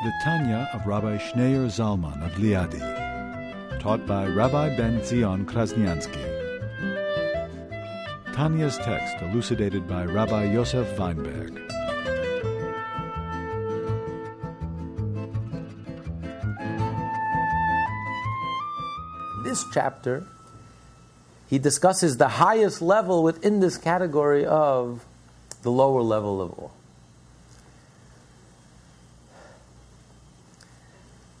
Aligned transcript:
The 0.00 0.12
Tanya 0.12 0.70
of 0.72 0.86
Rabbi 0.86 1.18
Schneur 1.18 1.66
Zalman 1.66 2.24
of 2.24 2.30
Liadi, 2.34 2.78
taught 3.80 4.06
by 4.06 4.28
Rabbi 4.28 4.76
Ben 4.76 5.04
Zion 5.04 5.44
Krasniansky. 5.44 6.22
Tanya's 8.32 8.78
text 8.78 9.20
elucidated 9.20 9.88
by 9.88 10.04
Rabbi 10.04 10.52
Yosef 10.52 10.86
Wineberg. 10.96 11.56
This 19.42 19.64
chapter, 19.74 20.22
he 21.48 21.58
discusses 21.58 22.18
the 22.18 22.28
highest 22.28 22.80
level 22.80 23.24
within 23.24 23.58
this 23.58 23.76
category 23.76 24.46
of 24.46 25.04
the 25.62 25.72
lower 25.72 26.02
level 26.02 26.40
of. 26.40 26.77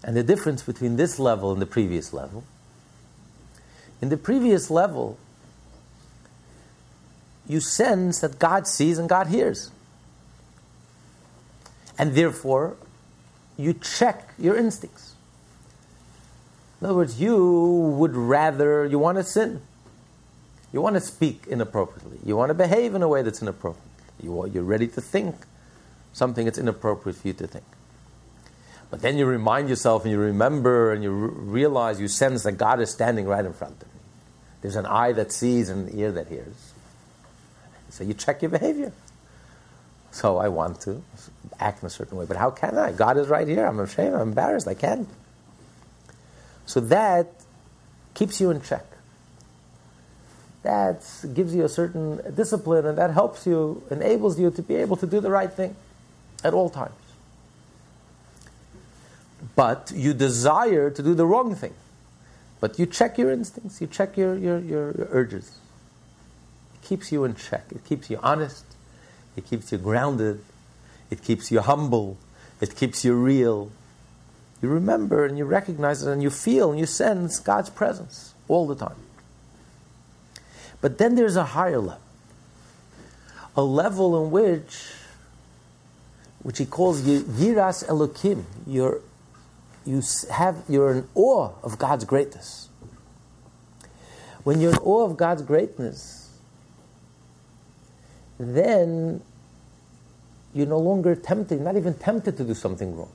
And 0.08 0.16
the 0.16 0.22
difference 0.22 0.62
between 0.62 0.96
this 0.96 1.18
level 1.18 1.52
and 1.52 1.60
the 1.60 1.66
previous 1.66 2.14
level. 2.14 2.42
In 4.00 4.08
the 4.08 4.16
previous 4.16 4.70
level, 4.70 5.18
you 7.46 7.60
sense 7.60 8.20
that 8.20 8.38
God 8.38 8.66
sees 8.66 8.96
and 8.96 9.06
God 9.06 9.26
hears. 9.26 9.70
And 11.98 12.14
therefore, 12.14 12.78
you 13.58 13.74
check 13.74 14.32
your 14.38 14.56
instincts. 14.56 15.14
In 16.80 16.86
other 16.86 16.96
words, 16.96 17.20
you 17.20 17.94
would 17.98 18.16
rather, 18.16 18.86
you 18.86 18.98
want 18.98 19.18
to 19.18 19.24
sin. 19.24 19.60
You 20.72 20.80
want 20.80 20.94
to 20.94 21.02
speak 21.02 21.42
inappropriately. 21.46 22.20
You 22.24 22.34
want 22.34 22.48
to 22.48 22.54
behave 22.54 22.94
in 22.94 23.02
a 23.02 23.08
way 23.08 23.20
that's 23.20 23.42
inappropriate. 23.42 23.84
You, 24.22 24.46
you're 24.46 24.62
ready 24.62 24.88
to 24.88 25.02
think 25.02 25.36
something 26.14 26.46
that's 26.46 26.56
inappropriate 26.56 27.18
for 27.18 27.28
you 27.28 27.34
to 27.34 27.46
think. 27.46 27.66
But 28.90 29.02
then 29.02 29.18
you 29.18 29.26
remind 29.26 29.68
yourself 29.68 30.04
and 30.04 30.12
you 30.12 30.18
remember 30.18 30.92
and 30.92 31.02
you 31.02 31.10
re- 31.10 31.62
realize, 31.62 32.00
you 32.00 32.08
sense 32.08 32.42
that 32.44 32.52
God 32.52 32.80
is 32.80 32.90
standing 32.90 33.26
right 33.26 33.44
in 33.44 33.52
front 33.52 33.74
of 33.82 33.88
me. 33.88 34.00
There's 34.62 34.76
an 34.76 34.86
eye 34.86 35.12
that 35.12 35.30
sees 35.30 35.68
and 35.68 35.88
an 35.88 35.98
ear 35.98 36.10
that 36.12 36.28
hears. 36.28 36.72
So 37.90 38.04
you 38.04 38.14
check 38.14 38.42
your 38.42 38.50
behavior. 38.50 38.92
So 40.10 40.38
I 40.38 40.48
want 40.48 40.80
to 40.82 41.02
act 41.60 41.82
in 41.82 41.86
a 41.86 41.90
certain 41.90 42.16
way, 42.16 42.24
but 42.24 42.36
how 42.36 42.50
can 42.50 42.78
I? 42.78 42.92
God 42.92 43.18
is 43.18 43.28
right 43.28 43.46
here. 43.46 43.66
I'm 43.66 43.78
ashamed. 43.78 44.14
I'm 44.14 44.28
embarrassed. 44.28 44.66
I 44.66 44.74
can't. 44.74 45.08
So 46.66 46.80
that 46.80 47.28
keeps 48.14 48.40
you 48.40 48.50
in 48.50 48.60
check. 48.62 48.84
That 50.62 51.04
gives 51.34 51.54
you 51.54 51.64
a 51.64 51.68
certain 51.68 52.34
discipline, 52.34 52.84
and 52.84 52.98
that 52.98 53.12
helps 53.12 53.46
you, 53.46 53.82
enables 53.90 54.38
you 54.40 54.50
to 54.50 54.62
be 54.62 54.74
able 54.76 54.96
to 54.96 55.06
do 55.06 55.20
the 55.20 55.30
right 55.30 55.52
thing 55.52 55.76
at 56.42 56.52
all 56.52 56.68
times. 56.68 56.97
But 59.58 59.90
you 59.92 60.14
desire 60.14 60.88
to 60.88 61.02
do 61.02 61.14
the 61.14 61.26
wrong 61.26 61.56
thing. 61.56 61.74
But 62.60 62.78
you 62.78 62.86
check 62.86 63.18
your 63.18 63.32
instincts, 63.32 63.80
you 63.80 63.88
check 63.88 64.16
your, 64.16 64.38
your, 64.38 64.60
your, 64.60 64.92
your 64.96 65.08
urges. 65.10 65.58
It 66.74 66.86
keeps 66.86 67.10
you 67.10 67.24
in 67.24 67.34
check, 67.34 67.64
it 67.72 67.84
keeps 67.84 68.08
you 68.08 68.20
honest, 68.22 68.64
it 69.36 69.48
keeps 69.50 69.72
you 69.72 69.78
grounded, 69.78 70.44
it 71.10 71.24
keeps 71.24 71.50
you 71.50 71.60
humble, 71.60 72.18
it 72.60 72.76
keeps 72.76 73.04
you 73.04 73.14
real. 73.14 73.72
You 74.62 74.68
remember 74.68 75.24
and 75.24 75.36
you 75.36 75.44
recognize 75.44 76.04
it 76.04 76.12
and 76.12 76.22
you 76.22 76.30
feel 76.30 76.70
and 76.70 76.78
you 76.78 76.86
sense 76.86 77.40
God's 77.40 77.68
presence 77.68 78.34
all 78.46 78.64
the 78.64 78.76
time. 78.76 79.02
But 80.80 80.98
then 80.98 81.16
there's 81.16 81.34
a 81.34 81.46
higher 81.46 81.80
level, 81.80 82.02
a 83.56 83.62
level 83.62 84.24
in 84.24 84.30
which, 84.30 84.92
which 86.44 86.58
he 86.58 86.64
calls 86.64 87.02
Yiras 87.02 87.84
Elokim, 87.88 88.44
you're, 88.64 89.00
you 89.84 90.02
have, 90.30 90.64
you're 90.68 90.92
in 90.92 91.08
awe 91.14 91.52
of 91.62 91.78
God's 91.78 92.04
greatness. 92.04 92.68
When 94.44 94.60
you're 94.60 94.72
in 94.72 94.78
awe 94.78 95.04
of 95.04 95.16
God's 95.16 95.42
greatness, 95.42 96.30
then 98.38 99.22
you're 100.54 100.66
no 100.66 100.78
longer 100.78 101.14
tempted, 101.14 101.60
not 101.60 101.76
even 101.76 101.94
tempted 101.94 102.36
to 102.36 102.44
do 102.44 102.54
something 102.54 102.96
wrong. 102.96 103.12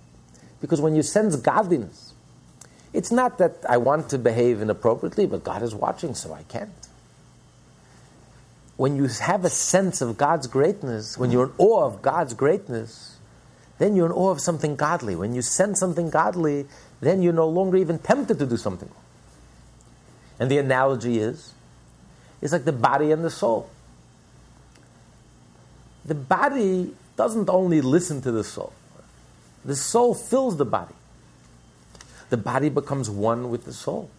Because 0.62 0.80
when 0.80 0.96
you 0.96 1.04
sense 1.04 1.36
godliness, 1.36 2.14
it's 2.94 3.12
not 3.12 3.40
that 3.40 3.58
I 3.68 3.78
want 3.78 4.10
to 4.10 4.18
behave 4.18 4.62
inappropriately, 4.62 5.26
but 5.26 5.44
God 5.44 5.64
is 5.64 5.74
watching, 5.74 6.14
so 6.14 6.34
I 6.34 6.44
can't. 6.44 6.70
When 8.78 8.96
you 8.96 9.08
have 9.08 9.46
a 9.46 9.50
sense 9.50 10.02
of 10.02 10.18
God's 10.18 10.48
greatness, 10.48 11.18
when 11.18 11.32
you're 11.32 11.46
in 11.46 11.54
awe 11.58 11.86
of 11.86 12.02
God's 12.02 12.34
greatness, 12.34 13.13
then 13.84 13.98
you're 13.98 14.06
in 14.06 14.14
awe 14.14 14.32
of 14.32 14.40
something 14.40 14.78
godly. 14.78 15.14
When 15.14 15.36
you 15.36 15.42
sense 15.42 15.78
something 15.82 16.10
godly, 16.10 16.68
then 17.02 17.22
you're 17.22 17.34
no 17.34 17.50
longer 17.50 17.76
even 17.76 18.00
tempted 18.00 18.40
to 18.40 18.46
do 18.46 18.56
something. 18.56 18.90
And 20.40 20.50
the 20.50 20.58
analogy 20.58 21.20
is, 21.20 21.52
it's 22.42 22.54
like 22.54 22.64
the 22.64 22.72
body 22.72 23.12
and 23.12 23.26
the 23.26 23.30
soul. 23.30 23.70
The 26.06 26.16
body 26.16 26.96
doesn't 27.18 27.50
only 27.50 27.82
listen 27.82 28.22
to 28.22 28.32
the 28.32 28.46
soul. 28.46 28.72
The 29.66 29.76
soul 29.76 30.16
fills 30.16 30.56
the 30.56 30.66
body. 30.66 30.96
The 32.30 32.38
body 32.38 32.70
becomes 32.70 33.10
one 33.10 33.50
with 33.50 33.66
the 33.66 33.74
soul. 33.74 34.10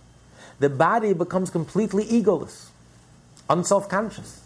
The 0.58 0.68
body 0.68 1.14
becomes 1.14 1.48
completely 1.48 2.04
egoless, 2.04 2.66
unself 3.48 3.88
conscious. 3.88 4.42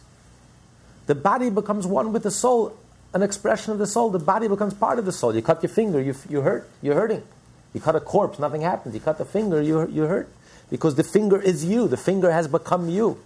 The 1.07 1.17
body 1.17 1.51
becomes 1.51 1.89
one 1.89 2.13
with 2.13 2.23
the 2.23 2.31
soul, 2.31 2.77
an 3.15 3.23
expression 3.23 3.73
of 3.73 3.79
the 3.79 3.87
soul. 3.87 4.11
The 4.11 4.19
body 4.19 4.49
becomes 4.49 4.75
part 4.75 4.99
of 4.99 5.05
the 5.05 5.13
soul. 5.13 5.35
You 5.35 5.43
cut 5.43 5.63
your 5.63 5.71
finger, 5.71 6.01
you, 6.01 6.15
you 6.29 6.43
hurt, 6.43 6.69
you're 6.83 6.95
hurting. 6.95 7.23
You 7.75 7.81
cut 7.81 7.97
a 7.97 8.01
corpse, 8.01 8.39
nothing 8.39 8.63
happens. 8.63 8.95
You 8.95 9.01
cut 9.01 9.19
the 9.19 9.25
finger, 9.25 9.61
you, 9.63 9.89
you 9.89 10.03
hurt. 10.03 10.29
Because 10.71 10.95
the 10.95 11.05
finger 11.05 11.41
is 11.41 11.65
you, 11.65 11.89
the 11.89 11.97
finger 11.97 12.31
has 12.31 12.49
become 12.49 12.89
you. 12.89 13.19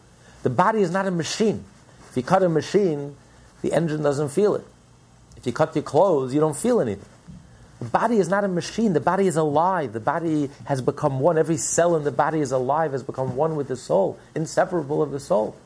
The 0.43 0.51
body 0.51 0.83
is 0.83 0.91
not 0.91 1.07
a 1.07 1.11
machine. 1.11 1.65
If 2.11 2.17
you 2.17 2.23
cut 2.23 2.43
a 2.43 2.49
machine, 2.49 3.17
the 3.63 3.73
engine 3.73 4.03
doesn't 4.03 4.31
feel 4.31 4.55
it. 4.55 4.67
If 5.37 5.47
you 5.47 5.53
cut 5.53 5.75
your 5.75 5.83
clothes, 5.83 6.35
you 6.35 6.41
don't 6.41 6.57
feel 6.57 6.81
anything. 6.81 7.09
The 7.81 7.89
body 7.89 8.19
is 8.19 8.29
not 8.29 8.45
a 8.45 8.49
machine. 8.49 8.93
The 8.93 9.01
body 9.01 9.27
is 9.27 9.37
alive. 9.37 9.93
The 9.93 10.01
body 10.01 10.51
has 10.67 10.81
become 10.81 11.19
one. 11.19 11.37
Every 11.37 11.57
cell 11.57 11.97
in 11.97 12.05
the 12.05 12.13
body 12.13 12.41
is 12.41 12.53
alive, 12.53 12.93
has 12.93 13.03
become 13.03 13.35
one 13.35 13.57
with 13.57 13.67
the 13.67 13.77
soul, 13.77 14.19
inseparable 14.37 15.03
of 15.03 15.11
the 15.11 15.19
soul. 15.19 15.57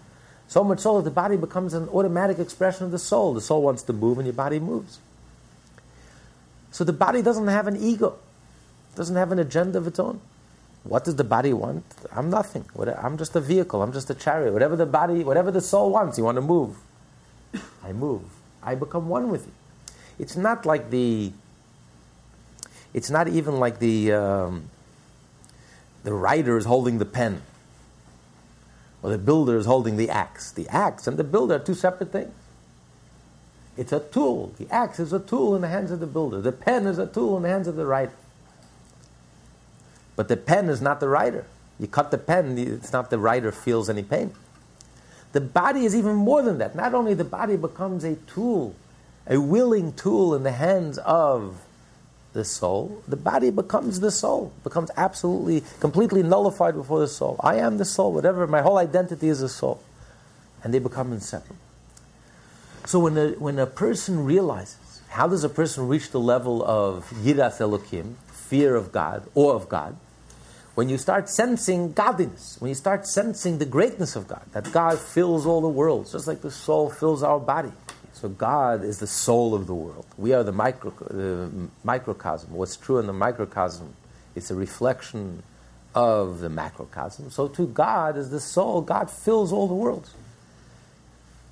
So 0.48 0.62
much 0.62 0.80
so 0.80 0.96
that 0.96 1.02
the 1.02 1.10
body 1.10 1.36
becomes 1.36 1.74
an 1.74 1.88
automatic 1.88 2.38
expression 2.38 2.84
of 2.84 2.90
the 2.92 2.98
soul. 2.98 3.34
The 3.34 3.40
soul 3.40 3.62
wants 3.62 3.82
to 3.84 3.92
move 3.92 4.18
and 4.18 4.26
your 4.26 4.34
body 4.34 4.60
moves. 4.60 5.00
So 6.70 6.84
the 6.84 6.92
body 6.92 7.22
doesn't 7.22 7.48
have 7.48 7.66
an 7.66 7.76
ego, 7.76 8.18
doesn't 8.94 9.16
have 9.16 9.32
an 9.32 9.38
agenda 9.38 9.78
of 9.78 9.86
its 9.86 9.98
own. 9.98 10.20
What 10.84 11.04
does 11.04 11.16
the 11.16 11.24
body 11.24 11.52
want? 11.52 11.84
I'm 12.12 12.30
nothing. 12.30 12.64
I'm 12.78 13.18
just 13.18 13.34
a 13.34 13.40
vehicle. 13.40 13.82
I'm 13.82 13.92
just 13.92 14.08
a 14.08 14.14
chariot. 14.14 14.52
Whatever 14.52 14.76
the 14.76 14.86
body, 14.86 15.24
whatever 15.24 15.50
the 15.50 15.60
soul 15.60 15.90
wants, 15.90 16.16
you 16.16 16.24
want 16.24 16.36
to 16.36 16.42
move. 16.42 16.76
I 17.82 17.92
move. 17.92 18.22
I 18.62 18.74
become 18.74 19.08
one 19.08 19.30
with 19.30 19.46
you. 19.46 19.52
It's 20.18 20.36
not 20.36 20.64
like 20.64 20.90
the 20.90 21.32
it's 22.94 23.10
not 23.10 23.28
even 23.28 23.58
like 23.58 23.78
the 23.78 24.12
um, 24.12 24.70
the 26.04 26.12
writer 26.12 26.56
is 26.56 26.64
holding 26.64 26.98
the 26.98 27.04
pen, 27.04 27.42
or 29.06 29.10
the 29.10 29.18
builder 29.18 29.56
is 29.56 29.66
holding 29.66 29.96
the 29.96 30.10
axe. 30.10 30.50
The 30.50 30.68
axe 30.68 31.06
and 31.06 31.16
the 31.16 31.22
builder 31.22 31.54
are 31.54 31.58
two 31.60 31.74
separate 31.74 32.10
things. 32.10 32.34
It's 33.76 33.92
a 33.92 34.00
tool. 34.00 34.52
The 34.58 34.66
axe 34.68 34.98
is 34.98 35.12
a 35.12 35.20
tool 35.20 35.54
in 35.54 35.62
the 35.62 35.68
hands 35.68 35.92
of 35.92 36.00
the 36.00 36.08
builder. 36.08 36.40
The 36.40 36.50
pen 36.50 36.88
is 36.88 36.98
a 36.98 37.06
tool 37.06 37.36
in 37.36 37.44
the 37.44 37.48
hands 37.48 37.68
of 37.68 37.76
the 37.76 37.86
writer. 37.86 38.14
But 40.16 40.26
the 40.26 40.36
pen 40.36 40.68
is 40.68 40.82
not 40.82 40.98
the 40.98 41.08
writer. 41.08 41.46
You 41.78 41.86
cut 41.86 42.10
the 42.10 42.18
pen, 42.18 42.58
it's 42.58 42.92
not 42.92 43.10
the 43.10 43.18
writer 43.18 43.52
feels 43.52 43.88
any 43.88 44.02
pain. 44.02 44.32
The 45.30 45.40
body 45.40 45.84
is 45.84 45.94
even 45.94 46.16
more 46.16 46.42
than 46.42 46.58
that. 46.58 46.74
Not 46.74 46.92
only 46.92 47.14
the 47.14 47.22
body 47.22 47.56
becomes 47.56 48.02
a 48.02 48.16
tool, 48.16 48.74
a 49.28 49.40
willing 49.40 49.92
tool 49.92 50.34
in 50.34 50.42
the 50.42 50.50
hands 50.50 50.98
of 50.98 51.64
the 52.36 52.44
soul, 52.44 53.02
the 53.08 53.16
body 53.16 53.50
becomes 53.50 53.98
the 54.00 54.12
soul, 54.12 54.52
becomes 54.62 54.90
absolutely, 54.96 55.64
completely 55.80 56.22
nullified 56.22 56.74
before 56.74 57.00
the 57.00 57.08
soul. 57.08 57.36
I 57.40 57.56
am 57.56 57.78
the 57.78 57.84
soul, 57.84 58.12
whatever, 58.12 58.46
my 58.46 58.62
whole 58.62 58.78
identity 58.78 59.28
is 59.28 59.40
the 59.40 59.48
soul. 59.48 59.82
And 60.62 60.72
they 60.72 60.78
become 60.78 61.12
inseparable. 61.12 61.56
So 62.84 63.00
when 63.00 63.18
a, 63.18 63.30
when 63.32 63.58
a 63.58 63.66
person 63.66 64.24
realizes, 64.24 65.00
how 65.08 65.26
does 65.26 65.42
a 65.42 65.48
person 65.48 65.88
reach 65.88 66.10
the 66.10 66.20
level 66.20 66.64
of 66.64 67.10
yiras 67.10 67.58
elokim, 67.58 68.14
fear 68.30 68.76
of 68.76 68.92
God, 68.92 69.26
awe 69.34 69.52
of 69.52 69.68
God? 69.68 69.96
when 70.76 70.90
you 70.90 70.98
start 70.98 71.30
sensing 71.30 71.92
godliness, 71.92 72.58
when 72.60 72.68
you 72.68 72.74
start 72.74 73.06
sensing 73.06 73.56
the 73.56 73.64
greatness 73.64 74.14
of 74.14 74.28
God, 74.28 74.42
that 74.52 74.70
God 74.72 74.98
fills 74.98 75.46
all 75.46 75.62
the 75.62 75.68
worlds, 75.68 76.12
just 76.12 76.26
like 76.26 76.42
the 76.42 76.50
soul 76.50 76.90
fills 76.90 77.22
our 77.22 77.40
body. 77.40 77.72
So 78.16 78.30
God 78.30 78.82
is 78.82 78.98
the 78.98 79.06
soul 79.06 79.54
of 79.54 79.66
the 79.66 79.74
world. 79.74 80.06
We 80.16 80.32
are 80.32 80.42
the, 80.42 80.50
micro, 80.50 80.90
the 80.90 81.50
microcosm. 81.84 82.50
What's 82.54 82.74
true 82.74 82.98
in 82.98 83.06
the 83.06 83.12
microcosm 83.12 83.94
is 84.34 84.50
a 84.50 84.54
reflection 84.54 85.42
of 85.94 86.40
the 86.40 86.48
macrocosm. 86.48 87.30
So 87.30 87.46
too, 87.46 87.66
God 87.66 88.16
is 88.16 88.30
the 88.30 88.40
soul. 88.40 88.80
God 88.80 89.10
fills 89.10 89.52
all 89.52 89.68
the 89.68 89.74
worlds. 89.74 90.14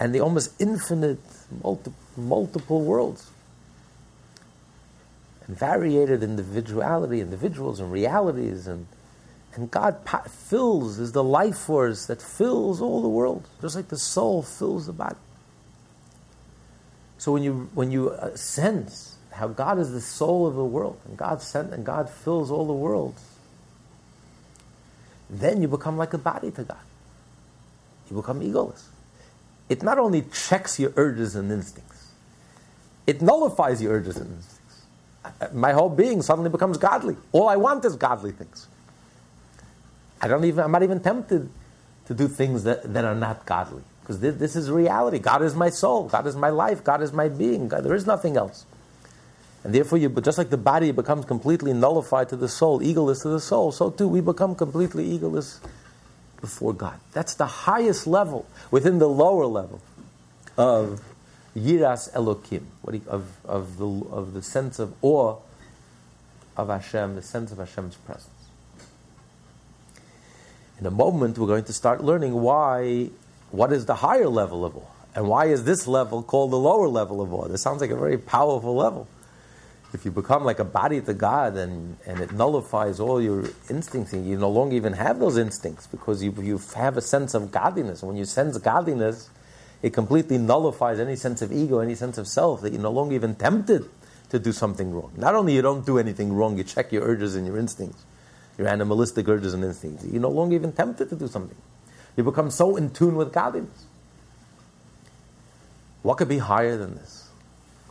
And 0.00 0.14
the 0.14 0.20
almost 0.20 0.58
infinite, 0.58 1.20
multi- 1.62 1.92
multiple 2.16 2.80
worlds. 2.80 3.30
And 5.46 5.58
variated 5.58 6.22
individuality, 6.22 7.20
individuals 7.20 7.78
and 7.78 7.92
realities 7.92 8.66
and 8.66 8.86
and 9.54 9.70
God 9.70 9.98
fills, 10.28 10.98
is 10.98 11.12
the 11.12 11.22
life 11.22 11.58
force 11.58 12.06
that 12.06 12.20
fills 12.20 12.80
all 12.80 13.02
the 13.02 13.08
world, 13.08 13.46
just 13.60 13.76
like 13.76 13.86
the 13.86 13.98
soul 13.98 14.42
fills 14.42 14.86
the 14.86 14.92
body. 14.92 15.14
So 17.24 17.32
when 17.32 17.42
you, 17.42 17.70
when 17.72 17.90
you 17.90 18.10
uh, 18.10 18.36
sense 18.36 19.16
how 19.30 19.48
God 19.48 19.78
is 19.78 19.92
the 19.92 20.02
soul 20.02 20.46
of 20.46 20.56
the 20.56 20.64
world, 20.64 21.00
and 21.06 21.16
God 21.16 21.40
sent, 21.40 21.72
and 21.72 21.82
God 21.82 22.10
fills 22.10 22.50
all 22.50 22.66
the 22.66 22.74
worlds, 22.74 23.22
then 25.30 25.62
you 25.62 25.68
become 25.68 25.96
like 25.96 26.12
a 26.12 26.18
body 26.18 26.50
to 26.50 26.64
God. 26.64 26.84
You 28.10 28.16
become 28.16 28.42
egoless. 28.42 28.82
It 29.70 29.82
not 29.82 29.98
only 29.98 30.26
checks 30.34 30.78
your 30.78 30.92
urges 30.96 31.34
and 31.34 31.50
instincts, 31.50 32.08
it 33.06 33.22
nullifies 33.22 33.80
your 33.80 33.94
urges 33.94 34.18
and 34.18 34.30
instincts. 34.30 34.82
My 35.54 35.72
whole 35.72 35.88
being 35.88 36.20
suddenly 36.20 36.50
becomes 36.50 36.76
godly. 36.76 37.16
All 37.32 37.48
I 37.48 37.56
want 37.56 37.86
is 37.86 37.96
godly 37.96 38.32
things. 38.32 38.66
I 40.20 40.28
don't 40.28 40.44
even, 40.44 40.62
I'm 40.62 40.72
not 40.72 40.82
even 40.82 41.00
tempted 41.00 41.48
to 42.04 42.12
do 42.12 42.28
things 42.28 42.64
that, 42.64 42.92
that 42.92 43.06
are 43.06 43.14
not 43.14 43.46
godly. 43.46 43.82
Because 44.04 44.20
this, 44.20 44.36
this, 44.36 44.54
is 44.54 44.70
reality. 44.70 45.18
God 45.18 45.40
is 45.40 45.54
my 45.54 45.70
soul. 45.70 46.08
God 46.08 46.26
is 46.26 46.36
my 46.36 46.50
life. 46.50 46.84
God 46.84 47.02
is 47.02 47.10
my 47.10 47.30
being. 47.30 47.68
God, 47.68 47.84
there 47.84 47.94
is 47.94 48.06
nothing 48.06 48.36
else. 48.36 48.66
And 49.64 49.74
therefore, 49.74 49.96
you, 49.96 50.10
just 50.10 50.36
like 50.36 50.50
the 50.50 50.58
body 50.58 50.92
becomes 50.92 51.24
completely 51.24 51.72
nullified 51.72 52.28
to 52.28 52.36
the 52.36 52.50
soul, 52.50 52.80
egoless 52.80 53.22
to 53.22 53.30
the 53.30 53.40
soul, 53.40 53.72
so 53.72 53.88
too 53.88 54.06
we 54.06 54.20
become 54.20 54.54
completely 54.54 55.18
egoless 55.18 55.58
before 56.42 56.74
God. 56.74 57.00
That's 57.12 57.32
the 57.34 57.46
highest 57.46 58.06
level 58.06 58.46
within 58.70 58.98
the 58.98 59.08
lower 59.08 59.46
level 59.46 59.80
of 60.58 61.02
Yiras 61.56 62.12
Elokim, 62.12 62.64
of, 63.06 63.38
of, 63.46 63.78
the, 63.78 63.86
of 63.86 64.34
the 64.34 64.42
sense 64.42 64.78
of 64.78 64.92
awe 65.00 65.38
of 66.58 66.68
Hashem, 66.68 67.14
the 67.14 67.22
sense 67.22 67.50
of 67.50 67.56
Hashem's 67.56 67.96
presence. 67.96 68.28
In 70.78 70.86
a 70.86 70.90
moment, 70.90 71.38
we're 71.38 71.46
going 71.46 71.64
to 71.64 71.72
start 71.72 72.02
learning 72.04 72.34
why, 72.34 73.10
what 73.54 73.72
is 73.72 73.86
the 73.86 73.94
higher 73.94 74.28
level 74.28 74.64
of 74.64 74.76
awe, 74.76 74.90
and 75.14 75.28
why 75.28 75.46
is 75.46 75.64
this 75.64 75.86
level 75.86 76.22
called 76.22 76.50
the 76.50 76.58
lower 76.58 76.88
level 76.88 77.20
of 77.20 77.32
awe. 77.32 77.46
This 77.46 77.62
sounds 77.62 77.80
like 77.80 77.90
a 77.90 77.96
very 77.96 78.18
powerful 78.18 78.74
level. 78.74 79.06
If 79.92 80.04
you 80.04 80.10
become 80.10 80.44
like 80.44 80.58
a 80.58 80.64
body 80.64 81.00
to 81.02 81.14
God 81.14 81.56
and, 81.56 81.96
and 82.04 82.18
it 82.18 82.32
nullifies 82.32 82.98
all 82.98 83.22
your 83.22 83.44
instincts, 83.70 84.12
and 84.12 84.26
you 84.26 84.36
no 84.36 84.50
longer 84.50 84.74
even 84.74 84.94
have 84.94 85.20
those 85.20 85.38
instincts 85.38 85.86
because 85.86 86.22
you, 86.22 86.32
you 86.42 86.60
have 86.74 86.96
a 86.96 87.00
sense 87.00 87.32
of 87.34 87.52
godliness. 87.52 88.02
When 88.02 88.16
you 88.16 88.24
sense 88.24 88.58
godliness, 88.58 89.30
it 89.82 89.92
completely 89.92 90.38
nullifies 90.38 90.98
any 90.98 91.14
sense 91.14 91.42
of 91.42 91.52
ego, 91.52 91.78
any 91.78 91.94
sense 91.94 92.18
of 92.18 92.26
self, 92.26 92.62
that 92.62 92.72
you're 92.72 92.82
no 92.82 92.90
longer 92.90 93.14
even 93.14 93.36
tempted 93.36 93.88
to 94.30 94.38
do 94.40 94.50
something 94.50 94.92
wrong. 94.92 95.12
Not 95.16 95.36
only 95.36 95.54
you 95.54 95.62
don't 95.62 95.86
do 95.86 95.98
anything 95.98 96.32
wrong, 96.32 96.58
you 96.58 96.64
check 96.64 96.90
your 96.90 97.04
urges 97.04 97.36
and 97.36 97.46
your 97.46 97.56
instincts 97.56 98.04
your 98.58 98.68
animalistic 98.68 99.28
urges 99.28 99.54
and 99.54 99.64
instincts. 99.64 100.04
You're 100.04 100.22
no 100.22 100.30
longer 100.30 100.54
even 100.54 100.72
tempted 100.72 101.08
to 101.10 101.16
do 101.16 101.28
something. 101.28 101.56
You 102.16 102.24
become 102.24 102.50
so 102.50 102.76
in 102.76 102.90
tune 102.90 103.16
with 103.16 103.32
godliness. 103.32 103.86
What 106.02 106.18
could 106.18 106.28
be 106.28 106.38
higher 106.38 106.76
than 106.76 106.94
this? 106.94 107.28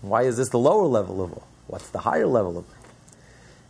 Why 0.02 0.24
is 0.24 0.38
this 0.38 0.50
the 0.50 0.60
lower 0.60 0.86
level 0.86 1.22
of 1.22 1.34
all? 1.34 1.48
What's 1.68 1.90
the 1.90 2.00
higher 2.00 2.28
level 2.28 2.58
of? 2.58 2.66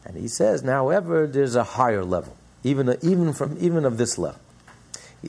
And 0.06 0.18
he 0.18 0.28
says, 0.28 0.62
however, 0.64 1.28
there's 1.28 1.56
a 1.56 1.64
higher 1.64 2.04
level, 2.04 2.36
even, 2.64 2.98
even, 3.02 3.34
from, 3.34 3.58
even 3.60 3.86
of 3.86 3.98
this 3.98 4.18
level. 4.18 4.40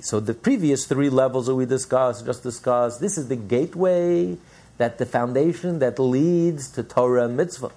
So 0.03 0.19
the 0.19 0.35
previous 0.35 0.87
three 0.87 1.09
levels 1.09 1.47
that 1.47 1.55
we 1.55 1.67
discussed, 1.67 2.27
just 2.27 2.43
discussed, 2.43 3.01
this 3.01 3.17
is 3.17 3.29
the 3.29 3.37
gateway, 3.37 4.37
that 4.79 4.99
the 4.99 5.07
foundation 5.07 5.79
that 5.79 6.01
leads 6.01 6.69
to 6.73 6.83
Torah 6.83 7.27
and 7.27 7.37
mitzvah. 7.37 7.71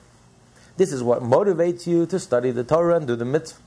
This 0.78 0.92
is 0.92 1.04
what 1.04 1.22
motivates 1.22 1.86
you 1.86 2.08
to 2.08 2.20
study 2.20 2.50
the 2.50 2.64
Torah 2.64 2.98
and 2.98 3.06
do 3.06 3.16
the 3.16 3.26
mitzvah 3.26 3.62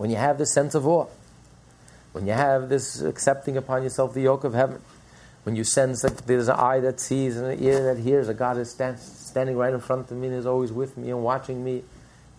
when 0.00 0.08
you 0.08 0.16
have 0.16 0.38
this 0.38 0.50
sense 0.54 0.74
of 0.74 0.88
awe, 0.88 1.06
when 2.12 2.26
you 2.26 2.32
have 2.32 2.68
this 2.68 3.00
accepting 3.00 3.56
upon 3.56 3.82
yourself 3.82 4.14
the 4.14 4.22
yoke 4.22 4.44
of 4.44 4.54
heaven, 4.54 4.80
when 5.44 5.56
you 5.56 5.64
sense 5.64 6.02
that 6.02 6.18
there's 6.26 6.48
an 6.48 6.56
eye 6.56 6.80
that 6.80 7.00
sees 7.00 7.36
and 7.36 7.46
an 7.46 7.62
ear 7.62 7.94
that 7.94 8.02
hears, 8.02 8.28
a 8.28 8.34
God 8.34 8.58
is 8.58 8.70
stand, 8.70 8.98
standing 8.98 9.56
right 9.56 9.72
in 9.72 9.80
front 9.80 10.10
of 10.10 10.16
me 10.16 10.26
and 10.26 10.36
is 10.36 10.46
always 10.46 10.72
with 10.72 10.96
me 10.96 11.10
and 11.10 11.22
watching 11.22 11.64
me 11.64 11.82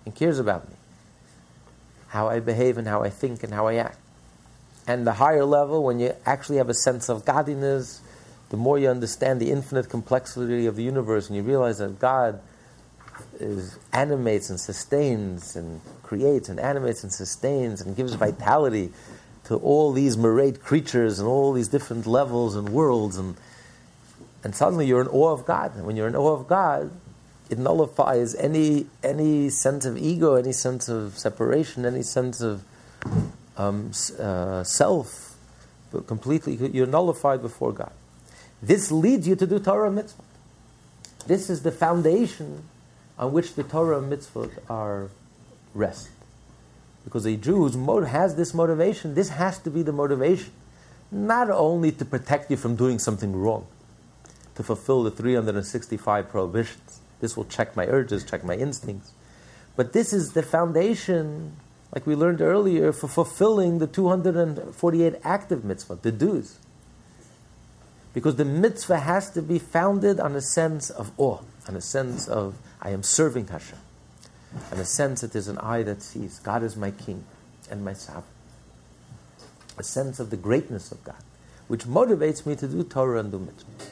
and 0.05 0.13
cares 0.13 0.39
about 0.39 0.67
me, 0.69 0.75
how 2.09 2.27
I 2.27 2.39
behave 2.39 2.77
and 2.77 2.87
how 2.87 3.03
I 3.03 3.09
think 3.09 3.43
and 3.43 3.53
how 3.53 3.67
I 3.67 3.75
act. 3.75 3.97
And 4.87 5.05
the 5.07 5.13
higher 5.13 5.45
level, 5.45 5.83
when 5.83 5.99
you 5.99 6.13
actually 6.25 6.57
have 6.57 6.69
a 6.69 6.73
sense 6.73 7.09
of 7.09 7.25
godliness, 7.25 8.01
the 8.49 8.57
more 8.57 8.77
you 8.77 8.89
understand 8.89 9.39
the 9.39 9.51
infinite 9.51 9.89
complexity 9.89 10.65
of 10.65 10.75
the 10.75 10.83
universe 10.83 11.27
and 11.27 11.37
you 11.37 11.43
realize 11.43 11.77
that 11.77 11.99
God 11.99 12.41
is, 13.39 13.77
animates 13.93 14.49
and 14.49 14.59
sustains 14.59 15.55
and 15.55 15.81
creates 16.03 16.49
and 16.49 16.59
animates 16.59 17.03
and 17.03 17.13
sustains 17.13 17.81
and 17.81 17.95
gives 17.95 18.13
vitality 18.13 18.91
to 19.51 19.57
all 19.57 19.91
these 19.91 20.15
myriad 20.15 20.63
creatures 20.63 21.19
and 21.19 21.27
all 21.27 21.51
these 21.51 21.67
different 21.67 22.07
levels 22.07 22.55
and 22.55 22.69
worlds 22.69 23.17
and 23.17 23.35
and 24.45 24.55
suddenly 24.55 24.87
you're 24.87 25.01
in 25.01 25.09
awe 25.09 25.33
of 25.33 25.45
God. 25.45 25.75
And 25.75 25.85
when 25.85 25.97
you're 25.97 26.07
in 26.07 26.15
awe 26.15 26.33
of 26.33 26.47
God, 26.47 26.89
it 27.49 27.57
nullifies 27.57 28.33
any 28.35 28.85
any 29.03 29.49
sense 29.49 29.85
of 29.85 29.97
ego, 29.97 30.35
any 30.35 30.53
sense 30.53 30.87
of 30.87 31.17
separation, 31.17 31.85
any 31.85 32.01
sense 32.01 32.39
of 32.39 32.63
um, 33.57 33.91
uh, 34.17 34.63
self. 34.63 35.35
But 35.91 36.07
completely, 36.07 36.55
you're 36.55 36.87
nullified 36.87 37.41
before 37.41 37.73
God. 37.73 37.91
This 38.61 38.89
leads 38.89 39.27
you 39.27 39.35
to 39.35 39.45
do 39.45 39.59
Torah 39.59 39.91
mitzvah. 39.91 40.23
This 41.27 41.49
is 41.49 41.63
the 41.63 41.73
foundation 41.73 42.63
on 43.19 43.33
which 43.33 43.55
the 43.55 43.63
Torah 43.63 43.99
and 43.99 44.09
mitzvot 44.09 44.51
are 44.69 45.09
rest. 45.73 46.07
Because 47.03 47.25
a 47.25 47.35
Jew 47.35 47.67
has 48.05 48.35
this 48.35 48.53
motivation, 48.53 49.15
this 49.15 49.29
has 49.29 49.57
to 49.59 49.69
be 49.71 49.81
the 49.81 49.91
motivation, 49.91 50.51
not 51.11 51.49
only 51.49 51.91
to 51.91 52.05
protect 52.05 52.51
you 52.51 52.57
from 52.57 52.75
doing 52.75 52.99
something 52.99 53.35
wrong, 53.35 53.65
to 54.55 54.63
fulfill 54.63 55.03
the 55.03 55.11
365 55.11 56.29
prohibitions. 56.29 57.01
This 57.19 57.35
will 57.35 57.45
check 57.45 57.75
my 57.75 57.85
urges, 57.85 58.23
check 58.23 58.43
my 58.43 58.55
instincts. 58.55 59.11
But 59.75 59.93
this 59.93 60.13
is 60.13 60.33
the 60.33 60.43
foundation, 60.43 61.55
like 61.93 62.05
we 62.05 62.15
learned 62.15 62.41
earlier, 62.41 62.91
for 62.91 63.07
fulfilling 63.07 63.79
the 63.79 63.87
248 63.87 65.15
active 65.23 65.63
mitzvah, 65.63 65.99
the 66.01 66.11
do's. 66.11 66.57
Because 68.13 68.35
the 68.35 68.45
mitzvah 68.45 68.99
has 68.99 69.29
to 69.31 69.41
be 69.41 69.57
founded 69.57 70.19
on 70.19 70.35
a 70.35 70.41
sense 70.41 70.89
of 70.89 71.11
awe, 71.17 71.39
on 71.67 71.75
a 71.75 71.81
sense 71.81 72.27
of 72.27 72.55
I 72.81 72.89
am 72.89 73.03
serving 73.03 73.47
Hashem. 73.47 73.79
And 74.71 74.79
a 74.79 74.85
sense 74.85 75.21
that 75.21 75.33
there's 75.33 75.47
an 75.47 75.57
eye 75.59 75.83
that 75.83 76.01
sees 76.01 76.39
God 76.39 76.63
is 76.63 76.75
my 76.75 76.91
king 76.91 77.23
and 77.69 77.83
my 77.85 77.93
sovereign. 77.93 78.25
A 79.77 79.83
sense 79.83 80.19
of 80.19 80.29
the 80.29 80.37
greatness 80.37 80.91
of 80.91 81.03
God, 81.03 81.23
which 81.67 81.85
motivates 81.85 82.45
me 82.45 82.55
to 82.57 82.67
do 82.67 82.83
Torah 82.83 83.19
and 83.19 83.31
do 83.31 83.39
mitzvah. 83.39 83.91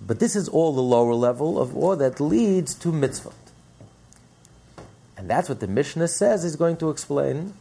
But 0.00 0.18
this 0.18 0.34
is 0.34 0.48
all 0.48 0.72
the 0.72 0.82
lower 0.82 1.14
level 1.14 1.60
of 1.60 1.76
awe 1.76 1.94
that 1.96 2.20
leads 2.20 2.74
to 2.76 2.90
mitzvah. 2.90 3.32
And 5.16 5.28
that's 5.28 5.48
what 5.48 5.60
the 5.60 5.68
Mishnah 5.68 6.08
says 6.08 6.44
is 6.44 6.56
going 6.56 6.78
to 6.78 6.90
explain. 6.90 7.54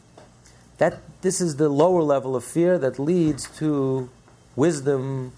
That 0.78 1.00
this 1.22 1.42
is 1.42 1.58
the 1.58 1.70
lower 1.70 2.02
level 2.02 2.36
of 2.36 2.44
fear 2.44 2.80
that 2.80 2.98
leads 2.98 3.50
to 3.58 4.10
wisdom 4.56 5.34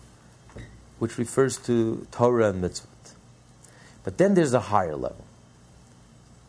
which 1.01 1.17
refers 1.17 1.57
to 1.57 2.05
Torah 2.11 2.51
and 2.51 2.63
mitzvot. 2.63 2.85
But 4.03 4.19
then 4.19 4.35
there's 4.35 4.53
a 4.53 4.59
higher 4.59 4.95
level. 4.95 5.25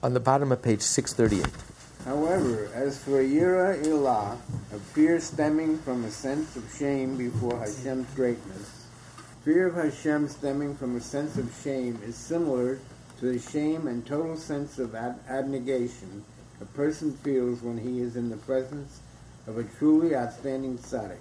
On 0.03 0.13
the 0.13 0.21
bottom 0.21 0.53
of 0.53 0.61
page 0.61 0.83
638. 0.83 1.51
However, 2.05 2.69
as 2.75 3.03
for 3.03 3.23
Yira 3.23 3.83
Ilah, 3.83 4.37
a 4.75 4.79
fear 4.79 5.21
stemming 5.21 5.79
from 5.79 6.05
a 6.05 6.11
sense 6.11 6.55
of 6.55 6.71
shame 6.79 7.17
before 7.17 7.59
Hashem's 7.61 8.13
greatness, 8.15 8.85
fear 9.43 9.69
of 9.69 9.75
Hashem 9.75 10.29
stemming 10.29 10.77
from 10.77 10.97
a 10.97 11.01
sense 11.01 11.39
of 11.39 11.51
shame 11.65 11.99
is 12.05 12.15
similar 12.15 12.79
to 13.21 13.33
the 13.33 13.39
shame 13.39 13.87
and 13.87 14.05
total 14.05 14.37
sense 14.37 14.79
of 14.79 14.95
ab- 14.95 15.19
abnegation 15.31 16.25
a 16.61 16.67
person 16.77 17.17
feels 17.25 17.63
when 17.63 17.79
he 17.79 18.01
is 18.01 18.17
in 18.17 18.29
the 18.29 18.37
presence 18.37 19.01
of 19.47 19.57
a 19.57 19.65
truly 19.65 20.15
outstanding 20.15 20.77
tzaddik. 20.77 21.17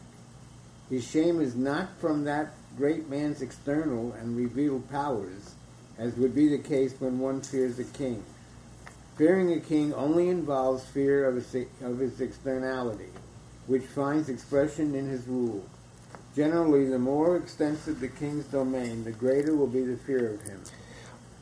His 0.90 1.10
shame 1.10 1.40
is 1.40 1.56
not 1.56 1.98
from 2.02 2.26
that 2.26 2.52
great 2.78 3.10
man's 3.10 3.42
external 3.42 4.14
and 4.14 4.36
revealed 4.38 4.90
powers, 4.90 5.56
as 5.98 6.16
would 6.16 6.34
be 6.34 6.48
the 6.48 6.58
case 6.58 6.94
when 7.00 7.20
one 7.20 7.42
fears 7.42 7.80
a 7.80 7.84
king. 7.84 8.24
Fearing 9.18 9.54
a 9.54 9.60
king 9.60 9.94
only 9.94 10.30
involves 10.30 10.86
fear 10.86 11.28
of 11.28 11.36
his, 11.36 11.68
of 11.82 12.00
his 12.00 12.22
externality, 12.22 13.10
which 13.68 13.84
finds 13.84 14.30
expression 14.30 14.96
in 14.96 15.08
his 15.08 15.28
rule. 15.28 15.64
Generally, 16.36 16.90
the 16.90 17.00
more 17.00 17.36
extensive 17.36 18.00
the 18.00 18.08
king's 18.08 18.46
domain, 18.46 19.04
the 19.04 19.12
greater 19.12 19.56
will 19.56 19.68
be 19.68 19.84
the 19.84 19.98
fear 19.98 20.34
of 20.34 20.42
him. 20.44 20.62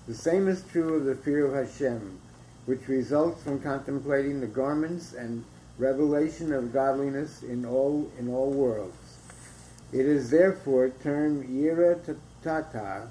The 0.08 0.16
same 0.16 0.48
is 0.48 0.64
true 0.72 0.96
of 0.96 1.06
the 1.06 1.16
fear 1.16 1.46
of 1.46 1.54
Hashem, 1.54 2.20
which 2.66 2.88
results 2.88 3.44
from 3.44 3.60
contemplating 3.60 4.42
the 4.42 4.48
garments 4.48 5.14
and 5.14 5.46
revelation 5.78 6.52
of 6.52 6.74
godliness 6.74 7.44
in 7.44 7.66
all 7.66 8.12
in 8.18 8.28
all 8.28 8.52
worlds. 8.52 9.09
It 9.92 10.06
is 10.06 10.30
therefore 10.30 10.90
termed 11.02 11.50
yira 11.50 12.00
tata, 12.44 13.08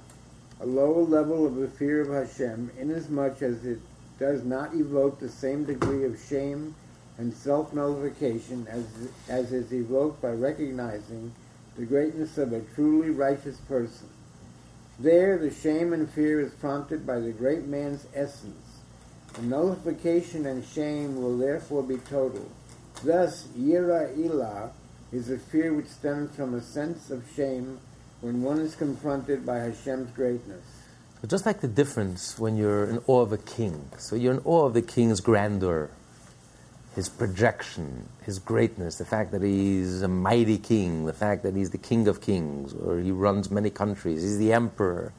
a 0.61 0.67
lower 0.67 1.03
level 1.03 1.45
of 1.45 1.57
the 1.57 1.67
fear 1.67 2.03
of 2.03 2.09
Hashem, 2.09 2.71
inasmuch 2.79 3.43
as 3.43 3.65
it 3.65 3.81
does 4.21 4.45
not 4.45 4.75
evoke 4.75 5.19
the 5.19 5.29
same 5.29 5.65
degree 5.65 6.05
of 6.05 6.21
shame 6.29 6.75
and 7.19 7.35
self-nullification 7.35 8.67
as, 8.69 8.85
as 9.29 9.53
is 9.53 9.73
evoked 9.73 10.23
by 10.23 10.31
recognizing 10.31 11.33
the 11.77 11.85
greatness 11.85 12.39
of 12.39 12.53
a 12.53 12.61
truly 12.61 13.11
righteous 13.11 13.57
person. 13.69 14.09
There, 15.01 15.37
the 15.37 15.53
shame 15.53 15.93
and 15.93 16.09
fear 16.09 16.41
is 16.41 16.53
prompted 16.55 17.07
by 17.07 17.19
the 17.19 17.33
great 17.33 17.67
man's 17.67 18.07
essence. 18.15 18.81
The 19.35 19.43
nullification 19.43 20.47
and 20.47 20.65
shame 20.65 21.21
will 21.21 21.37
therefore 21.37 21.83
be 21.83 21.99
total. 21.99 22.49
Thus, 23.05 23.47
yira 23.57 24.17
ilah 24.17 24.71
is 25.13 25.31
a 25.31 25.39
fear 25.39 25.73
which 25.73 25.87
stems 25.87 26.35
from 26.37 26.55
a 26.55 26.61
sense 26.61 27.11
of 27.11 27.25
shame 27.35 27.79
when 28.21 28.43
one 28.43 28.59
is 28.59 28.75
confronted 28.75 29.47
by 29.47 29.59
Hashem's 29.59 30.11
greatness. 30.11 30.65
Just 31.27 31.47
like 31.47 31.61
the 31.61 31.69
difference 31.69 32.39
when 32.39 32.57
you're 32.57 32.85
in 32.85 32.99
awe 33.07 33.23
of 33.23 33.33
a 33.33 33.39
king. 33.39 33.91
So 33.99 34.15
you're 34.15 34.35
in 34.35 34.43
awe 34.45 34.67
of 34.67 34.75
the 34.75 34.83
king's 34.83 35.21
grandeur, 35.21 35.91
his 36.95 37.09
projection, 37.09 38.09
his 38.23 38.39
greatness, 38.39 38.99
the 38.99 39.05
fact 39.05 39.33
that 39.33 39.43
he's 39.43 40.03
a 40.03 40.09
mighty 40.09 40.59
king, 40.59 41.07
the 41.07 41.13
fact 41.13 41.43
that 41.43 41.57
he's 41.57 41.71
the 41.71 41.79
king 41.79 42.07
of 42.07 42.21
kings, 42.21 42.73
or 42.73 42.99
he 42.99 43.11
runs 43.11 43.51
many 43.51 43.71
countries, 43.71 44.23
he's 44.23 44.39
the 44.39 44.53
emperor, 44.53 45.13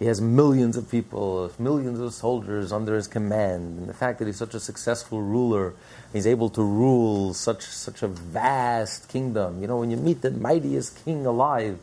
he 0.00 0.06
has 0.06 0.18
millions 0.18 0.78
of 0.78 0.90
people, 0.90 1.52
millions 1.58 2.00
of 2.00 2.14
soldiers 2.14 2.72
under 2.72 2.96
his 2.96 3.06
command, 3.06 3.78
and 3.78 3.86
the 3.86 3.92
fact 3.92 4.18
that 4.18 4.24
he's 4.24 4.38
such 4.38 4.54
a 4.54 4.60
successful 4.60 5.20
ruler, 5.20 5.74
he's 6.14 6.26
able 6.26 6.48
to 6.48 6.62
rule 6.62 7.34
such, 7.34 7.62
such 7.64 8.02
a 8.02 8.08
vast 8.08 9.10
kingdom. 9.10 9.60
You 9.60 9.68
know, 9.68 9.76
when 9.76 9.90
you 9.90 9.98
meet 9.98 10.22
the 10.22 10.30
mightiest 10.30 11.04
king 11.04 11.26
alive, 11.26 11.78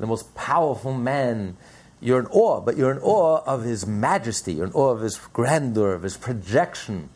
the 0.00 0.06
most 0.06 0.34
powerful 0.34 0.92
man, 0.92 1.56
you're 2.00 2.18
in 2.18 2.26
awe, 2.26 2.60
but 2.60 2.76
you're 2.76 2.90
in 2.90 2.98
awe 2.98 3.44
of 3.46 3.62
his 3.62 3.86
majesty, 3.86 4.54
you're 4.54 4.66
in 4.66 4.72
awe 4.72 4.90
of 4.90 5.00
his 5.02 5.16
grandeur, 5.32 5.94
of 5.94 6.02
his 6.02 6.16
projection. 6.16 7.08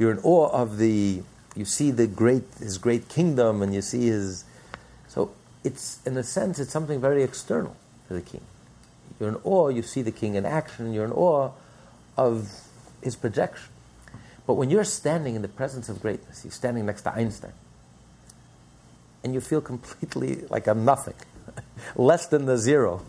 You're 0.00 0.10
in 0.10 0.18
awe 0.18 0.48
of 0.48 0.78
the, 0.78 1.22
you 1.54 1.64
see 1.64 1.92
the 1.92 2.08
great, 2.08 2.42
his 2.58 2.76
great 2.76 3.08
kingdom, 3.08 3.62
and 3.62 3.72
you 3.72 3.82
see 3.82 4.06
his. 4.06 4.44
So 5.06 5.30
it's, 5.62 6.00
in 6.04 6.16
a 6.16 6.24
sense, 6.24 6.58
it's 6.58 6.72
something 6.72 7.00
very 7.00 7.22
external 7.22 7.76
to 8.08 8.14
the 8.14 8.20
king. 8.20 8.42
You're 9.18 9.30
in 9.30 9.36
awe, 9.44 9.68
you 9.68 9.82
see 9.82 10.02
the 10.02 10.12
king 10.12 10.34
in 10.34 10.44
action, 10.44 10.92
you're 10.92 11.04
in 11.04 11.12
awe 11.12 11.50
of 12.16 12.50
his 13.02 13.16
projection. 13.16 13.68
But 14.46 14.54
when 14.54 14.70
you're 14.70 14.84
standing 14.84 15.34
in 15.34 15.42
the 15.42 15.48
presence 15.48 15.88
of 15.88 16.00
greatness, 16.00 16.44
you're 16.44 16.52
standing 16.52 16.86
next 16.86 17.02
to 17.02 17.12
Einstein, 17.12 17.52
and 19.24 19.34
you 19.34 19.40
feel 19.40 19.60
completely 19.60 20.44
like 20.50 20.66
a 20.66 20.74
nothing, 20.74 21.14
less 21.96 22.26
than 22.26 22.46
the 22.46 22.58
zero, 22.58 23.02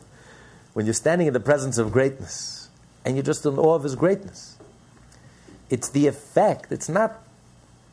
when 0.73 0.85
you're 0.85 0.93
standing 0.93 1.27
in 1.27 1.33
the 1.33 1.39
presence 1.39 1.77
of 1.77 1.91
greatness, 1.91 2.69
and 3.03 3.15
you're 3.15 3.23
just 3.23 3.45
in 3.45 3.57
awe 3.57 3.75
of 3.75 3.83
his 3.83 3.95
greatness, 3.95 4.57
it's 5.69 5.89
the 5.89 6.07
effect, 6.07 6.71
it's 6.71 6.89
not 6.89 7.23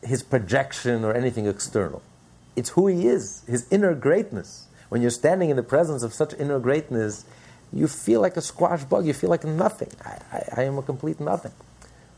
his 0.02 0.22
projection 0.22 1.04
or 1.04 1.14
anything 1.14 1.46
external. 1.46 2.02
It's 2.56 2.70
who 2.70 2.86
he 2.86 3.06
is, 3.06 3.42
his 3.48 3.66
inner 3.70 3.94
greatness. 3.94 4.66
When 4.88 5.02
you're 5.02 5.10
standing 5.10 5.50
in 5.50 5.56
the 5.56 5.62
presence 5.62 6.02
of 6.02 6.12
such 6.12 6.34
inner 6.34 6.60
greatness, 6.60 7.24
you 7.74 7.88
feel 7.88 8.20
like 8.20 8.36
a 8.36 8.40
squash 8.40 8.84
bug, 8.84 9.06
you 9.06 9.12
feel 9.12 9.30
like 9.30 9.44
nothing. 9.44 9.90
I, 10.04 10.18
I, 10.32 10.60
I 10.60 10.62
am 10.64 10.78
a 10.78 10.82
complete 10.82 11.20
nothing. 11.20 11.52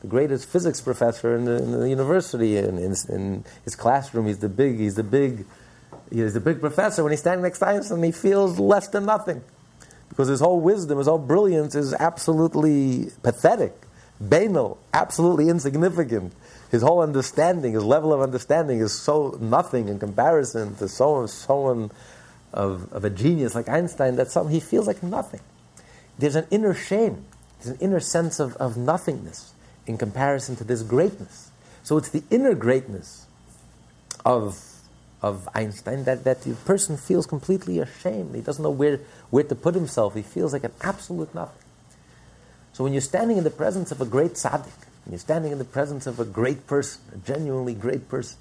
The 0.02 0.08
greatest 0.08 0.48
physics 0.48 0.80
professor 0.80 1.34
in 1.34 1.46
the, 1.46 1.56
in 1.56 1.72
the 1.72 1.88
university, 1.88 2.56
in, 2.56 2.78
in, 2.78 2.94
in, 3.08 3.44
his 3.64 3.74
classroom, 3.74 4.26
he's 4.26 4.38
the 4.38 4.48
big, 4.48 4.78
he's 4.78 4.94
the 4.94 5.02
big, 5.02 5.46
he's 6.10 6.34
the 6.34 6.40
big 6.40 6.60
professor. 6.60 7.02
When 7.02 7.12
he's 7.12 7.20
standing 7.20 7.42
next 7.42 7.60
to 7.60 7.68
Einstein, 7.68 8.02
he 8.02 8.12
feels 8.12 8.58
less 8.58 8.88
than 8.88 9.06
nothing. 9.06 9.42
Because 10.10 10.28
his 10.28 10.40
whole 10.40 10.60
wisdom, 10.60 10.98
his 10.98 11.06
whole 11.06 11.18
brilliance 11.18 11.74
is 11.74 11.94
absolutely 11.94 13.10
pathetic 13.22 13.86
banal, 14.20 14.78
absolutely 14.92 15.48
insignificant. 15.48 16.32
His 16.70 16.82
whole 16.82 17.00
understanding, 17.00 17.74
his 17.74 17.84
level 17.84 18.12
of 18.12 18.20
understanding 18.20 18.80
is 18.80 18.92
so 18.92 19.38
nothing 19.40 19.88
in 19.88 19.98
comparison 19.98 20.74
to 20.76 20.88
someone, 20.88 21.28
someone 21.28 21.90
of, 22.52 22.92
of 22.92 23.04
a 23.04 23.10
genius 23.10 23.54
like 23.54 23.68
Einstein 23.68 24.16
that 24.16 24.30
some, 24.30 24.48
he 24.48 24.60
feels 24.60 24.86
like 24.86 25.02
nothing. 25.02 25.40
There's 26.18 26.36
an 26.36 26.46
inner 26.50 26.74
shame, 26.74 27.24
there's 27.58 27.74
an 27.74 27.80
inner 27.80 28.00
sense 28.00 28.40
of, 28.40 28.56
of 28.56 28.76
nothingness 28.76 29.52
in 29.86 29.98
comparison 29.98 30.56
to 30.56 30.64
this 30.64 30.82
greatness. 30.82 31.50
So 31.82 31.96
it's 31.96 32.08
the 32.08 32.22
inner 32.30 32.54
greatness 32.54 33.26
of, 34.24 34.60
of 35.22 35.48
Einstein 35.54 36.04
that, 36.04 36.24
that 36.24 36.42
the 36.42 36.54
person 36.54 36.96
feels 36.96 37.26
completely 37.26 37.78
ashamed. 37.78 38.34
He 38.34 38.40
doesn't 38.40 38.62
know 38.62 38.70
where, 38.70 39.00
where 39.30 39.44
to 39.44 39.54
put 39.54 39.74
himself. 39.74 40.14
He 40.14 40.22
feels 40.22 40.52
like 40.52 40.64
an 40.64 40.72
absolute 40.80 41.34
nothing. 41.34 41.62
So 42.72 42.84
when 42.84 42.92
you're 42.92 43.02
standing 43.02 43.38
in 43.38 43.44
the 43.44 43.50
presence 43.50 43.90
of 43.92 44.00
a 44.00 44.04
great 44.04 44.32
tzaddik, 44.32 44.72
when 45.04 45.12
you're 45.12 45.18
standing 45.18 45.52
in 45.52 45.58
the 45.58 45.64
presence 45.64 46.06
of 46.06 46.18
a 46.18 46.24
great 46.24 46.66
person, 46.66 47.00
a 47.14 47.18
genuinely 47.18 47.74
great 47.74 48.08
person, 48.08 48.36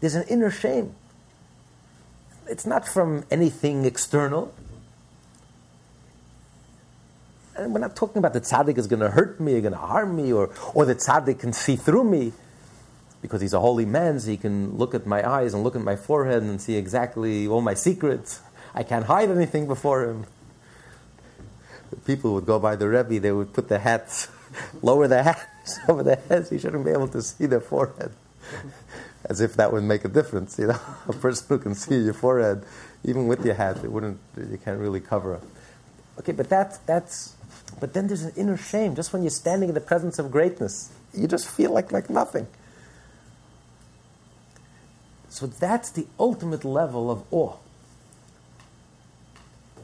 there's 0.00 0.14
an 0.14 0.24
inner 0.28 0.50
shame. 0.50 0.94
It's 2.48 2.66
not 2.66 2.86
from 2.86 3.24
anything 3.30 3.84
external. 3.84 4.54
And 7.56 7.74
we're 7.74 7.80
not 7.80 7.96
talking 7.96 8.18
about 8.18 8.32
the 8.32 8.40
tzaddik 8.40 8.78
is 8.78 8.86
going 8.86 9.00
to 9.00 9.10
hurt 9.10 9.40
me, 9.40 9.56
or 9.56 9.60
going 9.60 9.72
to 9.72 9.78
harm 9.78 10.16
me, 10.16 10.32
or, 10.32 10.50
or 10.74 10.84
the 10.84 10.94
tzaddik 10.94 11.40
can 11.40 11.52
see 11.52 11.76
through 11.76 12.04
me 12.04 12.32
because 13.20 13.40
he's 13.40 13.52
a 13.52 13.58
holy 13.58 13.84
man, 13.84 14.20
so 14.20 14.30
he 14.30 14.36
can 14.36 14.76
look 14.76 14.94
at 14.94 15.04
my 15.04 15.28
eyes 15.28 15.52
and 15.52 15.64
look 15.64 15.74
at 15.74 15.82
my 15.82 15.96
forehead 15.96 16.42
and 16.42 16.60
see 16.60 16.76
exactly 16.76 17.48
all 17.48 17.60
my 17.60 17.74
secrets. 17.74 18.40
I 18.74 18.84
can't 18.84 19.06
hide 19.06 19.28
anything 19.28 19.66
before 19.66 20.04
him 20.04 20.26
people 22.06 22.34
would 22.34 22.46
go 22.46 22.58
by 22.58 22.76
the 22.76 22.88
Rebbe, 22.88 23.20
they 23.20 23.32
would 23.32 23.52
put 23.52 23.68
their 23.68 23.78
hats, 23.78 24.28
lower 24.82 25.08
their 25.08 25.22
hats 25.22 25.78
over 25.88 26.02
their 26.02 26.20
heads. 26.28 26.50
he 26.50 26.58
shouldn't 26.58 26.84
be 26.84 26.90
able 26.90 27.08
to 27.08 27.22
see 27.22 27.46
their 27.46 27.60
forehead. 27.60 28.12
As 29.28 29.40
if 29.40 29.54
that 29.54 29.72
would 29.72 29.82
make 29.82 30.04
a 30.04 30.08
difference, 30.08 30.58
you 30.58 30.68
know. 30.68 30.80
A 31.08 31.12
person 31.12 31.46
who 31.48 31.58
can 31.58 31.74
see 31.74 31.98
your 31.98 32.14
forehead, 32.14 32.64
even 33.04 33.26
with 33.26 33.44
your 33.44 33.54
hat, 33.54 33.78
it 33.84 33.92
wouldn't. 33.92 34.18
You 34.36 34.58
can't 34.64 34.80
really 34.80 35.00
cover 35.00 35.34
it. 35.34 35.42
Okay, 36.20 36.32
but 36.32 36.48
that's 36.48 36.78
that's. 36.78 37.34
But 37.78 37.92
then 37.92 38.06
there's 38.06 38.22
an 38.22 38.32
inner 38.36 38.56
shame. 38.56 38.94
Just 38.94 39.12
when 39.12 39.22
you're 39.22 39.30
standing 39.30 39.68
in 39.68 39.74
the 39.74 39.80
presence 39.80 40.18
of 40.18 40.30
greatness, 40.30 40.90
you 41.12 41.28
just 41.28 41.46
feel 41.46 41.72
like 41.72 41.92
like 41.92 42.08
nothing. 42.08 42.46
So 45.28 45.46
that's 45.46 45.90
the 45.90 46.06
ultimate 46.18 46.64
level 46.64 47.10
of 47.10 47.22
awe 47.30 47.56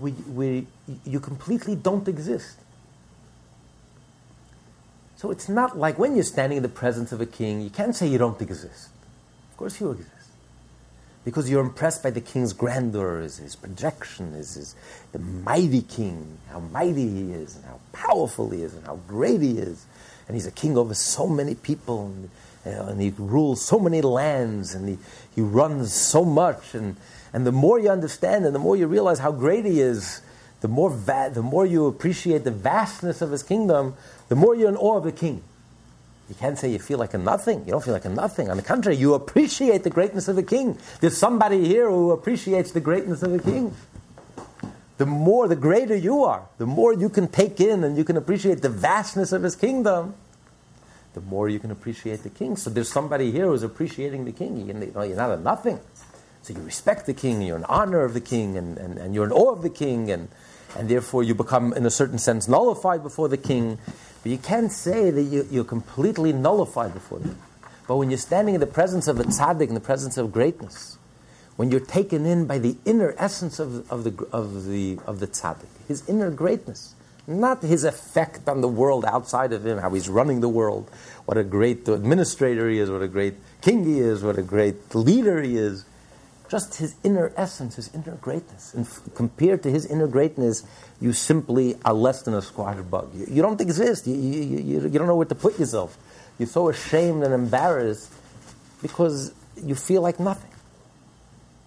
we, 0.00 0.12
we, 0.12 0.66
you 1.04 1.20
completely 1.20 1.74
don't 1.76 2.06
exist. 2.08 2.58
So 5.16 5.30
it's 5.30 5.48
not 5.48 5.78
like 5.78 5.98
when 5.98 6.14
you're 6.14 6.24
standing 6.24 6.56
in 6.56 6.62
the 6.62 6.68
presence 6.68 7.12
of 7.12 7.20
a 7.20 7.26
king, 7.26 7.60
you 7.60 7.70
can't 7.70 7.94
say 7.94 8.06
you 8.06 8.18
don't 8.18 8.40
exist. 8.42 8.88
Of 9.54 9.58
course 9.58 9.80
you 9.80 9.92
exist. 9.92 10.10
Because 11.24 11.48
you're 11.48 11.62
impressed 11.62 12.02
by 12.02 12.10
the 12.10 12.20
king's 12.20 12.52
grandeur, 12.52 13.20
his, 13.20 13.54
projection, 13.54 14.32
his, 14.32 14.54
his, 14.54 14.74
the 15.12 15.20
mighty 15.20 15.82
king, 15.82 16.38
how 16.50 16.58
mighty 16.58 17.08
he 17.08 17.30
is, 17.30 17.54
and 17.54 17.64
how 17.66 17.78
powerful 17.92 18.50
he 18.50 18.62
is, 18.62 18.74
and 18.74 18.84
how 18.84 18.96
great 19.06 19.40
he 19.40 19.58
is. 19.58 19.86
And 20.26 20.34
he's 20.34 20.48
a 20.48 20.50
king 20.50 20.76
over 20.76 20.92
so 20.92 21.28
many 21.28 21.54
people, 21.54 22.06
and, 22.06 22.30
know, 22.66 22.88
and 22.88 23.00
he 23.00 23.14
rules 23.16 23.64
so 23.64 23.78
many 23.78 24.02
lands, 24.02 24.74
and 24.74 24.88
he, 24.88 24.98
he 25.36 25.40
runs 25.40 25.92
so 25.94 26.24
much, 26.24 26.74
and, 26.74 26.96
and 27.32 27.46
the 27.46 27.52
more 27.52 27.78
you 27.78 27.90
understand 27.90 28.44
and 28.44 28.52
the 28.54 28.58
more 28.58 28.76
you 28.76 28.88
realize 28.88 29.20
how 29.20 29.30
great 29.30 29.64
He 29.64 29.80
is, 29.80 30.20
the 30.62 30.68
more, 30.68 30.90
va- 30.90 31.30
the 31.32 31.42
more 31.42 31.64
you 31.64 31.86
appreciate 31.86 32.42
the 32.42 32.50
vastness 32.50 33.22
of 33.22 33.30
His 33.30 33.44
kingdom, 33.44 33.94
the 34.28 34.34
more 34.34 34.56
you're 34.56 34.68
in 34.68 34.76
awe 34.76 34.96
of 34.96 35.04
the 35.04 35.12
King. 35.12 35.44
You 36.28 36.34
can't 36.34 36.58
say 36.58 36.70
you 36.70 36.78
feel 36.78 36.98
like 36.98 37.14
a 37.14 37.18
nothing. 37.18 37.60
You 37.66 37.72
don't 37.72 37.84
feel 37.84 37.92
like 37.92 38.06
a 38.06 38.10
nothing. 38.10 38.50
On 38.50 38.56
the 38.56 38.62
contrary, 38.62 38.96
you 38.96 39.14
appreciate 39.14 39.82
the 39.82 39.90
greatness 39.90 40.26
of 40.28 40.36
the 40.36 40.42
King. 40.42 40.78
There's 41.00 41.16
somebody 41.16 41.66
here 41.66 41.88
who 41.90 42.12
appreciates 42.12 42.72
the 42.72 42.80
greatness 42.80 43.22
of 43.22 43.32
the 43.32 43.38
King. 43.38 43.74
The 44.96 45.06
more, 45.06 45.48
the 45.48 45.56
greater 45.56 45.96
you 45.96 46.24
are, 46.24 46.46
the 46.58 46.66
more 46.66 46.94
you 46.94 47.08
can 47.08 47.28
take 47.28 47.60
in 47.60 47.84
and 47.84 47.98
you 47.98 48.04
can 48.04 48.16
appreciate 48.16 48.62
the 48.62 48.68
vastness 48.68 49.32
of 49.32 49.42
His 49.42 49.56
kingdom, 49.56 50.14
the 51.12 51.20
more 51.20 51.48
you 51.48 51.58
can 51.58 51.70
appreciate 51.70 52.22
the 52.22 52.30
King. 52.30 52.56
So 52.56 52.70
there's 52.70 52.90
somebody 52.90 53.30
here 53.30 53.46
who's 53.46 53.62
appreciating 53.62 54.24
the 54.24 54.32
King. 54.32 54.66
You 54.66 54.72
know, 54.72 55.02
you're 55.02 55.16
not 55.16 55.30
a 55.30 55.36
nothing. 55.36 55.80
So 56.44 56.52
you 56.52 56.60
respect 56.60 57.06
the 57.06 57.14
king, 57.14 57.40
you're 57.40 57.56
in 57.56 57.64
honor 57.64 58.04
of 58.04 58.12
the 58.12 58.20
king, 58.20 58.58
and, 58.58 58.76
and, 58.76 58.98
and 58.98 59.14
you're 59.14 59.24
in 59.24 59.32
awe 59.32 59.52
of 59.52 59.62
the 59.62 59.70
king, 59.70 60.10
and, 60.10 60.28
and 60.76 60.90
therefore 60.90 61.22
you 61.22 61.34
become, 61.34 61.72
in 61.72 61.86
a 61.86 61.90
certain 61.90 62.18
sense, 62.18 62.46
nullified 62.46 63.02
before 63.02 63.28
the 63.28 63.38
king. 63.38 63.78
But 64.24 64.32
you 64.32 64.38
can't 64.38 64.72
say 64.72 65.10
that 65.10 65.22
you, 65.22 65.46
you're 65.50 65.64
completely 65.64 66.32
nullified 66.32 66.94
before 66.94 67.18
them. 67.18 67.38
But 67.86 67.96
when 67.96 68.10
you're 68.10 68.18
standing 68.18 68.54
in 68.54 68.60
the 68.60 68.66
presence 68.66 69.06
of 69.06 69.20
a 69.20 69.24
tzaddik, 69.24 69.68
in 69.68 69.74
the 69.74 69.80
presence 69.80 70.16
of 70.16 70.32
greatness, 70.32 70.96
when 71.56 71.70
you're 71.70 71.78
taken 71.78 72.24
in 72.24 72.46
by 72.46 72.56
the 72.58 72.78
inner 72.86 73.14
essence 73.18 73.58
of, 73.58 73.90
of, 73.92 74.04
the, 74.04 74.26
of, 74.32 74.64
the, 74.64 74.98
of 75.06 75.20
the 75.20 75.26
tzaddik, 75.26 75.68
his 75.86 76.08
inner 76.08 76.30
greatness, 76.30 76.94
not 77.26 77.62
his 77.62 77.84
effect 77.84 78.48
on 78.48 78.62
the 78.62 78.68
world 78.68 79.04
outside 79.04 79.52
of 79.52 79.66
him, 79.66 79.76
how 79.76 79.90
he's 79.90 80.08
running 80.08 80.40
the 80.40 80.48
world, 80.48 80.90
what 81.26 81.36
a 81.36 81.44
great 81.44 81.86
administrator 81.86 82.70
he 82.70 82.78
is, 82.78 82.90
what 82.90 83.02
a 83.02 83.08
great 83.08 83.34
king 83.60 83.84
he 83.84 84.00
is, 84.00 84.22
what 84.22 84.38
a 84.38 84.42
great 84.42 84.94
leader 84.94 85.42
he 85.42 85.58
is. 85.58 85.84
Just 86.54 86.76
his 86.76 86.94
inner 87.02 87.32
essence, 87.36 87.74
his 87.74 87.92
inner 87.92 88.14
greatness. 88.14 88.74
And 88.74 88.86
f- 88.86 89.00
compared 89.16 89.64
to 89.64 89.70
his 89.72 89.86
inner 89.86 90.06
greatness, 90.06 90.62
you 91.00 91.12
simply 91.12 91.74
are 91.84 91.92
less 91.92 92.22
than 92.22 92.32
a 92.34 92.42
squash 92.42 92.80
bug. 92.82 93.10
You, 93.12 93.26
you 93.28 93.42
don't 93.42 93.60
exist. 93.60 94.06
You, 94.06 94.14
you, 94.14 94.58
you, 94.60 94.80
you 94.82 94.98
don't 95.00 95.08
know 95.08 95.16
where 95.16 95.26
to 95.26 95.34
put 95.34 95.58
yourself. 95.58 95.98
You're 96.38 96.46
so 96.46 96.68
ashamed 96.68 97.24
and 97.24 97.34
embarrassed 97.34 98.08
because 98.82 99.34
you 99.60 99.74
feel 99.74 100.00
like 100.00 100.20
nothing. 100.20 100.52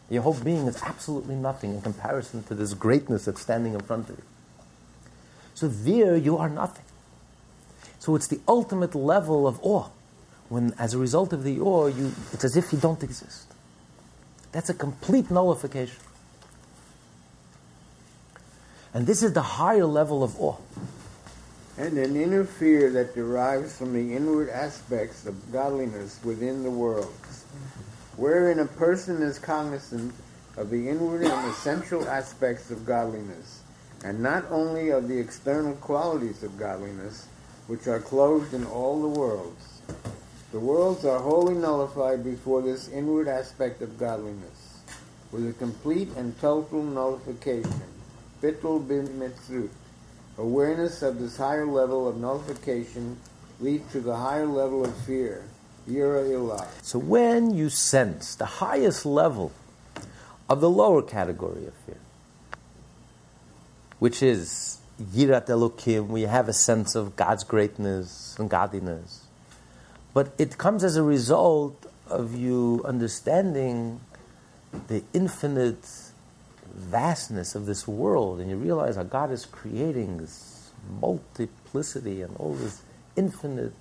Your 0.10 0.22
whole 0.22 0.36
being 0.36 0.68
is 0.68 0.82
absolutely 0.82 1.36
nothing 1.36 1.74
in 1.74 1.82
comparison 1.82 2.44
to 2.44 2.56
this 2.56 2.74
greatness 2.74 3.26
that's 3.26 3.42
standing 3.42 3.74
in 3.74 3.82
front 3.82 4.10
of 4.10 4.16
you. 4.16 4.24
So 5.54 5.68
there 5.68 6.16
you 6.16 6.38
are 6.38 6.48
nothing. 6.48 6.86
So 8.00 8.16
it's 8.16 8.28
the 8.28 8.40
ultimate 8.48 8.96
level 8.96 9.50
of 9.50 9.60
awe. 9.64 9.90
When, 10.48 10.74
as 10.80 10.94
a 10.94 10.98
result 10.98 11.34
of 11.34 11.44
the 11.44 11.60
awe, 11.60 11.88
you, 11.88 12.14
it's 12.32 12.46
as 12.46 12.56
if 12.56 12.72
you 12.72 12.80
don't 12.80 13.04
exist. 13.04 13.54
That's 14.58 14.72
a 14.72 14.74
complete 14.74 15.30
nullification. 15.30 16.00
And 18.92 19.06
this 19.06 19.22
is 19.22 19.34
the 19.34 19.44
higher 19.44 19.86
level 19.86 20.24
of 20.24 20.42
awe. 20.42 20.56
And 21.78 21.96
an 22.00 22.16
inner 22.16 22.44
fear 22.44 22.90
that 22.90 23.14
derives 23.14 23.78
from 23.78 23.94
the 23.94 24.16
inward 24.16 24.50
aspects 24.50 25.28
of 25.28 25.52
godliness 25.52 26.20
within 26.24 26.64
the 26.64 26.72
world, 26.72 27.14
wherein 28.16 28.58
a 28.58 28.66
person 28.66 29.22
is 29.22 29.38
cognizant 29.38 30.12
of 30.58 30.72
the 30.72 30.90
inward 30.90 31.22
and 31.22 31.52
essential 31.52 32.10
aspects 32.10 32.72
of 32.72 32.84
godliness, 32.84 33.62
and 34.04 34.20
not 34.24 34.44
only 34.50 34.90
of 34.90 35.08
the 35.08 35.20
external 35.20 35.76
qualities 35.76 36.42
of 36.42 36.58
godliness, 36.58 37.28
which 37.68 37.86
are 37.86 38.00
clothed 38.00 38.56
in 38.56 38.66
all 38.66 39.04
the 39.04 39.20
worlds. 39.20 39.82
The 40.52 40.60
worlds 40.60 41.04
are 41.04 41.20
wholly 41.20 41.56
nullified 41.56 42.24
before 42.24 42.62
this 42.62 42.88
inward 42.88 43.28
aspect 43.28 43.82
of 43.82 43.98
godliness, 43.98 44.80
with 45.30 45.46
a 45.46 45.52
complete 45.52 46.10
and 46.16 46.40
total 46.40 46.84
nullification, 46.84 47.84
bittul 48.42 48.88
b'metziut. 48.88 49.70
Awareness 50.38 51.02
of 51.02 51.20
this 51.20 51.36
higher 51.36 51.66
level 51.66 52.08
of 52.08 52.16
nullification 52.16 53.18
leads 53.60 53.92
to 53.92 54.00
the 54.00 54.16
higher 54.16 54.46
level 54.46 54.86
of 54.86 54.96
fear, 55.00 55.44
yira 55.86 56.24
ilah. 56.30 56.66
So 56.82 56.98
when 56.98 57.54
you 57.54 57.70
sense 57.70 58.36
the 58.36 58.46
highest 58.46 59.06
level 59.06 59.52
of 60.48 60.62
the 60.62 60.70
lower 60.70 61.02
category 61.02 61.66
of 61.66 61.74
fear, 61.86 62.00
which 64.00 64.24
is 64.24 64.78
yirat 65.02 65.48
elokim, 65.48 66.08
we 66.08 66.22
have 66.22 66.48
a 66.48 66.54
sense 66.54 66.96
of 66.96 67.18
God's 67.18 67.44
greatness 67.44 68.38
and 68.40 68.50
godliness, 68.50 69.27
but 70.18 70.34
it 70.40 70.58
comes 70.58 70.84
as 70.84 70.96
a 70.96 71.04
result 71.04 71.86
of 72.10 72.36
you 72.36 72.82
understanding 72.86 74.02
the 74.88 75.04
infinite 75.14 75.86
vastness 76.74 77.54
of 77.54 77.68
this 77.68 77.88
world, 77.88 78.40
and 78.40 78.50
you 78.50 78.58
realize 78.58 78.96
how 78.96 79.04
God 79.04 79.32
is 79.32 79.46
creating 79.46 80.18
this 80.18 80.72
multiplicity 81.00 82.24
and 82.24 82.36
all 82.38 82.56
this 82.56 82.82
infinite, 83.16 83.74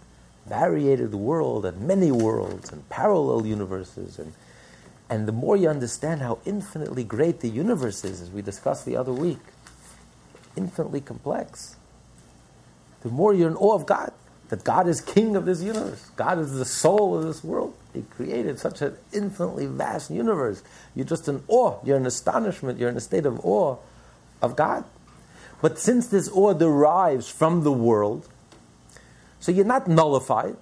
variated 0.45 1.15
world, 1.15 1.65
and 1.65 1.81
many 1.81 2.11
worlds, 2.11 2.71
and 2.71 2.87
parallel 2.91 3.47
universes, 3.47 4.19
and 4.19 4.35
and 5.09 5.27
the 5.27 5.33
more 5.33 5.57
you 5.57 5.71
understand 5.71 6.21
how 6.21 6.39
infinitely 6.45 7.03
great 7.03 7.41
the 7.41 7.49
universe 7.49 8.05
is, 8.05 8.21
as 8.21 8.31
we 8.31 8.43
discussed 8.43 8.85
the 8.85 8.95
other 8.95 9.13
week, 9.27 9.41
infinitely 10.55 11.01
complex, 11.01 11.77
the 13.01 13.09
more 13.09 13.33
you're 13.33 13.49
in 13.49 13.57
awe 13.57 13.75
of 13.75 13.87
God 13.87 14.13
that 14.49 14.63
God 14.65 14.87
is 14.87 15.01
king 15.01 15.35
of 15.35 15.45
this 15.45 15.63
universe. 15.63 16.11
God 16.17 16.39
is 16.39 16.53
the 16.53 16.65
soul 16.65 17.19
of 17.19 17.25
this 17.25 17.43
world. 17.43 17.75
He 17.93 18.03
created 18.03 18.59
such 18.59 18.81
an 18.83 18.97
infinitely 19.13 19.67
vast 19.67 20.11
universe. 20.11 20.63
You're 20.95 21.07
just 21.07 21.29
in 21.29 21.43
awe. 21.49 21.79
You're 21.85 21.97
in 21.97 22.07
astonishment. 22.07 22.79
You're 22.79 22.91
in 22.91 22.97
a 22.97 23.01
state 23.01 23.27
of 23.27 23.45
awe 23.45 23.77
of 24.41 24.55
God. 24.55 24.85
But 25.61 25.79
since 25.79 26.07
this 26.09 26.29
awe 26.29 26.53
derives 26.53 27.29
from 27.29 27.65
the 27.65 27.73
world, 27.73 28.29
so 29.41 29.51
you're 29.51 29.65
not 29.65 29.89
nullified. 29.89 30.57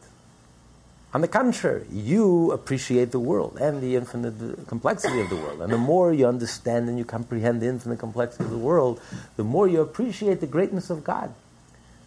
On 1.12 1.20
the 1.20 1.28
contrary, 1.28 1.86
you 1.92 2.50
appreciate 2.50 3.12
the 3.12 3.20
world 3.20 3.56
and 3.60 3.80
the 3.80 3.94
infinite 3.94 4.66
complexity 4.66 5.20
of 5.20 5.30
the 5.30 5.36
world. 5.36 5.60
And 5.60 5.72
the 5.72 5.78
more 5.78 6.12
you 6.12 6.26
understand 6.26 6.88
and 6.88 6.98
you 6.98 7.04
comprehend 7.04 7.60
the 7.60 7.68
infinite 7.68 8.00
complexity 8.00 8.44
of 8.44 8.50
the 8.50 8.58
world, 8.58 9.00
the 9.36 9.44
more 9.44 9.68
you 9.68 9.80
appreciate 9.80 10.40
the 10.40 10.46
greatness 10.46 10.90
of 10.90 11.04
God. 11.04 11.32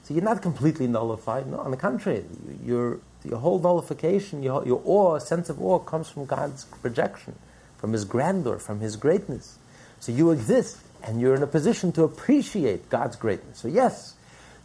So 0.07 0.13
you're 0.13 0.23
not 0.23 0.41
completely 0.41 0.87
nullified. 0.87 1.47
No, 1.47 1.59
on 1.59 1.71
the 1.71 1.75
contrary, 1.75 2.23
your, 2.65 3.01
your 3.25 3.39
whole 3.39 3.59
nullification, 3.59 4.41
your, 4.41 4.65
your 4.65 4.81
awe, 4.85 5.19
sense 5.19 5.49
of 5.49 5.61
awe, 5.61 5.79
comes 5.79 6.07
from 6.07 6.23
God's 6.23 6.63
projection, 6.63 7.35
from 7.77 7.91
His 7.91 8.05
grandeur, 8.05 8.57
from 8.57 8.79
His 8.79 8.95
greatness. 8.95 9.57
So 9.99 10.13
you 10.13 10.31
exist, 10.31 10.77
and 11.03 11.19
you're 11.19 11.35
in 11.35 11.43
a 11.43 11.47
position 11.47 11.91
to 11.91 12.03
appreciate 12.03 12.89
God's 12.89 13.17
greatness. 13.17 13.57
So 13.57 13.67
yes, 13.67 14.13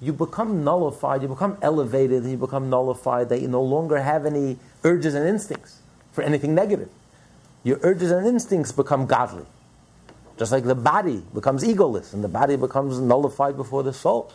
you 0.00 0.12
become 0.12 0.62
nullified, 0.62 1.22
you 1.22 1.28
become 1.28 1.58
elevated, 1.60 2.22
you 2.24 2.36
become 2.36 2.70
nullified, 2.70 3.28
that 3.30 3.40
you 3.40 3.48
no 3.48 3.62
longer 3.62 4.00
have 4.00 4.24
any 4.24 4.58
urges 4.84 5.16
and 5.16 5.26
instincts 5.28 5.80
for 6.12 6.22
anything 6.22 6.54
negative. 6.54 6.88
Your 7.64 7.80
urges 7.82 8.12
and 8.12 8.24
instincts 8.28 8.70
become 8.70 9.06
godly. 9.06 9.46
Just 10.38 10.52
like 10.52 10.62
the 10.62 10.76
body 10.76 11.24
becomes 11.34 11.64
egoless, 11.64 12.12
and 12.12 12.22
the 12.22 12.28
body 12.28 12.54
becomes 12.54 13.00
nullified 13.00 13.56
before 13.56 13.82
the 13.82 13.92
soul. 13.92 14.30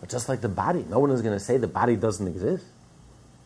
But 0.00 0.08
just 0.08 0.28
like 0.28 0.40
the 0.40 0.48
body, 0.48 0.84
no 0.88 0.98
one 0.98 1.10
is 1.10 1.22
going 1.22 1.38
to 1.38 1.44
say 1.44 1.58
the 1.58 1.68
body 1.68 1.96
doesn't 1.96 2.26
exist. 2.26 2.64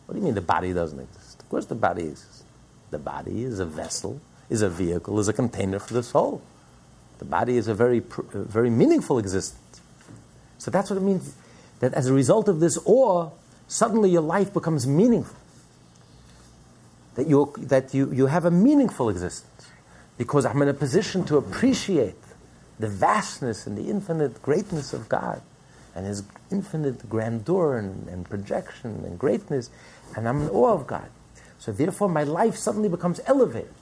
What 0.05 0.13
do 0.13 0.19
you 0.19 0.25
mean 0.25 0.35
the 0.35 0.41
body 0.41 0.73
doesn't 0.73 0.99
exist? 0.99 1.41
Of 1.41 1.49
course 1.49 1.65
the 1.65 1.75
body 1.75 2.03
exists. 2.03 2.43
The 2.91 2.99
body 2.99 3.43
is 3.43 3.59
a 3.59 3.65
vessel, 3.65 4.21
is 4.49 4.61
a 4.61 4.69
vehicle, 4.69 5.19
is 5.19 5.27
a 5.27 5.33
container 5.33 5.79
for 5.79 5.93
the 5.93 6.03
soul. 6.03 6.41
The 7.19 7.25
body 7.25 7.57
is 7.57 7.67
a 7.67 7.73
very, 7.73 7.99
very 8.33 8.69
meaningful 8.69 9.19
existence. 9.19 9.81
So 10.57 10.71
that's 10.71 10.89
what 10.89 10.97
it 10.97 11.01
means 11.03 11.35
that 11.79 11.93
as 11.93 12.07
a 12.07 12.13
result 12.13 12.47
of 12.47 12.59
this 12.59 12.79
awe, 12.85 13.29
suddenly 13.67 14.09
your 14.09 14.21
life 14.21 14.53
becomes 14.53 14.87
meaningful. 14.87 15.35
That, 17.15 17.27
you, 17.27 17.53
that 17.57 17.93
you, 17.93 18.11
you 18.11 18.27
have 18.27 18.45
a 18.45 18.51
meaningful 18.51 19.09
existence 19.09 19.67
because 20.17 20.45
I'm 20.45 20.61
in 20.61 20.67
a 20.67 20.73
position 20.73 21.25
to 21.25 21.37
appreciate 21.37 22.15
the 22.79 22.87
vastness 22.87 23.67
and 23.67 23.77
the 23.77 23.89
infinite 23.89 24.41
greatness 24.41 24.93
of 24.93 25.07
God 25.07 25.41
and 25.95 26.05
His 26.05 26.23
infinite 26.51 27.09
grandeur 27.09 27.77
and, 27.77 28.07
and 28.07 28.29
projection 28.29 29.03
and 29.05 29.17
greatness, 29.17 29.69
and 30.15 30.27
I'm 30.27 30.41
in 30.41 30.49
awe 30.49 30.73
of 30.73 30.85
God. 30.85 31.09
So 31.57 31.71
therefore, 31.71 32.09
my 32.09 32.23
life 32.23 32.55
suddenly 32.55 32.89
becomes 32.89 33.19
elevated. 33.25 33.73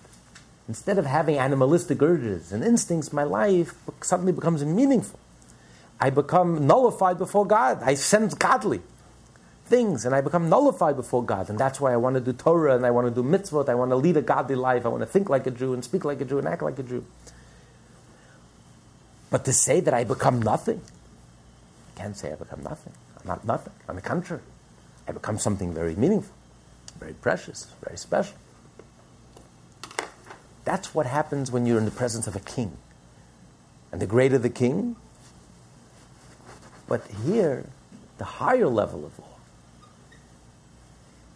Instead 0.68 0.98
of 0.98 1.06
having 1.06 1.38
animalistic 1.38 2.02
urges 2.02 2.54
and 2.54 2.64
instincts, 2.64 3.12
my 3.12 3.24
life 3.24 3.74
suddenly 4.02 4.32
becomes 4.32 4.64
meaningful. 4.64 5.20
I 6.00 6.10
become 6.10 6.66
nullified 6.66 7.18
before 7.18 7.46
God. 7.46 7.82
I 7.84 7.96
sense 7.96 8.34
godly 8.34 8.82
things 9.66 10.06
and 10.06 10.14
I 10.14 10.22
become 10.22 10.50
nullified 10.50 10.96
before 10.96 11.24
God. 11.24 11.50
And 11.50 11.58
that's 11.58 11.80
why 11.80 11.94
I 11.94 11.98
want 11.98 12.16
to 12.16 12.22
do 12.22 12.34
Torah 12.34 12.76
and 12.76 12.86
I 12.86 12.92
want 12.92 13.08
to 13.08 13.22
do 13.22 13.28
mitzvot. 13.28 13.70
I 13.70 13.76
want 13.76 13.92
to 13.92 13.96
lead 13.96 14.18
a 14.18 14.22
godly 14.22 14.56
life. 14.56 14.86
I 14.86 14.90
want 14.90 15.02
to 15.02 15.08
think 15.08 15.30
like 15.30 15.48
a 15.48 15.52
Jew 15.52 15.74
and 15.74 15.84
speak 15.84 16.06
like 16.06 16.22
a 16.22 16.26
Jew 16.26 16.38
and 16.38 16.48
act 16.48 16.62
like 16.62 16.80
a 16.80 16.84
Jew. 16.84 17.06
But 19.30 19.46
to 19.46 19.54
say 19.54 19.80
that 19.80 19.94
I 19.94 20.04
become 20.04 20.42
nothing, 20.42 20.82
I 21.96 22.00
can't 22.00 22.18
say 22.18 22.32
I 22.32 22.36
become 22.36 22.64
nothing. 22.64 22.94
I'm 23.20 23.28
not 23.28 23.46
nothing. 23.46 23.74
On 23.88 23.96
the 23.96 24.02
contrary, 24.02 24.42
I 25.08 25.12
become 25.12 25.38
something 25.38 25.74
very 25.74 25.96
meaningful, 25.96 26.34
very 27.00 27.14
precious, 27.14 27.68
very 27.84 27.98
special. 27.98 28.36
That's 30.66 30.94
what 30.96 31.06
happens 31.06 31.52
when 31.52 31.66
you're 31.66 31.78
in 31.78 31.86
the 31.86 31.92
presence 31.92 32.26
of 32.26 32.36
a 32.36 32.40
king. 32.40 32.78
And 33.92 34.02
the 34.02 34.08
greater 34.08 34.38
the 34.38 34.50
king, 34.50 34.96
but 36.88 37.06
here, 37.26 37.66
the 38.18 38.26
higher 38.26 38.68
level 38.68 39.06
of 39.06 39.20
awe 39.20 39.24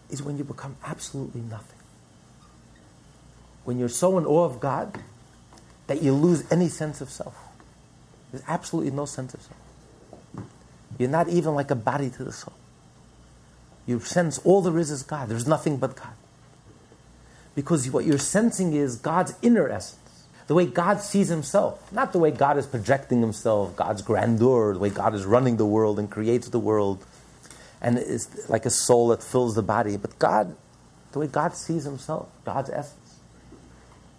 is 0.10 0.24
when 0.24 0.38
you 0.38 0.44
become 0.44 0.78
absolutely 0.84 1.42
nothing. 1.42 1.78
When 3.64 3.78
you're 3.78 3.90
so 3.90 4.18
in 4.18 4.26
awe 4.26 4.46
of 4.46 4.60
God 4.60 4.98
that 5.88 6.02
you 6.02 6.14
lose 6.14 6.50
any 6.52 6.70
sense 6.70 7.02
of 7.02 7.10
self. 7.10 7.36
There's 8.32 8.44
absolutely 8.48 8.92
no 8.92 9.06
sense 9.06 9.34
of 9.34 9.42
self. 9.42 9.60
You're 10.98 11.10
not 11.10 11.30
even 11.30 11.54
like 11.56 11.72
a 11.72 11.76
body 11.76 12.10
to 12.10 12.24
the 12.24 12.32
soul. 12.32 12.54
You 13.86 14.00
sense 14.00 14.40
all 14.40 14.62
there 14.62 14.78
is 14.80 14.92
is 14.92 15.04
God. 15.04 15.30
There's 15.30 15.48
nothing 15.48 15.78
but 15.78 15.96
God. 15.96 16.14
Because 17.56 17.90
what 17.90 18.06
you're 18.06 18.18
sensing 18.18 18.74
is 18.74 18.98
God's 18.98 19.34
inner 19.42 19.70
essence. 19.70 20.26
the 20.48 20.54
way 20.54 20.66
God 20.66 21.02
sees 21.02 21.28
himself, 21.28 21.92
not 21.92 22.14
the 22.14 22.20
way 22.20 22.32
God 22.32 22.58
is 22.58 22.66
projecting 22.66 23.22
himself, 23.22 23.76
God's 23.76 24.02
grandeur, 24.02 24.74
the 24.74 24.80
way 24.80 24.90
God 24.90 25.14
is 25.14 25.26
running 25.26 25.58
the 25.58 25.66
world 25.66 26.00
and 26.00 26.10
creates 26.10 26.48
the 26.50 26.60
world, 26.60 27.06
and 27.82 27.98
is 27.98 28.50
like 28.50 28.66
a 28.66 28.70
soul 28.70 29.10
that 29.10 29.22
fills 29.22 29.56
the 29.56 29.62
body, 29.62 29.98
but 29.98 30.18
God, 30.18 30.56
the 31.12 31.20
way 31.20 31.28
God 31.28 31.54
sees 31.54 31.84
himself, 31.84 32.30
God's 32.46 32.70
essence. 32.70 33.20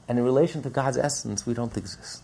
And 0.07 0.19
in 0.19 0.25
relation 0.25 0.63
to 0.63 0.71
God's 0.71 0.99
essence, 0.99 1.47
we 1.47 1.55
don't 1.55 1.77
exist. 1.77 2.23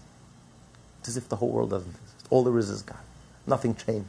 It's 1.01 1.09
as 1.09 1.17
if 1.17 1.29
the 1.29 1.37
whole 1.37 1.51
world 1.51 1.71
doesn't 1.71 1.91
exist. 1.91 2.27
All 2.31 2.45
there 2.45 2.57
is 2.59 2.71
is 2.71 2.83
God. 2.83 2.99
Nothing 3.47 3.75
changed. 3.75 4.09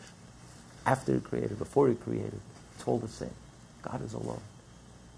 After 0.85 1.13
He 1.13 1.19
created, 1.19 1.57
before 1.57 1.87
He 1.89 1.95
created, 1.95 2.39
it's 2.75 2.87
all 2.87 2.99
the 2.99 3.07
same. 3.07 3.33
God 3.81 4.03
is 4.03 4.13
alone. 4.13 4.41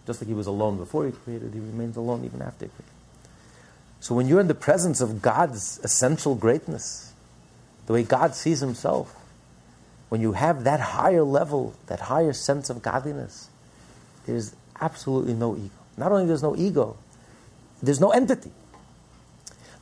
Just 0.05 0.21
like 0.21 0.27
He 0.27 0.33
was 0.33 0.47
alone 0.47 0.77
before 0.77 1.05
He 1.05 1.11
created, 1.11 1.53
He 1.53 1.59
remains 1.59 1.97
alone 1.97 2.23
even 2.25 2.41
after 2.41 2.65
He 2.65 2.71
created. 2.71 2.93
So 3.99 4.15
when 4.15 4.27
you're 4.27 4.39
in 4.39 4.47
the 4.47 4.55
presence 4.55 5.01
of 5.01 5.21
God's 5.21 5.79
essential 5.83 6.35
greatness, 6.35 7.13
the 7.87 7.93
way 7.93 8.03
God 8.03 8.35
sees 8.35 8.59
Himself, 8.59 9.15
when 10.09 10.21
you 10.21 10.33
have 10.33 10.63
that 10.63 10.79
higher 10.79 11.23
level, 11.23 11.73
that 11.87 11.99
higher 12.01 12.33
sense 12.33 12.69
of 12.69 12.81
godliness, 12.81 13.49
there's 14.25 14.55
absolutely 14.79 15.33
no 15.33 15.55
ego. 15.55 15.71
Not 15.97 16.11
only 16.11 16.25
there's 16.25 16.43
no 16.43 16.55
ego, 16.55 16.97
there's 17.81 17.99
no 17.99 18.11
entity. 18.11 18.51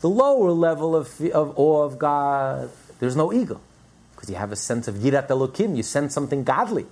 The 0.02 0.10
lower 0.10 0.52
level 0.52 0.96
of, 0.96 1.20
of 1.34 1.58
awe 1.58 1.84
of 1.84 2.00
God, 2.00 2.70
there's 3.00 3.16
no 3.16 3.34
ego. 3.34 3.60
Because 4.26 4.34
you 4.34 4.40
have 4.40 4.52
a 4.52 4.56
sense 4.56 4.88
of 4.88 4.96
yirat 4.96 5.28
elokim, 5.28 5.78
you 5.78 5.84
sense 5.84 6.16
something 6.16 6.44
godly. 6.44 6.88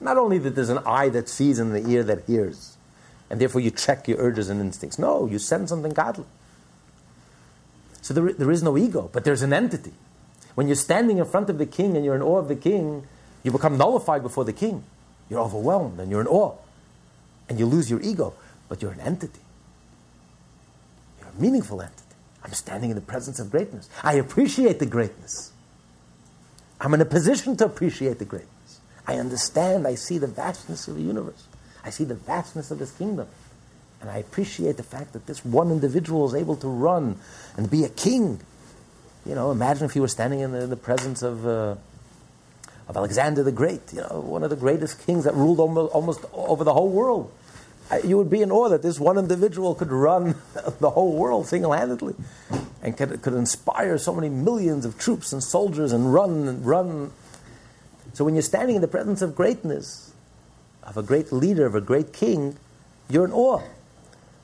Not 0.00 0.16
only 0.16 0.38
that 0.38 0.54
there's 0.54 0.70
an 0.70 0.78
eye 0.86 1.10
that 1.10 1.28
sees 1.28 1.58
and 1.58 1.74
the 1.74 1.86
ear 1.86 2.02
that 2.02 2.24
hears, 2.24 2.78
and 3.28 3.38
therefore 3.38 3.60
you 3.60 3.70
check 3.70 4.08
your 4.08 4.16
urges 4.16 4.48
and 4.48 4.58
instincts. 4.58 4.98
No, 4.98 5.26
you 5.26 5.38
sense 5.38 5.68
something 5.68 5.92
godly. 5.92 6.24
So 8.00 8.14
there, 8.14 8.32
there 8.32 8.50
is 8.50 8.62
no 8.62 8.78
ego, 8.78 9.10
but 9.12 9.24
there's 9.24 9.42
an 9.42 9.52
entity. 9.52 9.92
When 10.54 10.66
you're 10.66 10.76
standing 10.76 11.18
in 11.18 11.26
front 11.26 11.50
of 11.50 11.58
the 11.58 11.66
king 11.66 11.94
and 11.94 12.06
you're 12.06 12.14
in 12.14 12.22
awe 12.22 12.38
of 12.38 12.48
the 12.48 12.56
king, 12.56 13.06
you 13.42 13.50
become 13.50 13.76
nullified 13.76 14.22
before 14.22 14.46
the 14.46 14.54
king. 14.54 14.82
You're 15.28 15.40
overwhelmed 15.40 16.00
and 16.00 16.10
you're 16.10 16.22
in 16.22 16.26
awe. 16.26 16.54
And 17.50 17.58
you 17.58 17.66
lose 17.66 17.90
your 17.90 18.00
ego, 18.00 18.32
but 18.70 18.80
you're 18.80 18.92
an 18.92 19.00
entity. 19.00 19.40
You're 21.20 21.28
a 21.28 21.40
meaningful 21.40 21.82
entity. 21.82 22.02
I'm 22.42 22.54
standing 22.54 22.88
in 22.88 22.96
the 22.96 23.02
presence 23.02 23.38
of 23.38 23.50
greatness. 23.50 23.90
I 24.02 24.14
appreciate 24.14 24.78
the 24.78 24.86
greatness. 24.86 25.52
I'm 26.82 26.92
in 26.94 27.00
a 27.00 27.04
position 27.04 27.56
to 27.58 27.64
appreciate 27.64 28.18
the 28.18 28.24
greatness. 28.24 28.80
I 29.06 29.14
understand, 29.14 29.86
I 29.86 29.94
see 29.94 30.18
the 30.18 30.26
vastness 30.26 30.88
of 30.88 30.96
the 30.96 31.02
universe. 31.02 31.46
I 31.84 31.90
see 31.90 32.02
the 32.02 32.16
vastness 32.16 32.72
of 32.72 32.80
this 32.80 32.90
kingdom. 32.90 33.28
And 34.00 34.10
I 34.10 34.18
appreciate 34.18 34.76
the 34.76 34.82
fact 34.82 35.12
that 35.12 35.26
this 35.26 35.44
one 35.44 35.70
individual 35.70 36.26
is 36.26 36.34
able 36.34 36.56
to 36.56 36.66
run 36.66 37.20
and 37.56 37.70
be 37.70 37.84
a 37.84 37.88
king. 37.88 38.40
You 39.24 39.36
know, 39.36 39.52
imagine 39.52 39.84
if 39.84 39.94
you 39.94 40.02
were 40.02 40.08
standing 40.08 40.40
in 40.40 40.50
the, 40.50 40.62
in 40.62 40.70
the 40.70 40.76
presence 40.76 41.22
of, 41.22 41.46
uh, 41.46 41.76
of 42.88 42.96
Alexander 42.96 43.44
the 43.44 43.52
Great, 43.52 43.92
you 43.92 44.00
know, 44.00 44.20
one 44.20 44.42
of 44.42 44.50
the 44.50 44.56
greatest 44.56 45.06
kings 45.06 45.22
that 45.22 45.34
ruled 45.34 45.60
almost, 45.60 45.94
almost 45.94 46.24
over 46.32 46.64
the 46.64 46.74
whole 46.74 46.90
world. 46.90 47.32
You 48.02 48.16
would 48.18 48.30
be 48.30 48.42
in 48.42 48.50
awe 48.50 48.68
that 48.70 48.82
this 48.82 48.98
one 48.98 49.18
individual 49.18 49.76
could 49.76 49.92
run 49.92 50.34
the 50.80 50.90
whole 50.90 51.16
world 51.16 51.46
single 51.46 51.72
handedly 51.72 52.16
and 52.82 52.96
could, 52.96 53.22
could 53.22 53.34
inspire 53.34 53.96
so 53.96 54.14
many 54.14 54.28
millions 54.28 54.84
of 54.84 54.98
troops 54.98 55.32
and 55.32 55.42
soldiers 55.42 55.92
and 55.92 56.12
run 56.12 56.48
and 56.48 56.66
run. 56.66 57.12
So 58.12 58.24
when 58.24 58.34
you're 58.34 58.42
standing 58.42 58.76
in 58.76 58.82
the 58.82 58.88
presence 58.88 59.22
of 59.22 59.34
greatness, 59.36 60.12
of 60.82 60.96
a 60.96 61.02
great 61.02 61.32
leader, 61.32 61.64
of 61.64 61.74
a 61.74 61.80
great 61.80 62.12
king, 62.12 62.56
you're 63.08 63.24
in 63.24 63.32
awe. 63.32 63.62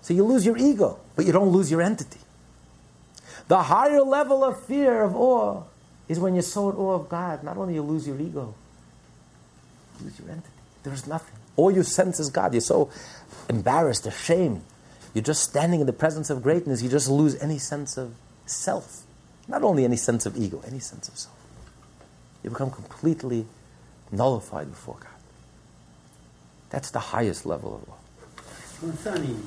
So 0.03 0.15
you 0.15 0.25
lose 0.25 0.47
your 0.47 0.57
ego, 0.57 1.01
but 1.17 1.27
you 1.27 1.33
don't 1.33 1.49
lose 1.49 1.71
your 1.71 1.83
entity. 1.83 2.21
The 3.49 3.65
higher 3.65 4.03
level 4.03 4.45
of 4.45 4.65
fear, 4.65 5.03
of 5.03 5.17
awe, 5.17 5.65
is 6.07 6.21
when 6.21 6.35
you're 6.35 6.43
so 6.43 6.71
in 6.71 6.77
awe 6.77 6.95
of 6.95 7.09
God. 7.09 7.43
Not 7.43 7.57
only 7.57 7.75
you 7.75 7.83
lose 7.83 8.07
your 8.07 8.21
ego, 8.21 8.55
you 9.99 10.07
lose 10.07 10.19
your 10.21 10.31
entity. 10.31 10.49
There's 10.85 11.07
nothing. 11.07 11.35
All 11.57 11.71
you 11.71 11.83
sense 11.83 12.21
is 12.21 12.31
God. 12.31 12.55
You're 12.55 12.61
so 12.61 12.91
embarrassed, 13.49 14.07
ashamed. 14.07 14.63
You're 15.13 15.25
just 15.25 15.43
standing 15.43 15.81
in 15.81 15.87
the 15.87 15.93
presence 15.93 16.31
of 16.31 16.43
greatness. 16.43 16.83
You 16.83 16.89
just 16.89 17.09
lose 17.09 17.35
any 17.43 17.59
sense 17.59 17.97
of 17.97 18.15
self. 18.49 19.03
Not 19.47 19.63
only 19.63 19.85
any 19.85 19.97
sense 19.97 20.27
of 20.27 20.37
ego, 20.37 20.63
any 20.67 20.79
sense 20.79 21.09
of 21.09 21.19
self. 21.19 21.37
You 22.43 22.51
become 22.51 22.71
completely 22.71 23.47
nullified 24.11 24.71
before 24.71 24.97
God. 25.01 25.09
That's 26.71 26.91
the 26.91 26.99
highest 26.99 27.47
level 27.47 27.75
of 27.77 27.89
awe. 27.89 27.97
Concerning 28.81 29.47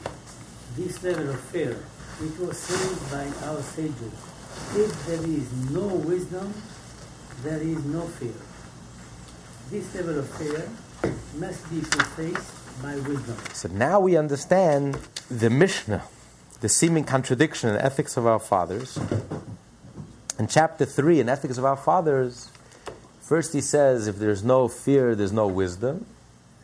this 0.76 1.04
level 1.04 1.30
of 1.30 1.40
fear, 1.40 1.78
it 2.22 2.40
was 2.40 2.58
said 2.58 3.12
by 3.12 3.48
our 3.48 3.62
sages 3.62 4.14
if 4.76 5.06
there 5.08 5.24
is 5.24 5.72
no 5.72 5.88
wisdom, 5.88 6.54
there 7.44 7.62
is 7.62 7.84
no 7.86 8.02
fear. 8.02 8.34
This 9.70 9.96
level 9.96 10.20
of 10.20 10.30
fear 10.30 10.70
must 11.38 11.70
be 11.70 11.82
faced 11.82 12.84
by 12.84 12.96
wisdom. 12.96 13.38
So 13.54 13.70
now 13.70 14.00
we 14.00 14.18
understand 14.18 14.98
the 15.30 15.50
Mishnah, 15.50 16.04
the 16.62 16.70
seeming 16.70 17.04
contradiction 17.04 17.70
in 17.70 17.78
Ethics 17.78 18.18
of 18.18 18.26
Our 18.28 18.40
Fathers. 18.40 19.00
In 20.38 20.48
chapter 20.48 20.86
3, 20.86 21.20
in 21.20 21.28
Ethics 21.28 21.58
of 21.58 21.66
Our 21.66 21.76
Fathers, 21.76 22.50
first 23.20 23.54
he 23.54 23.62
says, 23.62 24.08
if 24.08 24.18
there's 24.18 24.44
no 24.44 24.68
fear, 24.68 25.16
there's 25.16 25.34
no 25.34 25.48
wisdom. 25.48 26.06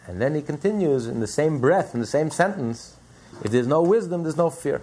And 0.06 0.22
then 0.22 0.36
he 0.36 0.42
continues 0.44 1.08
in 1.08 1.20
the 1.20 1.28
same 1.28 1.60
breath, 1.60 1.96
in 1.96 2.00
the 2.00 2.08
same 2.08 2.30
sentence, 2.30 2.96
if 3.44 3.52
there's 3.52 3.68
no 3.68 3.82
wisdom, 3.82 4.24
there's 4.24 4.38
no 4.38 4.50
fear. 4.50 4.82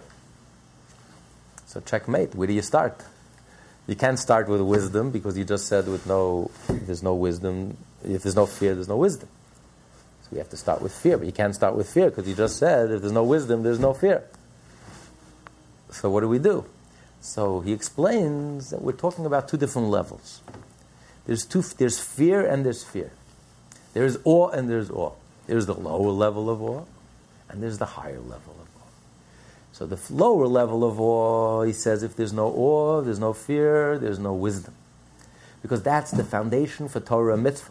So 1.66 1.80
checkmate. 1.80 2.34
Where 2.34 2.46
do 2.46 2.52
you 2.52 2.62
start? 2.62 3.02
You 3.86 3.96
can't 3.96 4.18
start 4.18 4.48
with 4.48 4.60
wisdom 4.60 5.10
because 5.10 5.38
you 5.38 5.44
just 5.44 5.66
said 5.66 5.86
with 5.88 6.06
no, 6.06 6.50
there's 6.68 7.02
no 7.02 7.14
wisdom. 7.14 7.76
If 8.04 8.22
there's 8.22 8.36
no 8.36 8.46
fear, 8.46 8.74
there's 8.74 8.88
no 8.88 8.96
wisdom. 8.96 9.28
So 10.22 10.28
we 10.32 10.38
have 10.38 10.50
to 10.50 10.56
start 10.56 10.82
with 10.82 10.92
fear, 10.92 11.18
but 11.18 11.26
you 11.26 11.32
can't 11.32 11.54
start 11.54 11.76
with 11.76 11.88
fear 11.88 12.10
because 12.10 12.28
you 12.28 12.34
just 12.34 12.58
said 12.58 12.90
if 12.90 13.00
there's 13.00 13.12
no 13.12 13.24
wisdom, 13.24 13.62
there's 13.62 13.80
no 13.80 13.92
fear. 13.94 14.24
So 15.94 16.10
what 16.10 16.20
do 16.20 16.28
we 16.28 16.40
do? 16.40 16.64
So 17.20 17.60
he 17.60 17.72
explains 17.72 18.70
that 18.70 18.82
we're 18.82 18.92
talking 18.92 19.26
about 19.26 19.48
two 19.48 19.56
different 19.56 19.88
levels. 19.88 20.42
There's 21.24 21.46
two. 21.46 21.62
There's 21.62 22.00
fear 22.00 22.44
and 22.44 22.66
there's 22.66 22.82
fear. 22.82 23.12
There's 23.94 24.18
awe 24.24 24.48
and 24.48 24.68
there's 24.68 24.90
awe. 24.90 25.12
There's 25.46 25.66
the 25.66 25.74
lower 25.74 26.10
level 26.10 26.50
of 26.50 26.60
awe, 26.60 26.84
and 27.48 27.62
there's 27.62 27.78
the 27.78 27.86
higher 27.86 28.18
level 28.18 28.56
of 28.60 28.68
awe. 28.82 28.88
So 29.72 29.86
the 29.86 30.00
lower 30.12 30.48
level 30.48 30.82
of 30.84 31.00
awe, 31.00 31.62
he 31.62 31.72
says, 31.72 32.02
if 32.02 32.16
there's 32.16 32.32
no 32.32 32.48
awe, 32.48 33.00
there's 33.00 33.20
no 33.20 33.32
fear, 33.32 33.96
there's 33.96 34.18
no 34.18 34.34
wisdom. 34.34 34.74
Because 35.62 35.82
that's 35.82 36.10
the 36.10 36.24
foundation 36.24 36.88
for 36.88 36.98
Torah 37.00 37.36
mitzvah. 37.36 37.70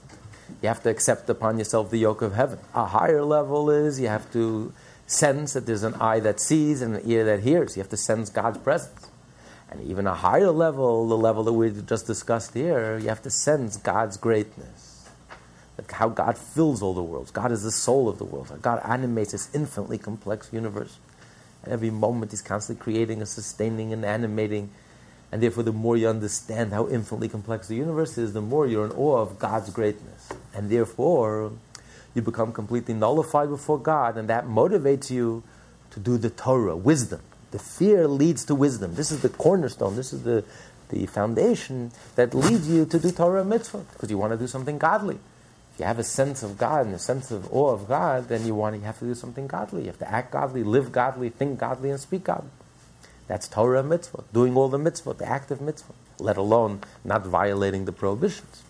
You 0.62 0.70
have 0.70 0.82
to 0.84 0.90
accept 0.90 1.30
upon 1.30 1.58
yourself 1.58 1.92
the 1.92 1.98
yoke 1.98 2.22
of 2.22 2.36
heaven. 2.36 2.60
A 2.74 2.86
higher 2.86 3.24
level 3.24 3.70
is 3.70 4.00
you 4.00 4.08
have 4.08 4.32
to 4.32 4.72
sense 5.14 5.54
that 5.54 5.66
there's 5.66 5.84
an 5.84 5.96
eye 5.96 6.20
that 6.22 6.40
sees 6.40 6.82
and 6.82 6.96
an 6.96 7.02
ear 7.06 7.24
that 7.26 7.42
hears. 7.42 7.76
You 7.76 7.82
have 7.82 7.90
to 7.90 7.98
sense 7.98 8.30
God's 8.30 8.58
presence. 8.58 9.10
And 9.70 9.82
even 9.90 10.06
a 10.06 10.14
higher 10.14 10.52
level, 10.52 11.08
the 11.08 11.18
level 11.18 11.44
that 11.44 11.54
we 11.54 11.72
just 11.72 12.06
discussed 12.06 12.54
here, 12.54 12.98
you 12.98 13.10
have 13.10 13.24
to 13.24 13.30
sense 13.30 13.78
God's 13.78 14.18
greatness 14.18 14.94
how 15.92 16.10
God 16.10 16.38
fills 16.38 16.82
all 16.82 16.94
the 16.94 17.04
worlds. 17.04 17.32
God 17.32 17.52
is 17.52 17.64
the 17.64 17.72
soul 17.72 18.08
of 18.08 18.18
the 18.18 18.24
world. 18.24 18.52
God 18.62 18.82
animates 18.86 19.32
this 19.32 19.54
infinitely 19.54 19.98
complex 19.98 20.50
universe. 20.52 20.98
And 21.64 21.74
every 21.74 21.90
moment 21.90 22.32
He's 22.32 22.42
constantly 22.42 22.82
creating 22.82 23.20
and 23.20 23.28
sustaining 23.28 23.94
and 23.94 24.06
animating. 24.06 24.70
And 25.32 25.42
therefore, 25.42 25.64
the 25.64 25.72
more 25.72 25.98
you 25.98 26.08
understand 26.08 26.74
how 26.74 26.88
infinitely 26.88 27.30
complex 27.30 27.68
the 27.68 27.76
universe 27.76 28.18
is, 28.18 28.34
the 28.34 28.42
more 28.42 28.68
you're 28.68 28.86
in 28.86 28.92
awe 28.92 29.18
of 29.18 29.40
God's 29.40 29.72
greatness. 29.72 30.30
And 30.54 30.70
therefore, 30.70 31.54
you 32.14 32.22
become 32.22 32.52
completely 32.52 32.94
nullified 32.94 33.50
before 33.50 33.80
God, 33.80 34.18
and 34.18 34.30
that 34.30 34.46
motivates 34.46 35.10
you 35.10 35.44
to 35.92 36.00
do 36.00 36.18
the 36.18 36.30
Torah, 36.30 36.76
wisdom. 36.76 37.22
The 37.52 37.60
fear 37.60 38.08
leads 38.08 38.46
to 38.46 38.56
wisdom. 38.56 38.96
This 38.96 39.12
is 39.12 39.22
the 39.22 39.30
cornerstone. 39.30 39.96
This 39.96 40.12
is 40.14 40.24
the, 40.24 40.44
the 40.90 41.06
foundation 41.06 41.92
that 42.16 42.34
leads 42.34 42.68
you 42.68 42.86
to 42.86 43.00
do 43.00 43.12
Torah 43.12 43.44
mitzvah, 43.44 43.86
because 43.94 44.10
you 44.10 44.18
want 44.18 44.34
to 44.34 44.38
do 44.38 44.48
something 44.48 44.78
godly. 44.78 45.20
If 45.74 45.80
you 45.80 45.86
have 45.86 46.00
a 46.00 46.04
sense 46.04 46.44
of 46.44 46.58
God 46.58 46.86
and 46.86 46.96
a 46.96 47.00
sense 47.00 47.32
of 47.32 47.52
awe 47.52 47.72
of 47.72 47.88
God, 47.88 48.28
then 48.28 48.46
you 48.46 48.54
want 48.54 48.76
to 48.76 48.80
you 48.80 48.86
have 48.86 49.00
to 49.00 49.06
do 49.06 49.16
something 49.16 49.48
godly. 49.48 49.82
You 49.82 49.88
have 49.88 50.00
to 50.00 50.12
act 50.12 50.32
godly, 50.32 50.64
live 50.64 50.92
godly, 50.92 51.30
think 51.30 51.60
godly, 51.60 51.90
and 51.90 52.00
speak 52.00 52.24
godly. 52.24 52.50
That's 53.28 53.48
Torah 53.48 53.84
mitzvah, 53.84 54.24
doing 54.34 54.56
all 54.58 54.68
the 54.68 54.78
mitzvah, 54.78 55.14
the 55.14 55.28
active 55.28 55.62
mitzvah, 55.62 55.94
let 56.20 56.38
alone 56.38 56.82
not 57.04 57.26
violating 57.26 57.86
the 57.86 57.92
prohibitions. 57.92 58.63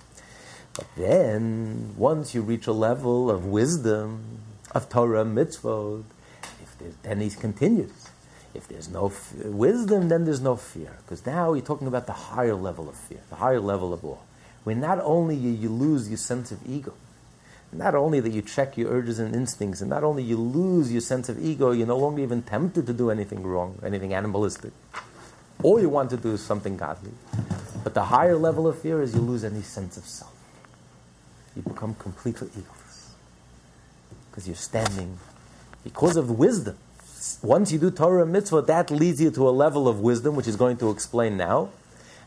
But 0.73 0.87
then, 0.97 1.93
once 1.97 2.33
you 2.33 2.41
reach 2.41 2.67
a 2.67 2.73
level 2.73 3.29
of 3.29 3.45
wisdom, 3.45 4.39
of 4.71 4.89
Torah 4.89 5.25
mitzvah, 5.25 6.03
then 7.03 7.21
he 7.21 7.29
continues. 7.29 8.09
If 8.53 8.67
there's 8.67 8.89
no 8.89 9.07
f- 9.07 9.33
wisdom, 9.35 10.09
then 10.09 10.25
there's 10.25 10.41
no 10.41 10.55
fear. 10.55 10.97
Because 11.05 11.25
now 11.25 11.53
you're 11.53 11.65
talking 11.65 11.87
about 11.87 12.07
the 12.07 12.13
higher 12.13 12.55
level 12.55 12.89
of 12.89 12.95
fear, 12.95 13.21
the 13.29 13.35
higher 13.35 13.59
level 13.59 13.93
of 13.93 14.03
awe 14.03 14.17
where 14.63 14.75
not 14.75 14.99
only 15.01 15.35
you, 15.35 15.51
you 15.51 15.69
lose 15.69 16.09
your 16.09 16.17
sense 16.17 16.51
of 16.51 16.59
ego, 16.67 16.93
not 17.71 17.95
only 17.95 18.19
that 18.19 18.31
you 18.31 18.41
check 18.41 18.77
your 18.77 18.91
urges 18.91 19.19
and 19.19 19.35
instincts, 19.35 19.81
and 19.81 19.89
not 19.89 20.03
only 20.03 20.23
you 20.23 20.37
lose 20.37 20.91
your 20.91 21.01
sense 21.01 21.27
of 21.27 21.43
ego, 21.43 21.71
you're 21.71 21.87
no 21.87 21.97
longer 21.97 22.21
even 22.21 22.41
tempted 22.43 22.85
to 22.85 22.93
do 22.93 23.09
anything 23.09 23.43
wrong, 23.43 23.79
anything 23.83 24.13
animalistic. 24.13 24.71
All 25.61 25.81
you 25.81 25.89
want 25.89 26.09
to 26.11 26.17
do 26.17 26.33
is 26.33 26.41
something 26.41 26.77
godly. 26.77 27.11
But 27.83 27.93
the 27.93 28.05
higher 28.05 28.37
level 28.37 28.67
of 28.67 28.79
fear 28.79 29.01
is 29.01 29.15
you 29.15 29.21
lose 29.21 29.43
any 29.43 29.61
sense 29.61 29.97
of 29.97 30.05
self. 30.05 30.31
You 31.55 31.61
become 31.61 31.95
completely 31.95 32.47
egoless. 32.49 33.09
Because 34.29 34.47
you're 34.47 34.55
standing 34.55 35.19
because 35.83 36.15
of 36.15 36.31
wisdom. 36.31 36.77
Once 37.41 37.71
you 37.71 37.79
do 37.79 37.91
Torah 37.91 38.23
and 38.23 38.31
mitzvah, 38.31 38.61
that 38.63 38.89
leads 38.89 39.21
you 39.21 39.31
to 39.31 39.47
a 39.47 39.51
level 39.51 39.87
of 39.87 39.99
wisdom, 39.99 40.35
which 40.35 40.47
is 40.47 40.55
going 40.55 40.77
to 40.77 40.89
explain 40.89 41.37
now. 41.37 41.69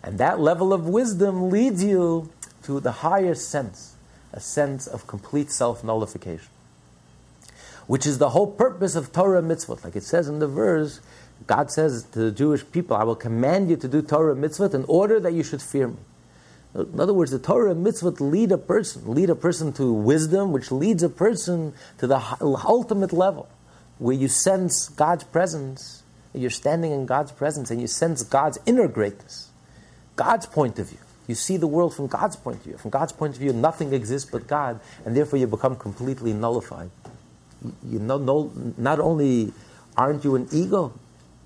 And 0.02 0.18
that 0.18 0.40
level 0.40 0.72
of 0.72 0.86
wisdom 0.86 1.50
leads 1.50 1.82
you 1.82 2.30
to 2.64 2.80
the 2.80 2.92
higher 2.92 3.34
sense, 3.34 3.96
a 4.32 4.40
sense 4.40 4.86
of 4.86 5.06
complete 5.06 5.50
self 5.50 5.82
nullification, 5.82 6.48
which 7.86 8.06
is 8.06 8.18
the 8.18 8.30
whole 8.30 8.46
purpose 8.46 8.94
of 8.94 9.12
Torah 9.12 9.38
and 9.38 9.48
mitzvah. 9.48 9.78
Like 9.84 9.96
it 9.96 10.02
says 10.02 10.28
in 10.28 10.38
the 10.38 10.48
verse, 10.48 11.00
God 11.46 11.70
says 11.70 12.04
to 12.12 12.18
the 12.18 12.30
Jewish 12.30 12.64
people, 12.70 12.96
I 12.96 13.04
will 13.04 13.16
command 13.16 13.68
you 13.68 13.76
to 13.76 13.88
do 13.88 14.00
Torah 14.00 14.32
and 14.32 14.40
mitzvah 14.40 14.74
in 14.74 14.84
order 14.84 15.20
that 15.20 15.32
you 15.32 15.42
should 15.42 15.62
fear 15.62 15.88
me. 15.88 15.96
In 16.76 17.00
other 17.00 17.14
words, 17.14 17.30
the 17.30 17.38
Torah 17.38 17.74
mitzvah 17.74 18.10
lead 18.22 18.52
a 18.52 18.58
person, 18.58 19.02
lead 19.06 19.30
a 19.30 19.34
person 19.34 19.72
to 19.74 19.92
wisdom, 19.92 20.52
which 20.52 20.70
leads 20.70 21.02
a 21.02 21.08
person 21.08 21.72
to 21.98 22.06
the 22.06 22.20
ultimate 22.66 23.12
level, 23.12 23.48
where 23.98 24.14
you 24.14 24.28
sense 24.28 24.90
God's 24.90 25.24
presence, 25.24 26.02
you're 26.34 26.50
standing 26.50 26.92
in 26.92 27.06
God's 27.06 27.32
presence, 27.32 27.70
and 27.70 27.80
you 27.80 27.86
sense 27.86 28.22
God's 28.22 28.58
inner 28.66 28.88
greatness, 28.88 29.48
God's 30.16 30.44
point 30.44 30.78
of 30.78 30.90
view. 30.90 30.98
You 31.26 31.34
see 31.34 31.56
the 31.56 31.66
world 31.66 31.94
from 31.94 32.08
God's 32.08 32.36
point 32.36 32.58
of 32.58 32.64
view. 32.64 32.76
From 32.76 32.90
God's 32.90 33.12
point 33.12 33.34
of 33.34 33.40
view, 33.40 33.52
nothing 33.52 33.94
exists 33.94 34.30
but 34.30 34.46
God, 34.46 34.78
and 35.04 35.16
therefore 35.16 35.38
you 35.38 35.46
become 35.46 35.76
completely 35.76 36.34
nullified. 36.34 36.90
You 37.88 37.98
know, 37.98 38.18
no, 38.18 38.52
not 38.76 39.00
only 39.00 39.52
aren't 39.96 40.24
you 40.24 40.36
an 40.36 40.46
ego, 40.52 40.92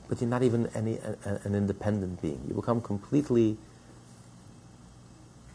but 0.08 0.20
you're 0.20 0.28
not 0.28 0.42
even 0.42 0.68
any, 0.74 0.98
an 1.24 1.54
independent 1.54 2.20
being. 2.20 2.42
You 2.48 2.54
become 2.54 2.80
completely 2.80 3.56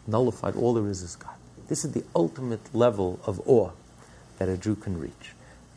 nullified. 0.06 0.56
All 0.56 0.74
there 0.74 0.88
is 0.88 1.02
is 1.02 1.16
God. 1.16 1.34
This 1.68 1.84
is 1.84 1.92
the 1.92 2.04
ultimate 2.14 2.74
level 2.74 3.18
of 3.26 3.40
awe 3.48 3.70
that 4.38 4.48
a 4.48 4.56
Jew 4.56 4.76
can 4.76 4.98
reach. 4.98 5.32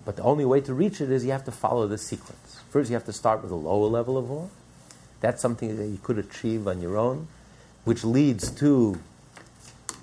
But 0.06 0.16
the 0.16 0.24
only 0.24 0.46
way 0.46 0.62
to 0.62 0.74
reach 0.74 1.02
it 1.02 1.12
is 1.12 1.26
you 1.26 1.32
have 1.32 1.46
to 1.46 1.52
follow 1.52 1.88
the 1.88 1.98
sequence. 1.98 2.62
First, 2.70 2.90
you 2.90 2.96
have 2.96 3.06
to 3.06 3.14
start 3.14 3.42
with 3.42 3.52
a 3.52 3.56
lower 3.56 3.88
level 3.88 4.18
of 4.18 4.32
awe. 4.32 4.48
That's 5.22 5.42
something 5.42 5.78
that 5.78 5.88
you 5.88 6.00
could 6.02 6.18
achieve 6.18 6.68
on 6.68 6.82
your 6.82 6.98
own, 6.98 7.28
which 7.84 8.04
leads 8.04 8.52
to 8.52 9.00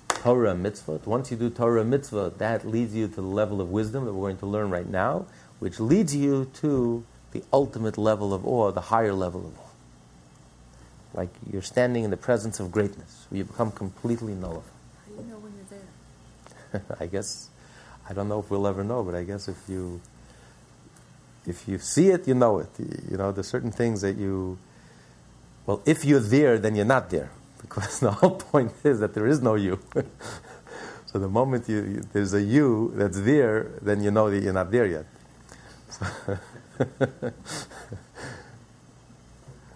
Torah 0.09 0.55
mitzvah. 0.55 1.01
Once 1.05 1.31
you 1.31 1.37
do 1.37 1.49
Torah 1.49 1.83
mitzvah, 1.83 2.33
that 2.37 2.67
leads 2.67 2.93
you 2.93 3.07
to 3.07 3.15
the 3.15 3.21
level 3.21 3.61
of 3.61 3.69
wisdom 3.69 4.05
that 4.05 4.13
we're 4.13 4.29
going 4.29 4.37
to 4.37 4.45
learn 4.45 4.69
right 4.69 4.87
now, 4.87 5.25
which 5.59 5.79
leads 5.79 6.15
you 6.15 6.51
to 6.55 7.03
the 7.31 7.43
ultimate 7.51 7.97
level 7.97 8.33
of 8.33 8.45
awe, 8.45 8.71
the 8.71 8.81
higher 8.81 9.13
level 9.13 9.47
of 9.47 9.57
awe 9.57 9.66
like 11.17 11.33
you're 11.51 11.63
standing 11.63 12.03
in 12.03 12.11
the 12.11 12.17
presence 12.17 12.59
of 12.59 12.71
greatness. 12.71 13.25
You 13.31 13.43
become 13.43 13.71
completely 13.71 14.35
nullified. 14.35 14.71
How 15.03 15.11
do 15.11 15.23
you 15.23 15.31
know 15.31 15.39
when 15.39 15.51
you're 15.57 15.79
there? 16.71 16.97
I 16.99 17.07
guess 17.07 17.49
I 18.07 18.13
don't 18.13 18.29
know 18.29 18.39
if 18.39 18.51
we'll 18.51 18.67
ever 18.67 18.83
know, 18.83 19.03
but 19.03 19.15
I 19.15 19.23
guess 19.23 19.47
if 19.47 19.57
you 19.67 19.99
if 21.47 21.67
you 21.67 21.79
see 21.79 22.09
it, 22.09 22.27
you 22.27 22.35
know 22.35 22.59
it. 22.59 22.69
You 23.09 23.17
know, 23.17 23.31
there's 23.31 23.47
certain 23.47 23.71
things 23.71 24.01
that 24.01 24.15
you 24.15 24.59
well, 25.65 25.81
if 25.85 26.05
you're 26.05 26.21
there, 26.21 26.59
then 26.59 26.75
you're 26.75 26.85
not 26.85 27.09
there. 27.09 27.31
Because 27.61 27.99
the 27.99 28.11
whole 28.11 28.35
point 28.35 28.71
is 28.83 28.99
that 28.99 29.15
there 29.15 29.25
is 29.25 29.41
no 29.41 29.55
you. 29.55 29.79
so 31.07 31.17
the 31.17 31.27
moment 31.27 31.67
you, 31.67 31.77
you, 31.83 32.03
there's 32.13 32.33
a 32.35 32.41
you 32.41 32.93
that's 32.95 33.19
there, 33.21 33.71
then 33.81 34.03
you 34.03 34.11
know 34.11 34.29
that 34.29 34.43
you're 34.43 34.53
not 34.53 34.69
there 34.71 34.85
yet. 34.85 35.05
So 35.89 36.05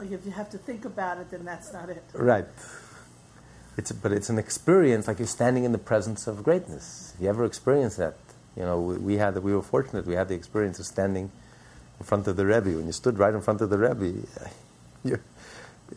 if 0.10 0.26
you 0.26 0.32
have 0.32 0.50
to 0.52 0.58
think 0.58 0.86
about 0.86 1.18
it, 1.18 1.32
then 1.32 1.46
that's 1.46 1.74
not 1.74 1.90
it. 1.90 2.04
Right. 2.14 2.46
It's, 3.78 3.92
but 3.92 4.12
it's 4.12 4.30
an 4.30 4.38
experience 4.38 5.08
like 5.08 5.20
you're 5.20 5.28
standing 5.28 5.64
in 5.64 5.72
the 5.72 5.78
presence 5.78 6.28
of 6.28 6.44
greatness. 6.44 7.14
If 7.16 7.22
you 7.22 7.30
ever 7.30 7.46
experienced 7.46 7.98
that, 7.98 8.16
you 8.56 8.64
know, 8.64 8.80
we, 8.80 8.98
we, 8.98 9.16
had, 9.16 9.38
we 9.38 9.54
were 9.54 9.62
fortunate. 9.62 10.06
We 10.06 10.16
had 10.16 10.28
the 10.28 10.36
experience 10.36 10.80
of 10.80 10.86
standing 10.86 11.32
in 12.00 12.06
front 12.06 12.28
of 12.28 12.36
the 12.36 12.46
Rebbe. 12.46 12.76
When 12.76 12.86
you 12.86 12.92
stood 12.92 13.18
right 13.18 13.34
in 13.34 13.42
front 13.42 13.62
of 13.62 13.70
the 13.70 13.78
Rebbe, 13.78 14.28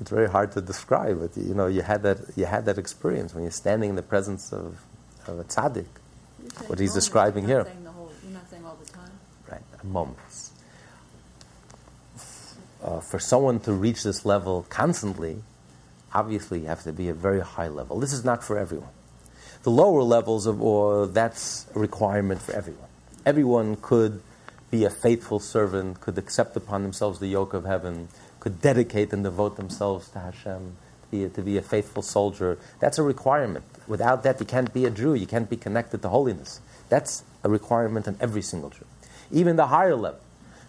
it's 0.01 0.11
very 0.11 0.29
hard 0.29 0.53
to 0.53 0.61
describe. 0.61 1.21
But 1.21 1.37
you 1.37 1.55
know, 1.55 1.67
you 1.67 1.83
had 1.83 2.03
that 2.03 2.19
you 2.37 2.47
had 2.47 2.64
that 2.67 2.79
experience 2.79 3.35
when 3.35 3.43
you're 3.43 3.51
standing 3.51 3.90
in 3.90 3.97
the 3.97 4.03
presence 4.03 4.53
of, 4.53 4.81
of 5.27 5.38
a 5.40 5.45
tzaddik. 5.45 5.87
What 6.67 6.79
he's 6.79 6.95
describing 6.95 7.47
here. 7.47 7.64
Whole, 7.64 8.12
you're 8.23 8.33
not 8.33 8.49
saying 8.51 8.64
all 8.64 8.77
the 8.77 8.90
time. 8.90 9.11
Right, 9.51 9.85
moments 9.85 10.34
uh, 12.85 13.01
for 13.01 13.18
someone 13.18 13.59
to 13.61 13.73
reach 13.73 14.03
this 14.03 14.25
level 14.25 14.66
constantly, 14.68 15.42
obviously 16.12 16.61
you 16.61 16.66
have 16.66 16.83
to 16.83 16.92
be 16.92 17.09
a 17.09 17.14
very 17.14 17.40
high 17.40 17.68
level. 17.68 17.99
This 17.99 18.12
is 18.12 18.25
not 18.25 18.44
for 18.44 18.59
everyone. 18.59 18.90
The 19.62 19.70
lower 19.70 20.03
levels 20.03 20.47
of 20.47 20.62
awe, 20.62 21.07
that's 21.07 21.66
a 21.75 21.79
requirement 21.79 22.42
for 22.42 22.53
everyone. 22.53 22.88
Everyone 23.25 23.77
could 23.77 24.20
be 24.70 24.85
a 24.85 24.90
faithful 24.90 25.40
servant, 25.40 26.01
could 26.01 26.18
accept 26.18 26.57
upon 26.57 26.83
themselves 26.83 27.18
the 27.18 27.29
yoke 27.29 27.55
of 27.55 27.64
heaven, 27.64 28.09
could 28.40 28.61
dedicate 28.61 29.12
and 29.14 29.25
devote 29.25 29.57
themselves 29.57 30.11
to 30.11 30.18
Hashem, 30.18 30.77
to 31.03 31.09
be 31.11 31.25
a, 31.25 31.29
to 31.31 31.40
be 31.40 31.57
a 31.57 31.62
faithful 31.62 32.03
soldier. 32.03 32.59
That's 32.81 32.99
a 32.99 33.03
requirement. 33.03 33.64
Without 33.88 34.23
that, 34.25 34.38
you 34.40 34.47
can't 34.47 34.73
be 34.75 34.85
a 34.85 34.90
Jew, 34.90 35.14
you 35.14 35.27
can't 35.27 35.49
be 35.49 35.57
connected 35.57 36.03
to 36.03 36.11
holiness. 36.11 36.61
That's 36.90 37.25
a 37.42 37.49
requirement 37.49 38.07
in 38.07 38.18
every 38.20 38.42
single 38.42 38.68
Jew. 38.68 38.85
Even 39.31 39.57
the 39.57 39.68
higher 39.68 39.97
level, 39.97 40.20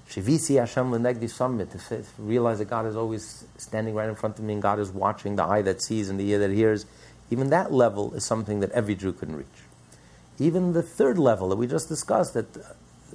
Shivisi 0.10 0.60
Hashem 0.60 0.91
Lenegdi 0.91 1.24
samid, 1.24 1.72
to 1.72 2.22
realize 2.22 2.60
that 2.60 2.70
God 2.70 2.86
is 2.86 2.96
always 2.96 3.46
standing 3.58 3.96
right 3.96 4.08
in 4.08 4.15
front 4.15 4.38
of 4.38 4.46
me 4.46 4.54
and 4.54 4.62
God 4.62 4.80
is 4.80 4.91
watching, 4.91 5.36
the 5.36 5.44
eye 5.44 5.62
that 5.63 5.82
sees 5.82 6.10
and 6.10 6.20
the 6.20 6.30
ear 6.30 6.39
that 6.39 6.52
hears. 6.52 6.86
Even 7.32 7.50
that 7.50 7.72
level 7.72 8.13
is 8.13 8.24
something 8.24 8.60
that 8.60 8.72
every 8.72 8.96
Jew 8.96 9.13
can 9.13 9.36
reach. 9.36 9.48
Even 10.38 10.74
the 10.74 10.84
third 10.84 11.18
level 11.18 11.50
that 11.50 11.56
we 11.56 11.65
just 11.65 11.89
discussed, 11.89 12.34
that 12.36 12.56
uh, 12.56 12.62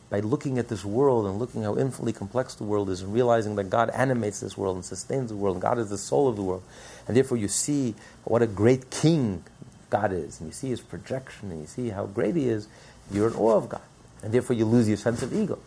by 0.08 0.20
looking 0.20 0.58
at 0.58 0.68
this 0.68 0.84
world 0.84 1.26
and 1.26 1.38
looking 1.38 1.62
how 1.62 1.76
infinitely 1.76 2.12
complex 2.12 2.54
the 2.54 2.64
world 2.64 2.90
is 2.90 3.02
and 3.02 3.14
realizing 3.14 3.54
that 3.54 3.70
God 3.70 3.90
animates 3.90 4.40
this 4.40 4.56
world 4.56 4.76
and 4.76 4.84
sustains 4.84 5.30
the 5.30 5.36
world, 5.36 5.56
and 5.56 5.62
God 5.62 5.78
is 5.78 5.90
the 5.90 5.98
soul 5.98 6.28
of 6.28 6.36
the 6.36 6.42
world, 6.42 6.64
and 7.06 7.16
therefore 7.16 7.36
you 7.36 7.46
see 7.46 7.94
what 8.24 8.42
a 8.42 8.46
great 8.46 8.90
king 8.90 9.44
God 9.90 10.12
is, 10.12 10.40
and 10.40 10.48
you 10.48 10.52
see 10.52 10.70
his 10.70 10.80
projection, 10.80 11.52
and 11.52 11.60
you 11.60 11.66
see 11.66 11.90
how 11.90 12.06
great 12.06 12.34
he 12.34 12.48
is, 12.48 12.66
you're 13.12 13.28
in 13.28 13.34
awe 13.34 13.56
of 13.56 13.68
God. 13.68 13.82
And 14.22 14.32
therefore 14.32 14.56
you 14.56 14.64
lose 14.64 14.88
your 14.88 14.96
sense 14.96 15.22
of 15.22 15.32
ego. 15.32 15.58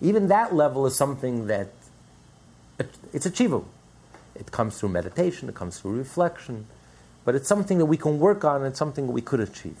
Even 0.00 0.28
that 0.28 0.54
level 0.54 0.86
is 0.86 0.96
something 0.96 1.46
that 1.46 1.68
it's 3.12 3.26
achievable. 3.26 3.68
It 4.34 4.50
comes 4.50 4.78
through 4.78 4.90
meditation, 4.90 5.48
it 5.48 5.54
comes 5.54 5.78
through 5.78 5.92
reflection, 5.92 6.66
but 7.24 7.34
it's 7.34 7.48
something 7.48 7.78
that 7.78 7.86
we 7.86 7.96
can 7.96 8.18
work 8.18 8.44
on, 8.44 8.64
it's 8.64 8.78
something 8.78 9.06
that 9.06 9.12
we 9.12 9.20
could 9.20 9.40
achieve. 9.40 9.76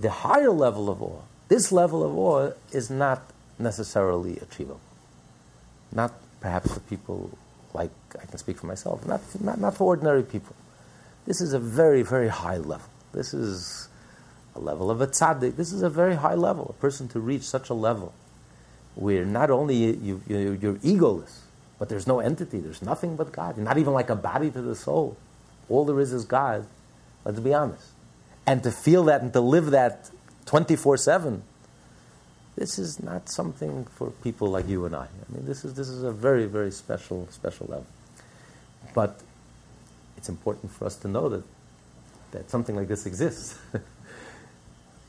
The 0.00 0.10
higher 0.10 0.50
level 0.50 0.90
of 0.90 1.02
awe, 1.02 1.22
this 1.48 1.70
level 1.70 2.02
of 2.04 2.16
awe 2.16 2.52
is 2.72 2.90
not 2.90 3.22
necessarily 3.58 4.38
achievable. 4.38 4.80
Not 5.92 6.12
perhaps 6.40 6.72
for 6.74 6.80
people 6.80 7.38
like 7.74 7.90
I 8.20 8.26
can 8.26 8.38
speak 8.38 8.58
for 8.58 8.66
myself, 8.66 9.06
not, 9.06 9.20
not, 9.40 9.60
not 9.60 9.76
for 9.76 9.84
ordinary 9.84 10.22
people. 10.22 10.56
This 11.26 11.40
is 11.40 11.52
a 11.52 11.58
very, 11.58 12.02
very 12.02 12.28
high 12.28 12.56
level. 12.56 12.88
This 13.12 13.34
is 13.34 13.88
a 14.54 14.60
level 14.60 14.90
of 14.90 15.00
a 15.00 15.06
tzaddik. 15.06 15.56
This 15.56 15.72
is 15.72 15.82
a 15.82 15.90
very 15.90 16.16
high 16.16 16.34
level. 16.34 16.74
A 16.76 16.80
person 16.80 17.06
to 17.08 17.20
reach 17.20 17.42
such 17.42 17.68
a 17.68 17.74
level 17.74 18.12
where 18.98 19.24
not 19.24 19.48
only 19.48 19.76
you, 19.76 20.20
you, 20.26 20.58
you're 20.60 20.74
egoless, 20.74 21.38
but 21.78 21.88
there's 21.88 22.08
no 22.08 22.18
entity, 22.18 22.58
there's 22.58 22.82
nothing 22.82 23.14
but 23.14 23.30
God. 23.30 23.56
You're 23.56 23.64
not 23.64 23.78
even 23.78 23.92
like 23.92 24.10
a 24.10 24.16
body 24.16 24.50
to 24.50 24.60
the 24.60 24.74
soul. 24.74 25.16
All 25.68 25.84
there 25.84 26.00
is 26.00 26.12
is 26.12 26.24
God. 26.24 26.66
Let's 27.24 27.38
be 27.38 27.54
honest. 27.54 27.90
And 28.44 28.60
to 28.64 28.72
feel 28.72 29.04
that 29.04 29.22
and 29.22 29.32
to 29.34 29.40
live 29.40 29.70
that 29.70 30.10
24 30.46 30.96
7, 30.96 31.44
this 32.56 32.76
is 32.76 33.00
not 33.00 33.28
something 33.28 33.84
for 33.84 34.10
people 34.10 34.48
like 34.48 34.66
you 34.66 34.84
and 34.84 34.96
I. 34.96 35.04
I 35.04 35.32
mean, 35.32 35.46
this 35.46 35.64
is, 35.64 35.74
this 35.74 35.88
is 35.88 36.02
a 36.02 36.10
very, 36.10 36.46
very 36.46 36.72
special, 36.72 37.28
special 37.30 37.68
level. 37.68 37.86
But 38.94 39.20
it's 40.16 40.28
important 40.28 40.72
for 40.72 40.86
us 40.86 40.96
to 40.96 41.08
know 41.08 41.28
that, 41.28 41.44
that 42.32 42.50
something 42.50 42.74
like 42.74 42.88
this 42.88 43.06
exists. 43.06 43.56
you 43.74 43.80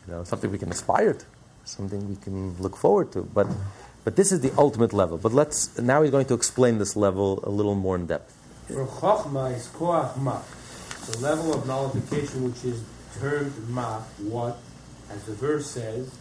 know, 0.07 0.23
something 0.25 0.51
we 0.51 0.59
can 0.59 0.69
aspire 0.69 1.13
to 1.13 1.25
something 1.69 2.09
we 2.09 2.15
can 2.15 2.57
look 2.59 2.75
forward 2.75 3.11
to. 3.13 3.21
But, 3.21 3.47
but 4.03 4.15
this 4.15 4.31
is 4.31 4.41
the 4.41 4.51
ultimate 4.57 4.93
level. 4.93 5.17
But 5.17 5.33
let's 5.33 5.77
now 5.77 6.01
he's 6.01 6.11
going 6.11 6.25
to 6.25 6.33
explain 6.33 6.77
this 6.77 6.95
level 6.95 7.39
a 7.43 7.49
little 7.49 7.75
more 7.75 7.95
in 7.95 8.07
depth. 8.07 8.35
For 8.67 8.83
is 8.83 9.67
koach 9.67 10.17
ma, 10.17 10.41
the 11.07 11.17
level 11.19 11.53
of 11.53 11.65
nullification 11.65 12.43
which 12.43 12.63
is 12.63 12.83
termed 13.19 13.53
ma, 13.69 13.99
what, 14.19 14.57
as 15.09 15.23
the 15.23 15.33
verse 15.33 15.67
says, 15.67 16.15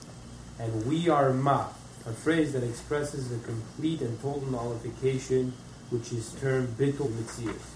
and 0.59 0.87
we 0.87 1.09
are 1.09 1.33
ma, 1.33 1.67
a 2.07 2.13
phrase 2.13 2.53
that 2.55 2.65
expresses 2.65 3.29
the 3.29 3.39
complete 3.47 4.01
and 4.01 4.21
total 4.23 4.51
nullification 4.51 5.53
which 5.91 6.13
is 6.13 6.33
termed 6.41 6.69
bitul 6.79 7.11
metzius. 7.11 7.75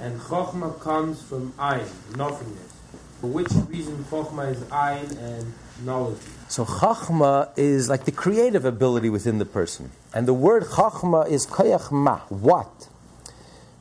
And 0.00 0.20
chokhmah 0.20 0.80
comes 0.80 1.20
from 1.22 1.52
ayin, 1.54 1.90
nothingness. 2.16 2.72
For 3.20 3.26
which 3.26 3.48
reason 3.68 4.04
chokhmah 4.04 4.52
is 4.52 4.60
ayin 4.70 5.18
and 5.18 5.52
knowledge. 5.84 6.20
So 6.48 6.64
chachma 6.64 7.50
is 7.56 7.88
like 7.88 8.04
the 8.04 8.12
creative 8.12 8.64
ability 8.64 9.10
within 9.10 9.38
the 9.38 9.44
person. 9.44 9.90
And 10.14 10.26
the 10.26 10.34
word 10.34 10.64
chachma 10.64 11.28
is 11.28 11.46
koyach 11.46 11.92
ma, 11.92 12.20
what? 12.28 12.88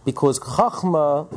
Because 0.07 0.39
Chachma 0.39 1.27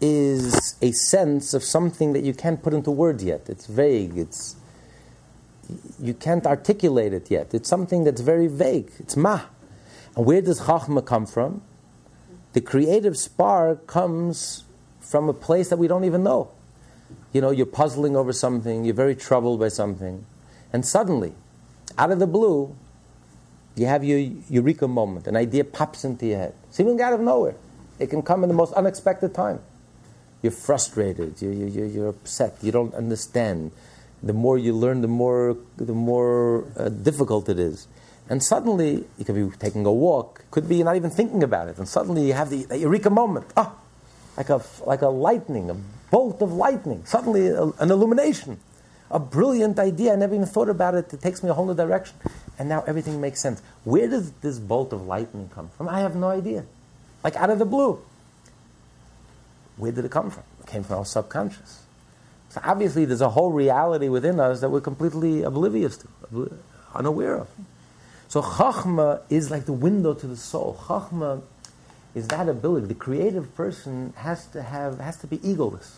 is 0.00 0.74
a 0.80 0.90
sense 0.92 1.52
of 1.52 1.62
something 1.62 2.14
that 2.14 2.24
you 2.24 2.32
can't 2.32 2.62
put 2.62 2.72
into 2.72 2.90
words 2.90 3.22
yet. 3.22 3.42
It's 3.50 3.66
vague. 3.66 4.16
It's 4.16 4.56
you 6.00 6.14
can't 6.14 6.46
articulate 6.46 7.12
it 7.12 7.30
yet. 7.30 7.52
It's 7.52 7.68
something 7.68 8.04
that's 8.04 8.22
very 8.22 8.46
vague. 8.46 8.90
It's 8.98 9.16
ma. 9.18 9.42
And 10.16 10.24
where 10.24 10.40
does 10.40 10.62
Chachma 10.62 11.04
come 11.04 11.26
from? 11.26 11.62
The 12.54 12.62
creative 12.62 13.18
spark 13.18 13.86
comes 13.86 14.64
from 15.00 15.28
a 15.28 15.34
place 15.34 15.68
that 15.68 15.76
we 15.76 15.88
don't 15.88 16.04
even 16.04 16.22
know. 16.22 16.50
You 17.32 17.40
know, 17.40 17.50
you're 17.50 17.66
puzzling 17.66 18.16
over 18.16 18.32
something, 18.32 18.84
you're 18.84 18.94
very 18.94 19.14
troubled 19.14 19.60
by 19.60 19.68
something, 19.68 20.26
and 20.72 20.84
suddenly, 20.84 21.32
out 21.96 22.10
of 22.10 22.18
the 22.18 22.26
blue, 22.26 22.74
you 23.76 23.86
have 23.86 24.04
your 24.04 24.18
eureka 24.18 24.88
moment. 24.88 25.26
An 25.26 25.36
idea 25.36 25.64
pops 25.64 26.04
into 26.04 26.26
your 26.26 26.38
head. 26.38 26.54
It's 26.68 26.80
even 26.80 27.00
out 27.00 27.12
of 27.12 27.20
nowhere. 27.20 27.54
It 27.98 28.10
can 28.10 28.22
come 28.22 28.42
in 28.42 28.48
the 28.48 28.54
most 28.54 28.72
unexpected 28.74 29.34
time. 29.34 29.60
You're 30.42 30.52
frustrated. 30.52 31.40
You, 31.40 31.50
you, 31.50 31.84
you're 31.86 32.08
upset. 32.08 32.56
You 32.62 32.72
don't 32.72 32.94
understand. 32.94 33.72
The 34.22 34.32
more 34.32 34.58
you 34.58 34.72
learn, 34.74 35.02
the 35.02 35.08
more 35.08 35.56
the 35.76 35.92
more 35.92 36.64
uh, 36.76 36.88
difficult 36.88 37.48
it 37.48 37.58
is. 37.58 37.86
And 38.28 38.42
suddenly, 38.42 39.04
you 39.18 39.24
could 39.24 39.34
be 39.34 39.56
taking 39.58 39.84
a 39.86 39.92
walk. 39.92 40.44
Could 40.50 40.68
be 40.68 40.82
not 40.82 40.96
even 40.96 41.10
thinking 41.10 41.42
about 41.42 41.68
it. 41.68 41.78
And 41.78 41.88
suddenly, 41.88 42.26
you 42.26 42.32
have 42.32 42.50
the, 42.50 42.64
the 42.64 42.78
eureka 42.78 43.10
moment. 43.10 43.46
Ah, 43.56 43.74
like 44.36 44.48
a 44.48 44.62
like 44.86 45.02
a 45.02 45.08
lightning, 45.08 45.70
a 45.70 45.76
bolt 46.10 46.42
of 46.42 46.52
lightning. 46.52 47.02
Suddenly, 47.04 47.48
an 47.48 47.90
illumination 47.90 48.58
a 49.10 49.18
brilliant 49.18 49.78
idea. 49.78 50.12
I 50.12 50.16
never 50.16 50.34
even 50.34 50.46
thought 50.46 50.68
about 50.68 50.94
it. 50.94 51.12
It 51.12 51.20
takes 51.20 51.42
me 51.42 51.50
a 51.50 51.54
whole 51.54 51.66
new 51.66 51.74
direction. 51.74 52.16
And 52.58 52.68
now 52.68 52.82
everything 52.86 53.20
makes 53.20 53.40
sense. 53.40 53.60
Where 53.84 54.06
does 54.06 54.30
this 54.40 54.58
bolt 54.58 54.92
of 54.92 55.06
lightning 55.06 55.50
come 55.52 55.68
from? 55.76 55.88
I 55.88 56.00
have 56.00 56.14
no 56.14 56.28
idea. 56.28 56.64
Like 57.24 57.36
out 57.36 57.50
of 57.50 57.58
the 57.58 57.64
blue. 57.64 58.00
Where 59.76 59.92
did 59.92 60.04
it 60.04 60.10
come 60.10 60.30
from? 60.30 60.44
It 60.60 60.66
came 60.66 60.84
from 60.84 60.98
our 60.98 61.04
subconscious. 61.04 61.82
So 62.50 62.60
obviously, 62.64 63.04
there's 63.04 63.20
a 63.20 63.30
whole 63.30 63.52
reality 63.52 64.08
within 64.08 64.40
us 64.40 64.60
that 64.60 64.70
we're 64.70 64.80
completely 64.80 65.42
oblivious 65.42 65.98
to, 65.98 66.58
unaware 66.94 67.36
of. 67.36 67.48
So 68.28 68.42
Chachma 68.42 69.22
is 69.28 69.50
like 69.50 69.64
the 69.66 69.72
window 69.72 70.14
to 70.14 70.26
the 70.26 70.36
soul. 70.36 70.78
Chachma 70.82 71.42
is 72.14 72.28
that 72.28 72.48
ability. 72.48 72.86
The 72.86 72.94
creative 72.94 73.54
person 73.54 74.12
has 74.16 74.46
to 74.48 74.62
have 74.62 74.98
has 75.00 75.16
to 75.18 75.26
be 75.26 75.38
egoless. 75.38 75.96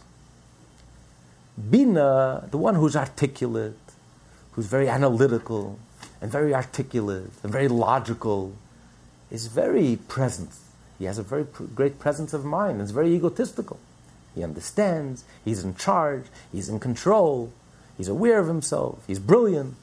Bina, 1.71 2.49
the 2.51 2.59
one 2.59 2.75
who's 2.75 2.97
articulate, 2.97 3.79
who's 4.53 4.67
very 4.67 4.89
analytical 4.89 5.79
and 6.21 6.31
very 6.31 6.55
articulate 6.55 7.31
and 7.43 7.53
very 7.53 7.69
logical, 7.69 8.55
is 9.31 9.47
very 9.47 9.97
present. 10.09 10.51
He 10.99 11.05
has 11.07 11.19
a 11.19 11.23
very 11.23 11.45
pr- 11.45 11.65
great 11.65 11.99
presence 11.99 12.33
of 12.33 12.45
mind. 12.45 12.81
It's 12.81 12.91
very 12.91 13.15
egotistical. 13.15 13.79
He 14.35 14.43
understands. 14.43 15.25
He's 15.45 15.65
in 15.65 15.75
charge. 15.75 16.25
He's 16.53 16.69
in 16.69 16.81
control. 16.81 17.53
He's 17.97 18.09
aware 18.09 18.39
of 18.39 18.47
himself. 18.47 19.05
He's 19.07 19.19
brilliant. 19.19 19.75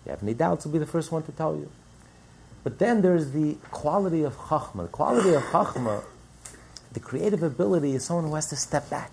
If 0.00 0.06
you 0.06 0.10
have 0.10 0.22
any 0.22 0.34
doubts, 0.34 0.64
he'll 0.64 0.72
be 0.72 0.78
the 0.78 0.86
first 0.86 1.12
one 1.12 1.22
to 1.24 1.32
tell 1.32 1.54
you. 1.54 1.70
But 2.64 2.78
then 2.78 3.02
there's 3.02 3.30
the 3.32 3.56
quality 3.70 4.22
of 4.22 4.36
chachma. 4.36 4.82
The 4.82 4.88
quality 4.88 5.34
of 5.34 5.42
chachma, 5.44 6.02
the 6.92 7.00
creative 7.00 7.42
ability, 7.42 7.94
is 7.94 8.04
someone 8.04 8.26
who 8.26 8.34
has 8.34 8.46
to 8.48 8.56
step 8.56 8.90
back. 8.90 9.12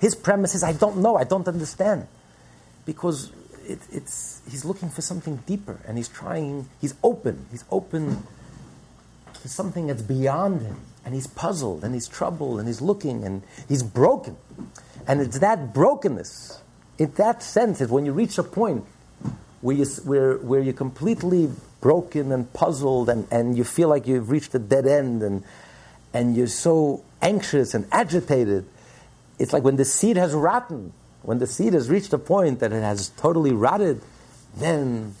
His 0.00 0.14
premise 0.14 0.54
is, 0.54 0.62
I 0.62 0.72
don't 0.72 0.98
know, 0.98 1.16
I 1.16 1.24
don't 1.24 1.46
understand. 1.48 2.06
Because 2.86 3.32
it, 3.66 3.80
it's, 3.92 4.40
he's 4.50 4.64
looking 4.64 4.88
for 4.88 5.02
something 5.02 5.36
deeper 5.46 5.78
and 5.86 5.96
he's 5.96 6.08
trying, 6.08 6.68
he's 6.80 6.94
open, 7.02 7.46
he's 7.50 7.64
open 7.70 8.26
to 9.42 9.48
something 9.48 9.88
that's 9.88 10.02
beyond 10.02 10.62
him. 10.62 10.80
And 11.04 11.14
he's 11.14 11.26
puzzled 11.26 11.84
and 11.84 11.94
he's 11.94 12.08
troubled 12.08 12.58
and 12.58 12.68
he's 12.68 12.80
looking 12.80 13.24
and 13.24 13.42
he's 13.68 13.82
broken. 13.82 14.36
And 15.06 15.20
it's 15.20 15.38
that 15.38 15.72
brokenness, 15.72 16.60
in 16.98 17.12
that 17.12 17.42
sense, 17.42 17.80
is 17.80 17.88
when 17.88 18.04
you 18.04 18.12
reach 18.12 18.36
a 18.38 18.42
point 18.42 18.84
where, 19.60 19.76
you, 19.76 19.86
where, 20.04 20.36
where 20.38 20.60
you're 20.60 20.72
completely 20.72 21.50
broken 21.80 22.32
and 22.32 22.52
puzzled 22.52 23.08
and, 23.08 23.26
and 23.30 23.56
you 23.56 23.64
feel 23.64 23.88
like 23.88 24.06
you've 24.06 24.30
reached 24.30 24.54
a 24.54 24.58
dead 24.58 24.86
end 24.86 25.22
and, 25.22 25.44
and 26.12 26.36
you're 26.36 26.46
so 26.46 27.04
anxious 27.22 27.74
and 27.74 27.86
agitated 27.92 28.64
it's 29.38 29.52
like 29.52 29.62
when 29.62 29.76
the 29.76 29.84
seed 29.84 30.16
has 30.16 30.34
rotten, 30.34 30.92
when 31.22 31.38
the 31.38 31.46
seed 31.46 31.72
has 31.74 31.88
reached 31.88 32.12
a 32.12 32.18
point 32.18 32.60
that 32.60 32.72
it 32.72 32.82
has 32.82 33.10
totally 33.10 33.52
rotted, 33.52 34.02
then 34.56 35.14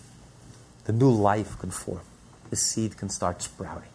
the 0.84 0.92
new 0.92 1.10
life 1.10 1.58
can 1.58 1.70
form. 1.70 2.00
The 2.50 2.56
seed 2.56 2.96
can 2.96 3.08
start 3.08 3.42
sprouting. 3.42 3.90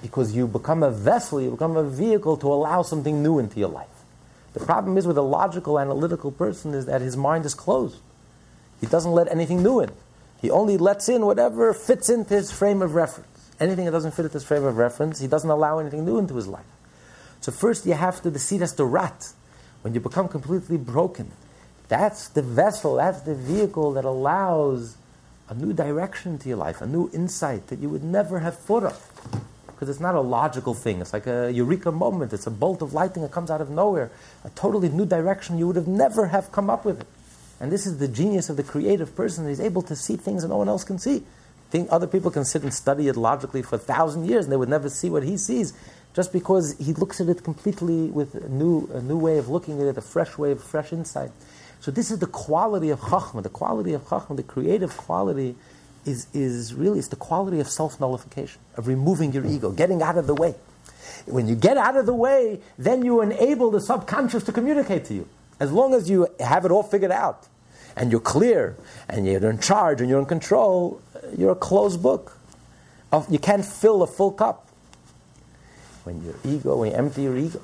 Because 0.00 0.34
you 0.34 0.46
become 0.46 0.82
a 0.82 0.90
vessel, 0.90 1.40
you 1.40 1.50
become 1.50 1.76
a 1.76 1.82
vehicle 1.82 2.36
to 2.38 2.46
allow 2.46 2.82
something 2.82 3.22
new 3.22 3.38
into 3.38 3.58
your 3.58 3.68
life. 3.68 3.88
The 4.52 4.60
problem 4.60 4.96
is 4.96 5.06
with 5.06 5.18
a 5.18 5.22
logical, 5.22 5.80
analytical 5.80 6.30
person 6.30 6.74
is 6.74 6.86
that 6.86 7.00
his 7.00 7.16
mind 7.16 7.44
is 7.44 7.54
closed. 7.54 7.98
He 8.84 8.90
doesn't 8.90 9.12
let 9.12 9.28
anything 9.28 9.62
new 9.62 9.80
in. 9.80 9.90
He 10.42 10.50
only 10.50 10.76
lets 10.76 11.08
in 11.08 11.24
whatever 11.24 11.72
fits 11.72 12.10
into 12.10 12.34
his 12.34 12.52
frame 12.52 12.82
of 12.82 12.94
reference. 12.94 13.50
Anything 13.58 13.86
that 13.86 13.92
doesn't 13.92 14.10
fit 14.10 14.26
into 14.26 14.34
his 14.34 14.44
frame 14.44 14.64
of 14.64 14.76
reference, 14.76 15.20
he 15.20 15.26
doesn't 15.26 15.48
allow 15.48 15.78
anything 15.78 16.04
new 16.04 16.18
into 16.18 16.36
his 16.36 16.46
life. 16.46 16.66
So 17.40 17.50
first 17.50 17.86
you 17.86 17.94
have 17.94 18.20
to, 18.24 18.30
the 18.30 18.38
seed 18.38 18.60
has 18.60 18.74
to 18.74 18.84
rot. 18.84 19.32
When 19.80 19.94
you 19.94 20.00
become 20.00 20.28
completely 20.28 20.76
broken, 20.76 21.32
that's 21.88 22.28
the 22.28 22.42
vessel, 22.42 22.96
that's 22.96 23.22
the 23.22 23.34
vehicle 23.34 23.92
that 23.92 24.04
allows 24.04 24.98
a 25.48 25.54
new 25.54 25.72
direction 25.72 26.36
to 26.40 26.48
your 26.50 26.58
life, 26.58 26.82
a 26.82 26.86
new 26.86 27.08
insight 27.14 27.68
that 27.68 27.78
you 27.78 27.88
would 27.88 28.04
never 28.04 28.40
have 28.40 28.58
thought 28.58 28.84
of. 28.84 29.40
Because 29.66 29.88
it's 29.88 30.00
not 30.00 30.14
a 30.14 30.20
logical 30.20 30.74
thing. 30.74 31.00
It's 31.00 31.14
like 31.14 31.26
a 31.26 31.50
eureka 31.50 31.90
moment. 31.90 32.34
It's 32.34 32.46
a 32.46 32.50
bolt 32.50 32.82
of 32.82 32.92
lightning 32.92 33.22
that 33.22 33.32
comes 33.32 33.50
out 33.50 33.62
of 33.62 33.70
nowhere. 33.70 34.10
A 34.44 34.50
totally 34.50 34.90
new 34.90 35.06
direction 35.06 35.56
you 35.56 35.68
would 35.68 35.76
have 35.76 35.88
never 35.88 36.26
have 36.26 36.52
come 36.52 36.68
up 36.68 36.84
with 36.84 37.00
it. 37.00 37.06
And 37.60 37.70
this 37.70 37.86
is 37.86 37.98
the 37.98 38.08
genius 38.08 38.48
of 38.48 38.56
the 38.56 38.62
creative 38.62 39.14
person. 39.14 39.48
He's 39.48 39.60
able 39.60 39.82
to 39.82 39.96
see 39.96 40.16
things 40.16 40.42
that 40.42 40.48
no 40.48 40.56
one 40.56 40.68
else 40.68 40.84
can 40.84 40.98
see. 40.98 41.22
Think 41.70 41.88
other 41.90 42.06
people 42.06 42.30
can 42.30 42.44
sit 42.44 42.62
and 42.62 42.72
study 42.72 43.08
it 43.08 43.16
logically 43.16 43.62
for 43.62 43.76
a 43.76 43.78
thousand 43.78 44.26
years 44.26 44.44
and 44.44 44.52
they 44.52 44.56
would 44.56 44.68
never 44.68 44.88
see 44.88 45.10
what 45.10 45.22
he 45.22 45.36
sees 45.36 45.72
just 46.14 46.32
because 46.32 46.76
he 46.78 46.92
looks 46.92 47.20
at 47.20 47.28
it 47.28 47.42
completely 47.42 48.08
with 48.08 48.34
a 48.36 48.48
new, 48.48 48.88
a 48.94 49.02
new 49.02 49.18
way 49.18 49.38
of 49.38 49.48
looking 49.48 49.80
at 49.80 49.86
it, 49.86 49.98
a 49.98 50.00
fresh 50.00 50.38
way 50.38 50.52
of 50.52 50.62
fresh 50.62 50.92
insight. 50.92 51.30
So 51.80 51.90
this 51.90 52.10
is 52.10 52.20
the 52.20 52.26
quality 52.26 52.90
of 52.90 53.00
Chachma. 53.00 53.42
The 53.42 53.48
quality 53.48 53.92
of 53.92 54.04
Chachma, 54.04 54.36
the 54.36 54.42
creative 54.42 54.96
quality, 54.96 55.56
is, 56.06 56.28
is 56.32 56.72
really 56.74 56.98
it's 56.98 57.08
the 57.08 57.16
quality 57.16 57.60
of 57.60 57.68
self-nullification, 57.68 58.60
of 58.76 58.86
removing 58.86 59.32
your 59.32 59.44
ego, 59.44 59.70
getting 59.70 60.02
out 60.02 60.16
of 60.16 60.26
the 60.26 60.34
way. 60.34 60.54
When 61.26 61.48
you 61.48 61.56
get 61.56 61.76
out 61.76 61.96
of 61.96 62.06
the 62.06 62.14
way, 62.14 62.60
then 62.78 63.04
you 63.04 63.20
enable 63.20 63.70
the 63.70 63.80
subconscious 63.80 64.44
to 64.44 64.52
communicate 64.52 65.06
to 65.06 65.14
you. 65.14 65.28
As 65.60 65.72
long 65.72 65.94
as 65.94 66.10
you 66.10 66.28
have 66.40 66.64
it 66.64 66.70
all 66.70 66.82
figured 66.82 67.12
out, 67.12 67.46
and 67.96 68.10
you're 68.10 68.20
clear, 68.20 68.76
and 69.08 69.26
you're 69.26 69.50
in 69.50 69.60
charge, 69.60 70.00
and 70.00 70.10
you're 70.10 70.18
in 70.18 70.26
control, 70.26 71.00
you're 71.36 71.52
a 71.52 71.56
closed 71.56 72.02
book. 72.02 72.36
You 73.30 73.38
can't 73.38 73.64
fill 73.64 74.02
a 74.02 74.06
full 74.08 74.32
cup 74.32 74.68
when 76.02 76.22
your 76.24 76.34
ego, 76.44 76.78
when 76.78 76.90
you 76.90 76.96
empty 76.96 77.22
your 77.22 77.36
ego, 77.36 77.60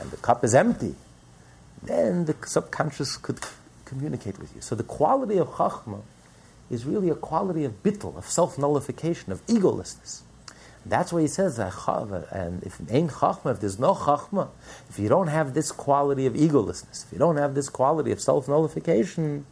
and 0.00 0.10
the 0.10 0.16
cup 0.16 0.42
is 0.42 0.54
empty, 0.54 0.94
then 1.82 2.24
the 2.24 2.34
subconscious 2.46 3.18
could 3.18 3.38
communicate 3.84 4.38
with 4.38 4.54
you. 4.54 4.62
So 4.62 4.74
the 4.74 4.82
quality 4.82 5.38
of 5.38 5.48
chachma 5.48 6.00
is 6.70 6.84
really 6.86 7.10
a 7.10 7.14
quality 7.14 7.64
of 7.64 7.82
bittul, 7.82 8.16
of 8.16 8.24
self-nullification, 8.24 9.30
of 9.30 9.46
egolessness. 9.46 10.22
That's 10.88 11.12
why 11.12 11.20
he 11.20 11.28
says, 11.28 11.58
and 11.58 12.62
if 12.62 12.80
ain't 12.90 13.10
chachma, 13.10 13.52
if 13.52 13.60
there's 13.60 13.78
no 13.78 13.94
chachma, 13.94 14.48
if 14.88 14.98
you 14.98 15.08
don't 15.08 15.28
have 15.28 15.54
this 15.54 15.70
quality 15.70 16.26
of 16.26 16.32
egolessness, 16.34 17.04
if 17.06 17.12
you 17.12 17.18
don't 17.18 17.36
have 17.36 17.54
this 17.54 17.68
quality 17.68 18.10
of 18.10 18.20
self-nullification, 18.20 19.44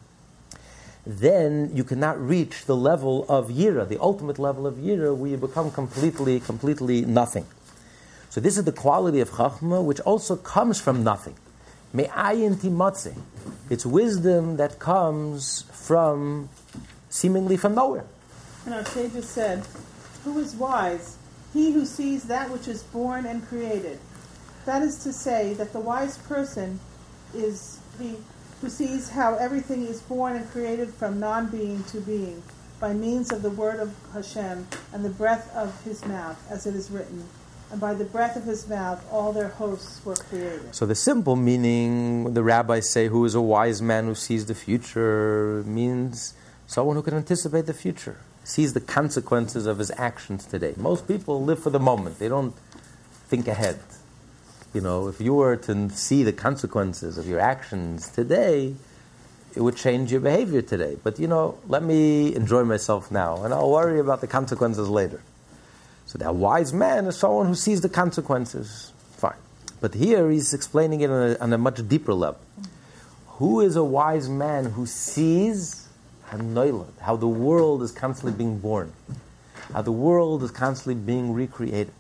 then 1.07 1.71
you 1.75 1.85
cannot 1.85 2.19
reach 2.21 2.65
the 2.65 2.75
level 2.75 3.25
of 3.29 3.49
yira, 3.49 3.87
the 3.87 4.01
ultimate 4.01 4.39
level 4.39 4.67
of 4.67 4.75
yira, 4.77 5.15
where 5.15 5.31
you 5.31 5.37
become 5.37 5.71
completely, 5.71 6.41
completely 6.41 7.05
nothing. 7.05 7.47
So 8.31 8.41
this 8.41 8.59
is 8.59 8.65
the 8.65 8.73
quality 8.73 9.21
of 9.21 9.31
Chachma, 9.31 9.83
which 9.83 10.01
also 10.01 10.37
comes 10.37 10.81
from 10.81 11.05
nothing. 11.05 11.37
It's 11.95 13.87
wisdom 13.87 14.57
that 14.57 14.79
comes 14.79 15.63
from, 15.73 16.49
seemingly 17.09 17.57
from 17.57 17.75
nowhere. 17.75 18.05
And 18.67 18.75
our 18.75 18.85
Savior 18.85 19.23
said, 19.23 19.65
Who 20.25 20.39
is 20.39 20.55
wise? 20.55 21.16
He 21.57 21.73
who 21.73 21.87
sees 21.87 22.25
that 22.25 22.51
which 22.51 22.69
is 22.69 22.83
born 22.83 23.25
and 23.25 23.43
created. 23.49 23.99
That 24.67 24.83
is 24.83 25.03
to 25.05 25.13
say, 25.13 25.55
that 25.55 25.73
the 25.73 25.81
wise 25.81 26.19
person 26.19 26.81
is 27.35 27.81
he 27.99 28.17
who 28.61 28.69
sees 28.69 29.09
how 29.09 29.37
everything 29.37 29.87
is 29.87 30.03
born 30.03 30.37
and 30.37 30.47
created 30.51 30.93
from 30.93 31.19
non 31.19 31.49
being 31.49 31.83
to 31.85 32.01
being, 32.03 32.43
by 32.79 32.93
means 32.93 33.33
of 33.33 33.41
the 33.41 33.49
word 33.49 33.81
of 33.81 33.95
Hashem 34.13 34.67
and 34.93 35.03
the 35.03 35.09
breath 35.09 35.51
of 35.57 35.83
his 35.83 36.05
mouth, 36.05 36.37
as 36.51 36.67
it 36.67 36.75
is 36.75 36.91
written 36.91 37.25
and 37.71 37.81
by 37.81 37.95
the 37.95 38.05
breath 38.05 38.37
of 38.37 38.45
his 38.45 38.69
mouth 38.69 39.05
all 39.11 39.33
their 39.33 39.49
hosts 39.49 40.05
were 40.05 40.15
created. 40.15 40.75
So 40.75 40.85
the 40.87 40.95
simple 40.95 41.37
meaning, 41.37 42.35
the 42.35 42.43
rabbis 42.43 42.91
say, 42.91 43.09
who 43.09 43.25
is 43.25 43.35
a 43.35 43.41
wise 43.41 43.83
man 43.83 44.05
who 44.05 44.15
sees 44.15 44.47
the 44.47 44.55
future, 44.55 45.65
means 45.67 46.35
someone 46.67 46.97
who 46.97 47.03
can 47.03 47.15
anticipate 47.15 47.67
the 47.67 47.75
future, 47.75 48.19
sees 48.47 48.75
the 48.75 48.81
consequences 48.81 49.67
of 49.67 49.79
his 49.79 49.91
actions 49.97 50.47
today. 50.47 50.73
Most 50.77 51.09
people 51.09 51.43
live 51.43 51.59
for 51.59 51.71
the 51.71 51.81
moment. 51.81 52.21
They 52.21 52.29
don't 52.29 52.55
think 53.27 53.49
ahead. 53.49 53.81
You 54.73 54.81
know, 54.81 55.09
if 55.09 55.21
you 55.21 55.35
were 55.35 55.57
to 55.57 55.91
see 55.91 56.23
the 56.23 56.33
consequences 56.33 57.19
of 57.19 57.27
your 57.27 57.41
actions 57.41 58.09
today, 58.09 58.77
it 59.57 59.63
would 59.63 59.77
change 59.77 60.13
your 60.13 60.21
behavior 60.21 60.63
today. 60.63 60.97
But 61.03 61.19
you 61.19 61.27
know, 61.27 61.59
let 61.67 61.83
me 61.83 62.37
enjoy 62.37 62.63
myself 62.63 63.11
now, 63.11 63.43
and 63.43 63.53
I'll 63.53 63.71
worry 63.71 63.99
about 63.99 64.21
the 64.21 64.29
consequences 64.29 64.89
later. 64.89 65.21
So 66.07 66.17
that 66.19 66.37
wise 66.37 66.73
man 66.73 67.07
is 67.07 67.17
someone 67.17 67.47
who 67.47 67.57
sees 67.57 67.81
the 67.81 67.89
consequences. 67.89 68.93
Fine. 69.17 69.35
But 69.81 69.95
here 69.95 70.31
he's 70.31 70.55
explaining 70.55 71.01
it 71.01 71.11
on 71.11 71.31
a, 71.31 71.39
on 71.39 71.53
a 71.53 71.59
much 71.59 71.87
deeper 71.89 72.15
level. 72.15 72.41
Who 73.39 73.61
is 73.61 73.75
a 73.75 73.83
wise 73.83 74.29
man 74.29 74.67
who 74.67 74.87
sees 74.87 75.86
how 76.31 77.17
the 77.17 77.29
world 77.29 77.83
is 77.83 77.93
constantly 77.93 78.37
being 78.37 78.59
born, 78.59 78.93
how 79.73 79.83
the 79.83 79.93
world 79.93 80.43
is 80.43 80.51
constantly 80.51 80.95
being 80.95 81.33
recreated, 81.33 81.93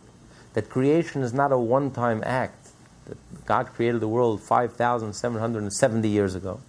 that 0.54 0.68
creation 0.68 1.22
is 1.22 1.32
not 1.32 1.52
a 1.52 1.58
one 1.58 1.90
time 1.90 2.22
act, 2.24 2.68
that 3.06 3.16
God 3.46 3.68
created 3.68 4.00
the 4.00 4.08
world 4.08 4.42
5,770 4.42 6.08
years 6.08 6.34
ago, 6.34 6.60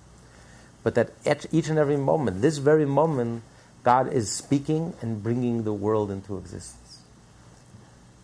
but 0.83 0.95
that 0.95 1.11
at 1.25 1.45
each 1.51 1.69
and 1.69 1.79
every 1.79 1.97
moment, 1.97 2.41
this 2.41 2.57
very 2.57 2.85
moment, 2.85 3.43
God 3.83 4.11
is 4.11 4.31
speaking 4.31 4.93
and 5.01 5.23
bringing 5.23 5.63
the 5.63 5.73
world 5.73 6.11
into 6.11 6.37
existence. 6.37 6.99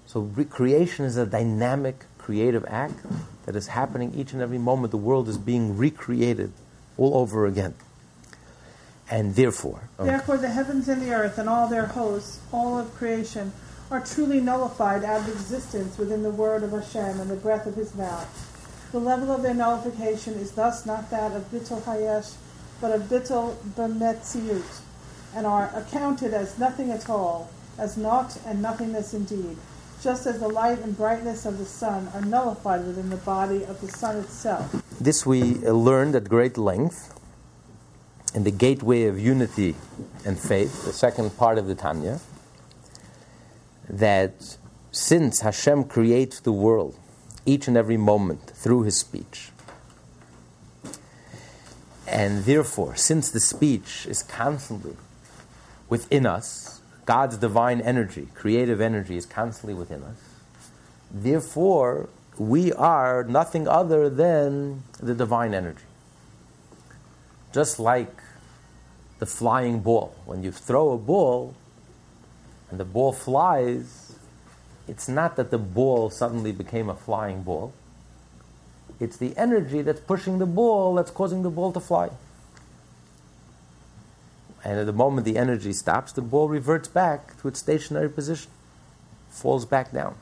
So 0.06 0.22
re- 0.22 0.46
creation 0.46 1.06
is 1.06 1.18
a 1.18 1.26
dynamic, 1.26 2.06
creative 2.18 2.66
act 2.68 3.00
that 3.46 3.56
is 3.56 3.68
happening 3.68 4.14
each 4.16 4.34
and 4.34 4.42
every 4.42 4.58
moment. 4.60 4.92
The 4.92 4.98
world 4.98 5.28
is 5.28 5.38
being 5.38 5.76
recreated 5.76 6.52
all 6.98 7.18
over 7.18 7.46
again. 7.46 7.74
And 9.10 9.36
therefore. 9.36 9.90
Okay. 10.00 10.10
Therefore, 10.10 10.38
the 10.38 10.50
heavens 10.50 10.88
and 10.88 11.02
the 11.02 11.14
earth 11.14 11.38
and 11.38 11.50
all 11.50 11.68
their 11.68 11.88
hosts, 11.88 12.40
all 12.52 12.80
of 12.80 12.94
creation, 12.96 13.52
are 13.92 14.00
truly 14.00 14.40
nullified 14.40 15.04
out 15.04 15.22
of 15.22 15.30
existence 15.30 15.98
within 15.98 16.24
the 16.24 16.30
word 16.30 16.64
of 16.64 16.72
Hashem 16.72 17.20
and 17.20 17.30
the 17.30 17.36
breath 17.36 17.68
of 17.68 17.76
his 17.76 17.94
mouth. 17.94 18.50
The 18.92 19.00
level 19.00 19.32
of 19.32 19.42
their 19.42 19.54
nullification 19.54 20.34
is 20.36 20.52
thus 20.52 20.86
not 20.86 21.10
that 21.12 21.32
of 21.34 21.52
Bittul 21.52 21.82
Hayesh, 21.82 22.36
but 22.80 22.92
of 22.92 23.04
Bittul 23.04 23.56
B'metziut, 23.76 24.82
and 25.36 25.46
are 25.46 25.72
accounted 25.76 26.34
as 26.34 26.58
nothing 26.58 26.92
at 26.92 27.10
all, 27.10 27.50
as 27.78 27.98
naught 27.98 28.38
and 28.46 28.62
nothingness 28.62 29.14
indeed, 29.14 29.58
just 30.02 30.26
as 30.26 30.40
the 30.40 30.48
light 30.48 30.80
and 30.80 30.98
brightness 30.98 31.46
of 31.46 31.58
the 31.58 31.66
sun 31.66 32.10
are 32.14 32.22
nullified 32.22 32.86
within 32.86 33.10
the 33.10 33.18
body 33.18 33.64
of 33.64 33.80
the 33.82 33.88
sun 33.88 34.18
itself. 34.18 34.72
This 35.00 35.26
we 35.26 35.56
learned 35.60 36.16
at 36.16 36.30
great 36.30 36.58
length 36.58 37.13
in 38.34 38.44
the 38.44 38.52
gateway 38.52 39.04
of 39.04 39.20
unity 39.20 39.76
and 40.26 40.40
faith, 40.40 40.86
the 40.86 40.94
second 40.94 41.38
part 41.38 41.58
of 41.58 41.68
the 41.68 41.76
Tanya, 41.76 42.20
that 43.88 44.58
since 44.92 45.42
Hashem 45.42 45.86
creates 45.86 46.40
the 46.40 46.52
world 46.52 46.98
each 47.46 47.68
and 47.68 47.78
every 47.78 47.98
moment 47.98 48.50
through 48.52 48.84
his 48.84 48.98
speech, 48.98 49.50
and 52.08 52.46
therefore, 52.46 52.96
since 52.96 53.30
the 53.30 53.40
speech 53.40 54.06
is 54.06 54.24
constantly 54.24 54.96
within 55.90 56.26
us, 56.26 56.82
God's 57.06 57.38
divine 57.38 57.82
energy, 57.82 58.28
creative 58.34 58.80
energy, 58.80 59.18
is 59.18 59.26
constantly 59.26 59.74
within 59.74 60.04
us. 60.04 60.18
Therefore, 61.12 62.10
we 62.38 62.74
are 62.74 63.24
nothing 63.24 63.68
other 63.68 64.10
than 64.10 64.84
the 65.00 65.14
divine 65.14 65.54
energy. 65.54 65.84
Just 67.54 67.80
like 67.80 68.23
the 69.24 69.28
flying 69.28 69.80
ball. 69.80 70.14
When 70.26 70.44
you 70.44 70.52
throw 70.52 70.92
a 70.92 70.98
ball 70.98 71.56
and 72.70 72.78
the 72.78 72.84
ball 72.84 73.14
flies, 73.14 74.18
it's 74.86 75.08
not 75.08 75.38
that 75.38 75.50
the 75.50 75.58
ball 75.58 76.10
suddenly 76.10 76.52
became 76.52 76.90
a 76.90 76.94
flying 76.94 77.42
ball. 77.42 77.72
It's 79.00 79.16
the 79.16 79.32
energy 79.38 79.82
that's 79.82 80.02
pushing 80.02 80.40
the 80.40 80.46
ball 80.46 80.96
that's 80.96 81.10
causing 81.10 81.42
the 81.42 81.50
ball 81.50 81.72
to 81.72 81.80
fly. 81.80 82.10
And 84.62 84.78
at 84.78 84.88
the 84.88 84.92
moment 85.04 85.24
the 85.24 85.38
energy 85.38 85.72
stops, 85.72 86.12
the 86.12 86.22
ball 86.22 86.50
reverts 86.50 86.90
back 86.90 87.40
to 87.40 87.48
its 87.48 87.60
stationary 87.60 88.10
position, 88.10 88.52
falls 89.30 89.66
back 89.66 89.94
down. 89.94 90.16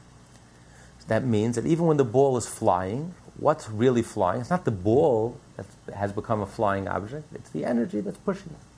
So 1.00 1.06
that 1.08 1.26
means 1.26 1.56
that 1.56 1.66
even 1.66 1.88
when 1.88 1.98
the 1.98 2.06
ball 2.06 2.38
is 2.38 2.48
flying, 2.48 3.16
what's 3.38 3.68
really 3.68 4.04
flying? 4.04 4.42
It's 4.42 4.52
not 4.52 4.66
the 4.66 4.70
ball 4.70 5.40
that 5.58 5.66
has 5.96 6.14
become 6.14 6.42
a 6.42 6.46
flying 6.46 6.88
object, 6.88 7.34
it's 7.34 7.50
the 7.50 7.66
energy 7.66 8.00
that's 8.00 8.20
pushing 8.20 8.52
it. 8.52 8.71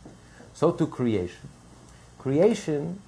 So 0.53 0.71
to 0.71 0.87
creation. 0.87 1.49
Creation 2.19 3.01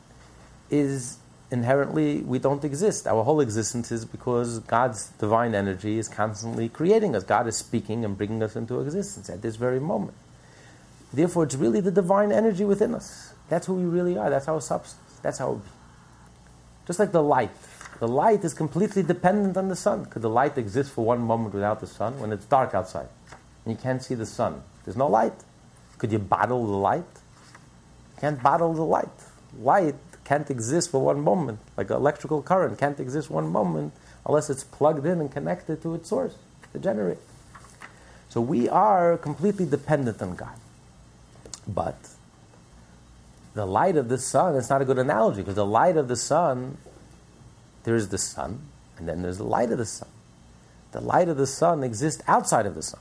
is 0.69 1.17
inherently 1.51 2.21
we 2.21 2.39
don't 2.39 2.63
exist. 2.63 3.07
Our 3.07 3.23
whole 3.23 3.39
existence 3.39 3.91
is 3.91 4.05
because 4.05 4.59
God's 4.59 5.09
divine 5.19 5.55
energy 5.55 5.97
is 5.97 6.07
constantly 6.07 6.69
creating 6.69 7.15
us. 7.15 7.23
God 7.23 7.47
is 7.47 7.55
speaking 7.55 8.03
and 8.03 8.17
bringing 8.17 8.41
us 8.43 8.55
into 8.55 8.81
existence 8.81 9.29
at 9.29 9.41
this 9.41 9.55
very 9.55 9.79
moment. 9.79 10.17
Therefore, 11.13 11.43
it's 11.43 11.55
really 11.55 11.79
the 11.79 11.91
divine 11.91 12.31
energy 12.31 12.65
within 12.65 12.93
us. 12.93 13.33
That's 13.47 13.67
who 13.67 13.75
we 13.75 13.85
really 13.85 14.17
are. 14.17 14.29
That's 14.29 14.47
our 14.47 14.59
substance. 14.59 15.19
That's 15.21 15.39
our 15.39 15.59
Just 16.87 16.99
like 16.99 17.11
the 17.11 17.23
light. 17.23 17.51
The 17.99 18.07
light 18.07 18.43
is 18.43 18.53
completely 18.53 19.03
dependent 19.03 19.55
on 19.55 19.69
the 19.69 19.75
sun. 19.75 20.05
Could 20.07 20.21
the 20.21 20.29
light 20.29 20.57
exist 20.57 20.91
for 20.91 21.05
one 21.05 21.21
moment 21.21 21.53
without 21.53 21.79
the 21.79 21.87
sun? 21.87 22.19
When 22.19 22.33
it's 22.33 22.45
dark 22.45 22.73
outside 22.75 23.07
and 23.63 23.73
you 23.73 23.77
can't 23.81 24.03
see 24.03 24.15
the 24.15 24.25
sun, 24.25 24.61
there's 24.83 24.97
no 24.97 25.07
light. 25.07 25.33
Could 25.97 26.11
you 26.11 26.19
bottle 26.19 26.65
the 26.65 26.73
light? 26.73 27.05
Can't 28.19 28.41
bottle 28.41 28.73
the 28.73 28.83
light. 28.83 29.09
Light 29.59 29.95
can't 30.23 30.49
exist 30.49 30.91
for 30.91 30.99
one 31.01 31.21
moment. 31.21 31.59
Like 31.77 31.89
electrical 31.89 32.41
current 32.41 32.77
can't 32.77 32.99
exist 32.99 33.29
one 33.29 33.47
moment 33.47 33.93
unless 34.25 34.49
it's 34.49 34.63
plugged 34.63 35.05
in 35.05 35.21
and 35.21 35.31
connected 35.31 35.81
to 35.83 35.95
its 35.95 36.09
source, 36.09 36.35
the 36.73 36.79
generator. 36.79 37.21
So 38.29 38.41
we 38.41 38.67
are 38.67 39.17
completely 39.17 39.65
dependent 39.65 40.21
on 40.21 40.35
God. 40.35 40.57
But 41.67 42.09
the 43.53 43.65
light 43.65 43.95
of 43.95 44.09
the 44.09 44.17
sun 44.17 44.55
is 44.55 44.69
not 44.69 44.81
a 44.81 44.85
good 44.85 44.99
analogy 44.99 45.41
because 45.41 45.55
the 45.55 45.65
light 45.65 45.95
of 45.95 46.07
the 46.07 46.17
sun, 46.17 46.77
there's 47.83 48.09
the 48.09 48.17
sun, 48.17 48.59
and 48.97 49.07
then 49.07 49.21
there's 49.21 49.37
the 49.37 49.45
light 49.45 49.71
of 49.71 49.77
the 49.77 49.85
sun. 49.85 50.09
The 50.91 51.01
light 51.01 51.29
of 51.29 51.37
the 51.37 51.47
sun 51.47 51.83
exists 51.83 52.21
outside 52.27 52.65
of 52.65 52.75
the 52.75 52.81
sun. 52.81 52.99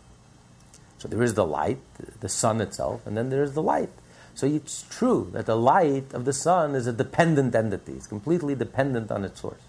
So 0.99 1.09
there 1.09 1.23
is 1.23 1.35
the 1.35 1.47
light, 1.47 1.79
the 2.21 2.29
sun 2.29 2.61
itself, 2.61 3.07
and 3.07 3.17
then 3.17 3.31
there's 3.31 3.53
the 3.53 3.63
light. 3.63 3.91
So 4.35 4.47
it's 4.47 4.85
true 4.91 5.31
that 5.33 5.47
the 5.47 5.57
light 5.57 6.13
of 6.13 6.25
the 6.25 6.33
sun 6.33 6.75
is 6.75 6.87
a 6.87 6.93
dependent 6.93 7.55
entity. 7.55 7.93
It's 7.93 8.07
completely 8.07 8.55
dependent 8.55 9.11
on 9.11 9.25
its 9.25 9.41
source. 9.41 9.61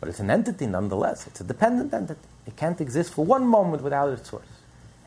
But 0.00 0.08
it's 0.08 0.18
an 0.18 0.30
entity 0.30 0.66
nonetheless. 0.66 1.28
It's 1.28 1.40
a 1.40 1.44
dependent 1.44 1.94
entity. 1.94 2.20
It 2.46 2.56
can't 2.56 2.80
exist 2.80 3.14
for 3.14 3.24
one 3.24 3.46
moment 3.46 3.84
without 3.84 4.08
its 4.08 4.28
source. 4.28 4.48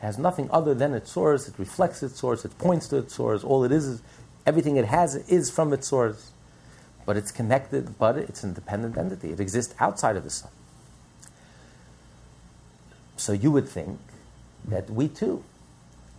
It 0.00 0.06
has 0.06 0.16
nothing 0.16 0.48
other 0.50 0.72
than 0.72 0.94
its 0.94 1.12
source. 1.12 1.48
It 1.48 1.58
reflects 1.58 2.02
its 2.02 2.18
source. 2.18 2.46
It 2.46 2.56
points 2.56 2.88
to 2.88 2.96
its 2.96 3.14
source. 3.14 3.44
All 3.44 3.62
it 3.64 3.72
is 3.72 3.84
is 3.86 4.02
everything 4.46 4.76
it 4.76 4.86
has 4.86 5.16
is 5.28 5.50
from 5.50 5.74
its 5.74 5.86
source. 5.86 6.30
But 7.04 7.18
it's 7.18 7.30
connected, 7.30 7.98
but 7.98 8.16
it's 8.16 8.42
an 8.42 8.50
independent 8.50 8.96
entity. 8.96 9.32
It 9.32 9.40
exists 9.40 9.74
outside 9.78 10.16
of 10.16 10.24
the 10.24 10.30
sun. 10.30 10.50
So 13.18 13.32
you 13.32 13.50
would 13.50 13.68
think 13.68 14.00
that 14.66 14.88
we 14.88 15.08
too, 15.08 15.44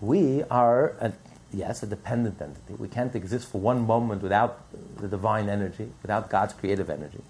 we 0.02 0.44
are 0.44 0.96
a 1.00 1.14
yes, 1.54 1.84
a 1.84 1.88
dependent 1.88 2.42
entity. 2.42 2.74
We 2.78 2.88
can't 2.88 3.16
exist 3.16 3.50
for 3.50 3.60
one 3.60 3.86
moment 3.86 4.22
without 4.22 4.60
the 4.98 5.08
divine 5.08 5.50
energy, 5.50 5.90
without 6.02 6.30
God's 6.30 6.54
creative 6.54 6.90
energy. 6.90 7.22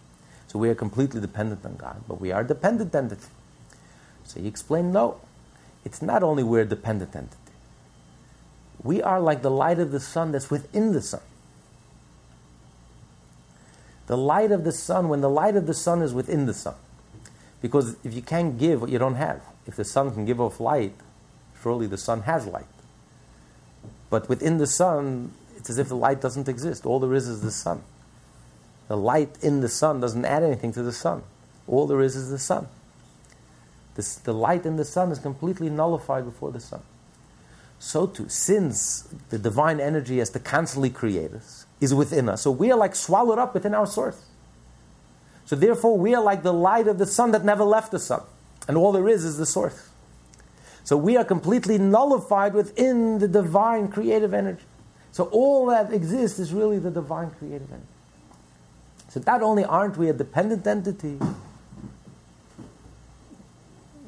So 0.48 0.60
we 0.60 0.70
are 0.70 0.76
completely 0.76 1.22
dependent 1.22 1.66
on 1.66 1.76
God, 1.76 2.02
but 2.08 2.22
we 2.22 2.32
are 2.32 2.42
a 2.42 2.48
dependent 2.48 2.96
entity. 2.96 3.28
So 4.24 4.40
he 4.40 4.48
explained, 4.48 4.94
no, 4.94 5.20
it's 5.86 6.02
not 6.02 6.24
only 6.24 6.44
we're 6.44 6.62
a 6.62 6.66
dependent 6.66 7.16
entity. 7.16 7.38
We 8.84 9.02
are 9.02 9.20
like 9.20 9.42
the 9.42 9.52
light 9.52 9.80
of 9.80 9.92
the 9.92 10.00
sun 10.00 10.32
that's 10.32 10.50
within 10.50 10.94
the 10.94 11.02
sun. 11.02 11.22
The 14.08 14.18
light 14.18 14.52
of 14.52 14.64
the 14.64 14.72
sun, 14.72 15.10
when 15.10 15.22
the 15.22 15.30
light 15.30 15.56
of 15.56 15.68
the 15.68 15.74
sun 15.74 16.02
is 16.02 16.14
within 16.14 16.46
the 16.46 16.54
sun, 16.54 16.76
because 17.62 17.98
if 18.06 18.14
you 18.14 18.22
can't 18.22 18.58
give 18.58 18.82
what 18.82 18.90
you 18.90 19.00
don't 19.00 19.16
have, 19.16 19.42
if 19.66 19.76
the 19.76 19.84
sun 19.84 20.12
can 20.12 20.26
give 20.26 20.40
off 20.40 20.60
light, 20.60 20.94
surely 21.62 21.88
the 21.88 21.98
sun 21.98 22.22
has 22.22 22.46
light. 22.46 22.66
But 24.10 24.30
within 24.30 24.58
the 24.58 24.68
sun, 24.68 25.32
it's 25.56 25.70
as 25.70 25.78
if 25.78 25.90
the 25.90 25.96
light 25.96 26.22
doesn't 26.22 26.48
exist. 26.48 26.86
All 26.86 27.00
there 27.00 27.14
is 27.14 27.28
is 27.28 27.42
the 27.42 27.52
sun. 27.52 27.84
The 28.88 28.98
light 28.98 29.38
in 29.42 29.62
the 29.62 29.68
sun 29.68 30.00
doesn't 30.00 30.24
add 30.24 30.44
anything 30.44 30.72
to 30.74 30.84
the 30.84 30.94
sun. 30.94 31.24
All 31.68 31.88
there 31.88 32.02
is 32.02 32.16
is 32.16 32.30
the 32.30 32.40
sun. 32.40 32.68
This, 33.96 34.16
the 34.16 34.34
light 34.34 34.66
in 34.66 34.78
the 34.78 34.86
sun 34.86 35.12
is 35.12 35.20
completely 35.20 35.70
nullified 35.70 36.24
before 36.24 36.52
the 36.52 36.60
sun. 36.60 36.82
So 37.80 38.08
too, 38.08 38.30
since 38.30 39.08
the 39.30 39.38
divine 39.38 39.80
energy 39.80 40.22
as 40.22 40.30
to 40.32 40.40
constantly 40.40 40.90
create 40.90 41.34
us 41.34 41.66
is 41.82 41.94
within 41.94 42.30
us, 42.30 42.44
so 42.44 42.52
we 42.52 42.72
are 42.72 42.78
like 42.78 42.96
swallowed 42.96 43.40
up 43.40 43.54
within 43.54 43.76
our 43.76 43.86
source. 43.86 44.24
So 45.46 45.56
therefore, 45.56 45.98
we 45.98 46.14
are 46.14 46.24
like 46.24 46.44
the 46.44 46.54
light 46.54 46.88
of 46.88 46.98
the 46.98 47.06
sun 47.06 47.32
that 47.32 47.46
never 47.46 47.64
left 47.64 47.92
the 47.92 48.00
sun. 48.00 48.22
And 48.68 48.78
all 48.78 48.92
there 48.92 49.08
is 49.08 49.24
is 49.24 49.38
the 49.38 49.46
source. 49.46 49.87
So 50.88 50.96
we 50.96 51.18
are 51.18 51.26
completely 51.26 51.78
nullified 51.78 52.54
within 52.54 53.20
the 53.20 53.28
divine 53.28 53.90
creative 53.90 54.34
energy. 54.34 54.64
So 55.12 55.26
all 55.26 55.66
that 55.66 55.92
exists 55.92 56.40
is 56.40 56.54
really 56.54 56.80
the 56.80 56.90
divine 56.90 57.30
creative 57.32 57.70
energy. 57.70 57.84
So 59.10 59.22
not 59.28 59.42
only 59.42 59.66
aren't 59.66 59.98
we 59.98 60.08
a 60.08 60.14
dependent 60.14 60.66
entity, 60.66 61.20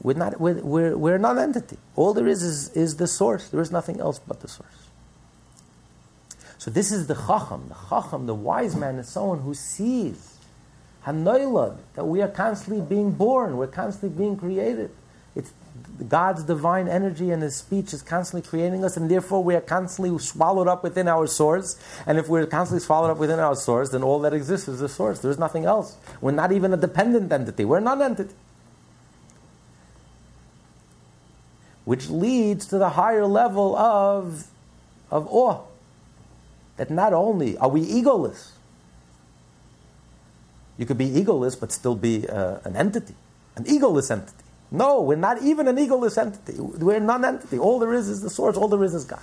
we're 0.02 0.14
not 0.14 0.40
we're, 0.40 0.54
we're, 0.54 0.96
we're 0.96 1.16
a 1.16 1.20
non-entity. 1.20 1.76
All 1.98 2.14
there 2.14 2.30
is, 2.30 2.42
is 2.44 2.70
is 2.70 2.96
the 2.96 3.08
source. 3.08 3.50
There 3.50 3.60
is 3.60 3.72
nothing 3.72 4.00
else 4.00 4.18
but 4.26 4.40
the 4.40 4.48
source. 4.48 4.88
So 6.60 6.72
this 6.72 6.94
is 6.94 7.08
the 7.08 7.16
chacham. 7.16 7.66
The 7.68 7.76
chacham, 7.90 8.26
the 8.26 8.36
wise 8.36 8.78
man, 8.78 9.00
is 9.00 9.10
someone 9.10 9.42
who 9.42 9.54
sees 9.54 10.38
hanoilad 11.06 11.76
that 11.96 12.06
we 12.06 12.22
are 12.22 12.30
constantly 12.30 12.82
being 12.82 13.12
born. 13.12 13.58
We're 13.58 13.68
constantly 13.68 14.18
being 14.18 14.38
created. 14.38 14.92
God's 16.08 16.44
divine 16.44 16.88
energy 16.88 17.32
and 17.32 17.42
His 17.44 17.56
speech 17.56 17.94
is 17.94 18.02
constantly 18.02 18.48
creating 18.48 18.86
us, 18.86 18.96
and 18.96 19.12
therefore 19.12 19.44
we 19.44 19.56
are 19.56 19.62
constantly 19.62 20.18
swallowed 20.20 20.68
up 20.68 20.84
within 20.84 21.08
our 21.08 21.28
source. 21.28 21.78
And 22.06 22.18
if 22.18 22.30
we're 22.30 22.46
constantly 22.46 22.84
swallowed 22.84 23.12
up 23.12 23.18
within 23.18 23.40
our 23.40 23.56
source, 23.56 23.90
then 23.90 24.04
all 24.04 24.20
that 24.20 24.34
exists 24.34 24.68
is 24.68 24.80
the 24.80 24.90
source. 24.90 25.20
There's 25.20 25.40
nothing 25.40 25.66
else. 25.66 25.98
We're 26.22 26.32
not 26.32 26.52
even 26.52 26.74
a 26.74 26.78
dependent 26.78 27.32
entity. 27.32 27.66
We're 27.66 27.80
non-entity. 27.82 28.34
Which 31.86 32.10
leads 32.10 32.66
to 32.68 32.78
the 32.78 32.90
higher 32.90 33.26
level 33.26 33.76
of, 33.76 34.48
of 35.12 35.28
awe. 35.28 35.62
That 36.78 36.90
not 36.90 37.14
only 37.14 37.58
are 37.58 37.68
we 37.68 37.86
egoless, 37.86 38.52
you 40.78 40.86
could 40.86 40.98
be 40.98 41.10
egoless 41.10 41.60
but 41.60 41.74
still 41.74 41.96
be 41.96 42.26
uh, 42.30 42.60
an 42.64 42.78
entity, 42.78 43.16
an 43.58 43.66
egoless 43.66 44.10
entity. 44.10 44.46
No, 44.72 45.02
we're 45.02 45.16
not 45.16 45.42
even 45.42 45.68
an 45.68 45.78
egoless 45.78 46.18
entity. 46.18 46.60
We're 46.60 46.98
a 46.98 47.00
non-entity. 47.00 47.58
All 47.58 47.80
there 47.80 47.94
is 47.94 48.08
is 48.08 48.22
the 48.22 48.30
source. 48.30 48.56
All 48.56 48.68
there 48.68 48.84
is 48.84 48.94
is 48.94 49.06
God. 49.06 49.22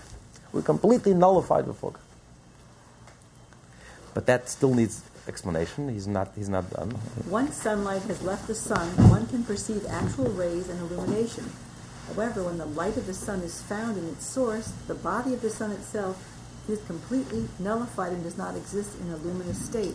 We're 0.52 0.62
completely 0.62 1.14
nullified 1.14 1.66
before 1.66 1.92
God. 1.92 2.02
But 4.14 4.26
that 4.26 4.48
still 4.48 4.74
needs 4.74 5.02
explanation. 5.28 5.88
He's 5.88 6.08
not. 6.08 6.32
He's 6.34 6.48
not 6.48 6.70
done. 6.70 6.98
Once 7.28 7.56
sunlight 7.56 8.02
has 8.02 8.22
left 8.22 8.46
the 8.46 8.54
sun, 8.54 8.88
one 9.08 9.26
can 9.26 9.44
perceive 9.44 9.84
actual 9.86 10.30
rays 10.30 10.68
and 10.68 10.80
illumination. 10.80 11.52
However, 12.08 12.44
when 12.44 12.58
the 12.58 12.66
light 12.66 12.96
of 12.96 13.06
the 13.06 13.14
sun 13.14 13.40
is 13.40 13.60
found 13.62 13.98
in 13.98 14.08
its 14.08 14.24
source, 14.24 14.72
the 14.86 14.94
body 14.94 15.34
of 15.34 15.42
the 15.42 15.50
sun 15.50 15.72
itself 15.72 16.16
is 16.68 16.80
completely 16.86 17.48
nullified 17.58 18.12
and 18.12 18.22
does 18.22 18.38
not 18.38 18.56
exist 18.56 18.98
in 19.00 19.10
a 19.10 19.16
luminous 19.16 19.64
state. 19.64 19.94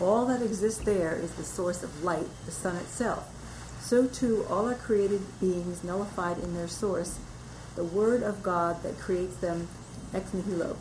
All 0.00 0.26
that 0.26 0.42
exists 0.42 0.84
there 0.84 1.14
is 1.16 1.32
the 1.32 1.44
source 1.44 1.82
of 1.82 2.04
light, 2.04 2.26
the 2.44 2.52
sun 2.52 2.76
itself. 2.76 3.32
So 3.86 4.08
too, 4.08 4.44
all 4.50 4.66
our 4.66 4.74
created 4.74 5.22
beings 5.38 5.84
nullified 5.84 6.40
in 6.40 6.54
their 6.54 6.66
source, 6.66 7.20
the 7.76 7.84
Word 7.84 8.20
of 8.24 8.42
God 8.42 8.82
that 8.82 8.98
creates 8.98 9.36
them 9.36 9.68
ex 10.12 10.34
nihilo. 10.34 10.76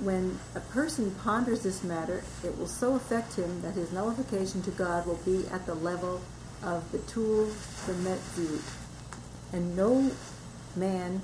When 0.00 0.38
a 0.54 0.60
person 0.60 1.14
ponders 1.22 1.62
this 1.62 1.84
matter, 1.84 2.24
it 2.42 2.56
will 2.56 2.68
so 2.68 2.94
affect 2.94 3.34
him 3.34 3.60
that 3.60 3.74
his 3.74 3.92
nullification 3.92 4.62
to 4.62 4.70
God 4.70 5.06
will 5.06 5.20
be 5.26 5.46
at 5.48 5.66
the 5.66 5.74
level 5.74 6.22
of 6.62 6.90
the 6.90 7.00
tool, 7.00 7.50
the 7.86 7.92
metzud. 7.92 8.62
And 9.52 9.76
no 9.76 10.10
man 10.74 11.20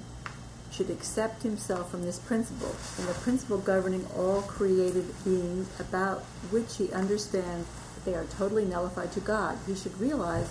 should 0.70 0.90
accept 0.90 1.42
himself 1.42 1.90
from 1.90 2.02
this 2.02 2.18
principle, 2.18 2.76
and 2.98 3.08
the 3.08 3.14
principle 3.14 3.56
governing 3.56 4.06
all 4.14 4.42
created 4.42 5.06
beings 5.24 5.68
about 5.80 6.20
which 6.50 6.76
he 6.76 6.92
understands 6.92 7.66
that 7.94 8.04
they 8.04 8.14
are 8.14 8.26
totally 8.36 8.66
nullified 8.66 9.10
to 9.12 9.20
God. 9.20 9.56
He 9.66 9.74
should 9.74 9.98
realize 9.98 10.48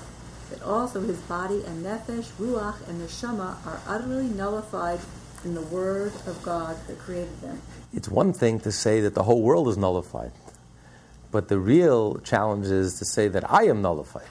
that 0.51 0.61
also 0.63 1.01
his 1.01 1.17
body 1.21 1.63
and 1.65 1.83
nefesh, 1.83 2.29
ruach, 2.39 2.87
and 2.87 3.01
neshama 3.01 3.65
are 3.65 3.81
utterly 3.87 4.27
nullified 4.27 4.99
in 5.43 5.55
the 5.55 5.61
Word 5.61 6.13
of 6.27 6.41
God 6.43 6.77
that 6.87 6.99
created 6.99 7.41
them. 7.41 7.61
It's 7.93 8.09
one 8.09 8.33
thing 8.33 8.59
to 8.61 8.71
say 8.71 9.01
that 9.01 9.15
the 9.15 9.23
whole 9.23 9.41
world 9.41 9.67
is 9.69 9.77
nullified, 9.77 10.31
but 11.31 11.47
the 11.47 11.57
real 11.57 12.19
challenge 12.19 12.67
is 12.67 12.99
to 12.99 13.05
say 13.05 13.27
that 13.29 13.49
I 13.49 13.63
am 13.63 13.81
nullified, 13.81 14.27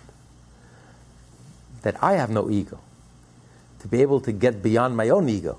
that 1.82 2.02
I 2.02 2.12
have 2.12 2.30
no 2.30 2.50
ego, 2.50 2.78
to 3.80 3.88
be 3.88 4.02
able 4.02 4.20
to 4.20 4.32
get 4.32 4.62
beyond 4.62 4.96
my 4.96 5.08
own 5.08 5.28
ego. 5.28 5.58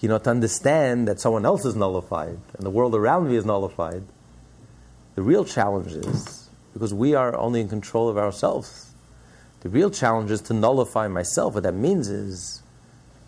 You 0.00 0.08
know, 0.08 0.18
to 0.18 0.30
understand 0.30 1.08
that 1.08 1.18
someone 1.18 1.44
else 1.44 1.64
is 1.64 1.74
nullified 1.74 2.38
and 2.54 2.64
the 2.64 2.70
world 2.70 2.94
around 2.94 3.28
me 3.28 3.34
is 3.34 3.44
nullified. 3.44 4.04
The 5.16 5.22
real 5.22 5.44
challenge 5.44 5.92
is 5.92 6.48
because 6.72 6.94
we 6.94 7.14
are 7.14 7.36
only 7.36 7.60
in 7.60 7.68
control 7.68 8.08
of 8.08 8.16
ourselves 8.16 8.87
the 9.60 9.68
real 9.68 9.90
challenge 9.90 10.30
is 10.30 10.40
to 10.42 10.54
nullify 10.54 11.08
myself. 11.08 11.54
What 11.54 11.64
that 11.64 11.74
means 11.74 12.08
is 12.08 12.62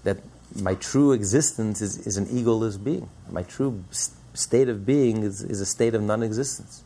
that 0.04 0.18
my 0.56 0.74
true 0.74 1.12
existence 1.12 1.80
is, 1.80 2.06
is 2.06 2.16
an 2.16 2.26
egoless 2.26 2.82
being. 2.82 3.08
My 3.30 3.42
true 3.42 3.84
st- 3.90 4.16
state 4.34 4.68
of 4.68 4.86
being 4.86 5.22
is, 5.22 5.42
is 5.42 5.60
a 5.60 5.66
state 5.66 5.94
of 5.94 6.02
non 6.02 6.22
existence. 6.22 6.82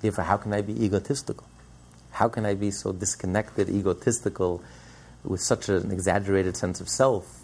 Therefore, 0.00 0.24
how 0.24 0.36
can 0.36 0.52
I 0.52 0.62
be 0.62 0.84
egotistical? 0.84 1.46
How 2.10 2.28
can 2.28 2.44
I 2.44 2.54
be 2.54 2.70
so 2.70 2.92
disconnected, 2.92 3.68
egotistical, 3.68 4.62
with 5.24 5.40
such 5.40 5.68
an 5.68 5.90
exaggerated 5.90 6.56
sense 6.56 6.80
of 6.80 6.88
self? 6.88 7.37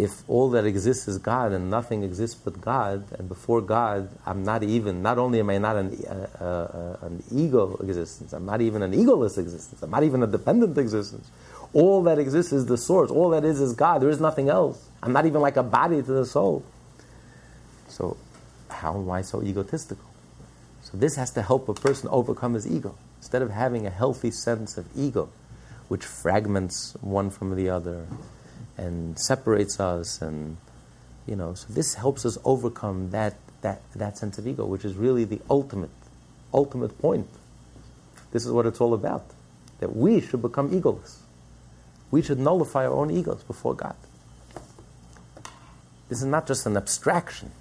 If 0.00 0.28
all 0.28 0.48
that 0.50 0.64
exists 0.64 1.06
is 1.08 1.18
God 1.18 1.52
and 1.52 1.68
nothing 1.70 2.02
exists 2.02 2.34
but 2.42 2.58
God, 2.58 3.04
and 3.18 3.28
before 3.28 3.60
God, 3.60 4.08
I'm 4.24 4.42
not 4.42 4.62
even, 4.62 5.02
not 5.02 5.18
only 5.18 5.40
am 5.40 5.50
I 5.50 5.58
not 5.58 5.76
an, 5.76 6.02
uh, 6.08 6.44
uh, 6.44 7.06
an 7.06 7.22
ego 7.30 7.76
existence, 7.76 8.32
I'm 8.32 8.46
not 8.46 8.62
even 8.62 8.82
an 8.82 8.92
egoless 8.92 9.36
existence, 9.36 9.82
I'm 9.82 9.90
not 9.90 10.02
even 10.02 10.22
a 10.22 10.26
dependent 10.26 10.78
existence. 10.78 11.30
All 11.74 12.02
that 12.04 12.18
exists 12.18 12.52
is 12.52 12.64
the 12.64 12.78
source, 12.78 13.10
all 13.10 13.30
that 13.30 13.44
is 13.44 13.60
is 13.60 13.74
God, 13.74 14.00
there 14.00 14.08
is 14.08 14.20
nothing 14.20 14.48
else. 14.48 14.88
I'm 15.02 15.12
not 15.12 15.26
even 15.26 15.42
like 15.42 15.58
a 15.58 15.62
body 15.62 16.02
to 16.02 16.12
the 16.12 16.24
soul. 16.24 16.64
So, 17.88 18.16
how 18.70 18.94
am 18.94 19.10
I 19.10 19.20
so 19.20 19.42
egotistical? 19.42 20.04
So, 20.82 20.96
this 20.96 21.16
has 21.16 21.30
to 21.32 21.42
help 21.42 21.68
a 21.68 21.74
person 21.74 22.08
overcome 22.10 22.54
his 22.54 22.66
ego. 22.66 22.96
Instead 23.18 23.42
of 23.42 23.50
having 23.50 23.86
a 23.86 23.90
healthy 23.90 24.30
sense 24.30 24.78
of 24.78 24.86
ego, 24.96 25.28
which 25.88 26.04
fragments 26.04 26.96
one 27.02 27.28
from 27.28 27.54
the 27.54 27.68
other, 27.68 28.06
and 28.80 29.18
separates 29.18 29.78
us 29.78 30.22
and 30.22 30.56
you 31.26 31.36
know 31.36 31.54
so 31.54 31.66
this 31.70 31.94
helps 31.94 32.24
us 32.24 32.38
overcome 32.44 33.10
that 33.10 33.36
that 33.60 33.80
that 33.94 34.16
sense 34.16 34.38
of 34.38 34.46
ego 34.46 34.64
which 34.64 34.84
is 34.84 34.94
really 34.94 35.24
the 35.24 35.40
ultimate 35.50 35.90
ultimate 36.52 36.98
point. 37.00 37.28
This 38.32 38.44
is 38.44 38.52
what 38.52 38.66
it's 38.66 38.80
all 38.80 38.94
about 38.94 39.24
that 39.78 39.96
we 39.96 40.20
should 40.20 40.42
become 40.42 40.70
egoless. 40.70 41.18
We 42.10 42.22
should 42.22 42.38
nullify 42.38 42.86
our 42.86 42.92
own 42.92 43.10
egos 43.10 43.42
before 43.44 43.74
god. 43.74 43.96
This 46.08 46.18
is 46.18 46.24
not 46.26 46.46
just 46.46 46.66
an 46.66 46.76
abstraction 46.76 47.52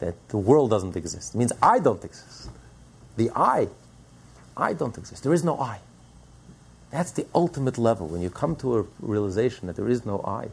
that 0.00 0.14
the 0.28 0.38
world 0.38 0.70
doesn't 0.70 0.96
exist. 0.96 1.34
It 1.34 1.38
means 1.38 1.52
i 1.62 1.78
don't 1.78 2.04
exist. 2.04 2.50
The 3.16 3.30
i 3.34 3.68
i 4.56 4.72
don't 4.72 4.96
exist. 4.98 5.22
There 5.22 5.32
is 5.32 5.44
no 5.44 5.58
i 5.58 5.78
that's 6.90 7.12
the 7.12 7.26
ultimate 7.34 7.78
level. 7.78 8.08
When 8.08 8.20
you 8.20 8.30
come 8.30 8.56
to 8.56 8.78
a 8.78 8.84
realization 9.00 9.66
that 9.68 9.76
there 9.76 9.88
is 9.88 10.04
no 10.04 10.20
I, 10.24 10.48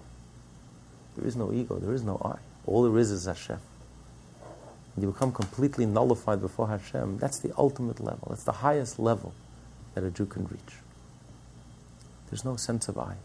there 1.15 1.27
is 1.27 1.35
no 1.35 1.51
ego, 1.51 1.77
there 1.79 1.93
is 1.93 2.03
no 2.03 2.21
I. 2.23 2.37
All 2.65 2.83
there 2.83 2.97
is 2.99 3.11
is 3.11 3.25
Hashem. 3.25 3.59
You 4.99 5.11
become 5.11 5.31
completely 5.31 5.85
nullified 5.85 6.41
before 6.41 6.67
Hashem. 6.67 7.19
That's 7.19 7.39
the 7.39 7.53
ultimate 7.57 7.99
level. 7.99 8.27
That's 8.29 8.43
the 8.43 8.51
highest 8.51 8.97
level 8.97 9.33
that 9.93 10.03
a 10.03 10.09
Jew 10.09 10.25
can 10.25 10.45
reach. 10.45 10.75
There's 12.29 12.43
no 12.43 12.55
sense 12.55 12.87
of 12.87 12.97
I. 12.97 13.15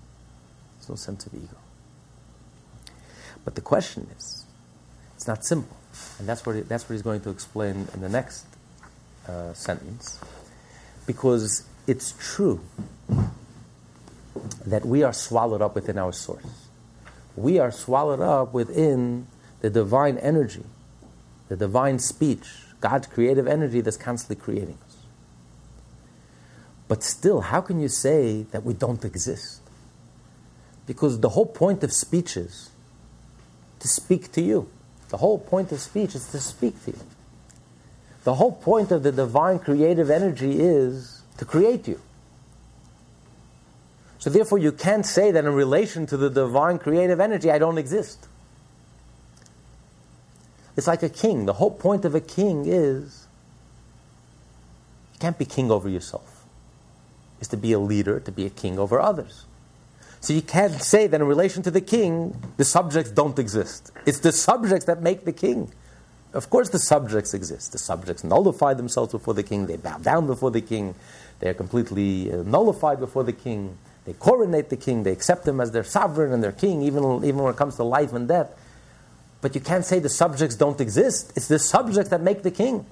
There's 0.76 0.90
no 0.90 0.94
sense 0.96 1.26
of 1.26 1.34
ego. 1.34 1.56
But 3.44 3.54
the 3.54 3.60
question 3.62 4.06
is, 4.16 4.44
it's 5.16 5.26
not 5.26 5.44
simple. 5.44 5.76
And 6.18 6.28
that's 6.28 6.44
what, 6.44 6.56
he, 6.56 6.62
that's 6.62 6.84
what 6.84 6.94
he's 6.94 7.02
going 7.02 7.22
to 7.22 7.30
explain 7.30 7.88
in 7.94 8.00
the 8.00 8.08
next 8.08 8.46
uh, 9.26 9.52
sentence. 9.54 10.20
Because 11.06 11.64
it's 11.87 12.14
true 12.18 12.61
that 14.66 14.85
we 14.85 15.03
are 15.03 15.12
swallowed 15.12 15.62
up 15.62 15.74
within 15.74 15.99
our 15.99 16.12
source. 16.12 16.68
We 17.37 17.59
are 17.59 17.70
swallowed 17.70 18.20
up 18.20 18.53
within 18.53 19.26
the 19.61 19.70
divine 19.70 20.18
energy, 20.18 20.64
the 21.49 21.57
divine 21.57 21.99
speech, 21.99 22.49
God's 22.80 23.07
creative 23.07 23.47
energy 23.47 23.80
that's 23.80 23.97
constantly 23.97 24.43
creating 24.43 24.78
us. 24.87 24.97
But 26.89 27.03
still, 27.03 27.41
how 27.41 27.61
can 27.61 27.80
you 27.80 27.89
say 27.89 28.43
that 28.51 28.64
we 28.64 28.74
don't 28.74 29.05
exist? 29.05 29.61
Because 30.87 31.20
the 31.20 31.30
whole 31.30 31.47
point 31.47 31.83
of 31.83 31.93
speech 31.93 32.37
is 32.37 32.70
to 33.78 33.89
speak 33.89 34.30
to 34.33 34.43
you. 34.43 34.68
The 35.09 35.16
whole 35.16 35.39
point 35.39 35.72
of 35.72 35.80
speech 35.80 36.14
is 36.14 36.28
to 36.33 36.41
speak 36.41 36.85
to 36.85 36.91
you. 36.91 37.01
The 38.24 38.35
whole 38.35 38.53
point 38.53 38.93
of 38.93 39.03
the 39.03 39.12
divine 39.12 39.59
creative 39.59 40.11
energy 40.11 40.61
is 40.61 41.22
to 41.43 41.49
create 41.49 41.88
you. 41.88 42.01
So 44.20 44.30
therefore, 44.30 44.59
you 44.59 44.70
can't 44.70 45.05
say 45.05 45.32
that 45.32 45.45
in 45.45 45.53
relation 45.53 46.07
to 46.07 46.16
the 46.16 46.30
divine 46.30 46.78
creative 46.78 47.18
energy, 47.18 47.51
I 47.51 47.59
don't 47.59 47.78
exist. 47.78 48.28
It's 50.76 50.86
like 50.86 51.03
a 51.03 51.09
king. 51.09 51.47
The 51.47 51.55
whole 51.55 51.72
point 51.72 52.05
of 52.05 52.14
a 52.14 52.20
king 52.20 52.66
is 52.66 53.26
you 55.14 55.18
can't 55.18 55.36
be 55.36 55.45
king 55.45 55.72
over 55.72 55.88
yourself. 55.88 56.45
Is 57.40 57.49
to 57.49 57.57
be 57.57 57.72
a 57.72 57.80
leader, 57.80 58.20
to 58.20 58.30
be 58.30 58.47
a 58.47 58.51
king 58.51 58.78
over 58.78 59.01
others. 59.01 59.45
So 60.20 60.32
you 60.32 60.43
can't 60.43 60.80
say 60.80 61.09
that 61.09 61.20
in 61.20 61.26
relation 61.26 61.64
to 61.64 61.72
the 61.72 61.80
king, 61.80 62.40
the 62.57 62.64
subjects 62.64 63.11
don't 63.11 63.36
exist. 63.40 63.90
It's 64.07 64.20
the 64.20 64.30
subjects 64.30 64.84
that 64.84 65.03
make 65.03 65.24
the 65.24 65.32
king. 65.32 65.72
Of 66.32 66.49
course, 66.49 66.68
the 66.68 66.78
subjects 66.78 67.34
exist. 67.34 67.72
The 67.72 67.78
subjects 67.78 68.22
nullify 68.22 68.74
themselves 68.74 69.11
before 69.11 69.34
the 69.34 69.43
king, 69.43 69.66
they 69.66 69.76
bow 69.76 69.99
down 69.99 70.28
before 70.28 70.53
the 70.53 70.61
king, 70.61 70.95
they 71.43 71.51
are 71.51 71.55
completely 71.55 72.32
uh, 72.32 72.43
nullified 72.45 72.99
before 72.99 73.24
the 73.24 73.34
king 73.34 73.76
they 74.05 74.14
coronate 74.14 74.68
the 74.68 74.76
king, 74.76 75.05
they 75.05 75.12
accept 75.12 75.47
him 75.47 75.61
as 75.61 75.70
their 75.70 75.84
sovereign 75.84 76.32
and 76.32 76.43
their 76.43 76.53
king, 76.53 76.82
even, 76.82 77.24
even 77.24 77.36
when 77.36 77.55
it 77.55 77.57
comes 77.57 77.76
to 77.76 77.84
life 77.84 78.12
and 78.12 78.26
death. 78.26 78.51
But 79.40 79.55
you 79.55 79.61
can't 79.61 79.84
say 79.84 79.99
the 79.99 80.09
subjects 80.09 80.57
don't 80.57 80.80
exist. 80.80 81.32
It's 81.36 81.49
the 81.49 81.59
subjects 81.59 82.11
that 82.11 82.20
make 82.20 82.43
the 82.43 82.51
king. 82.51 82.86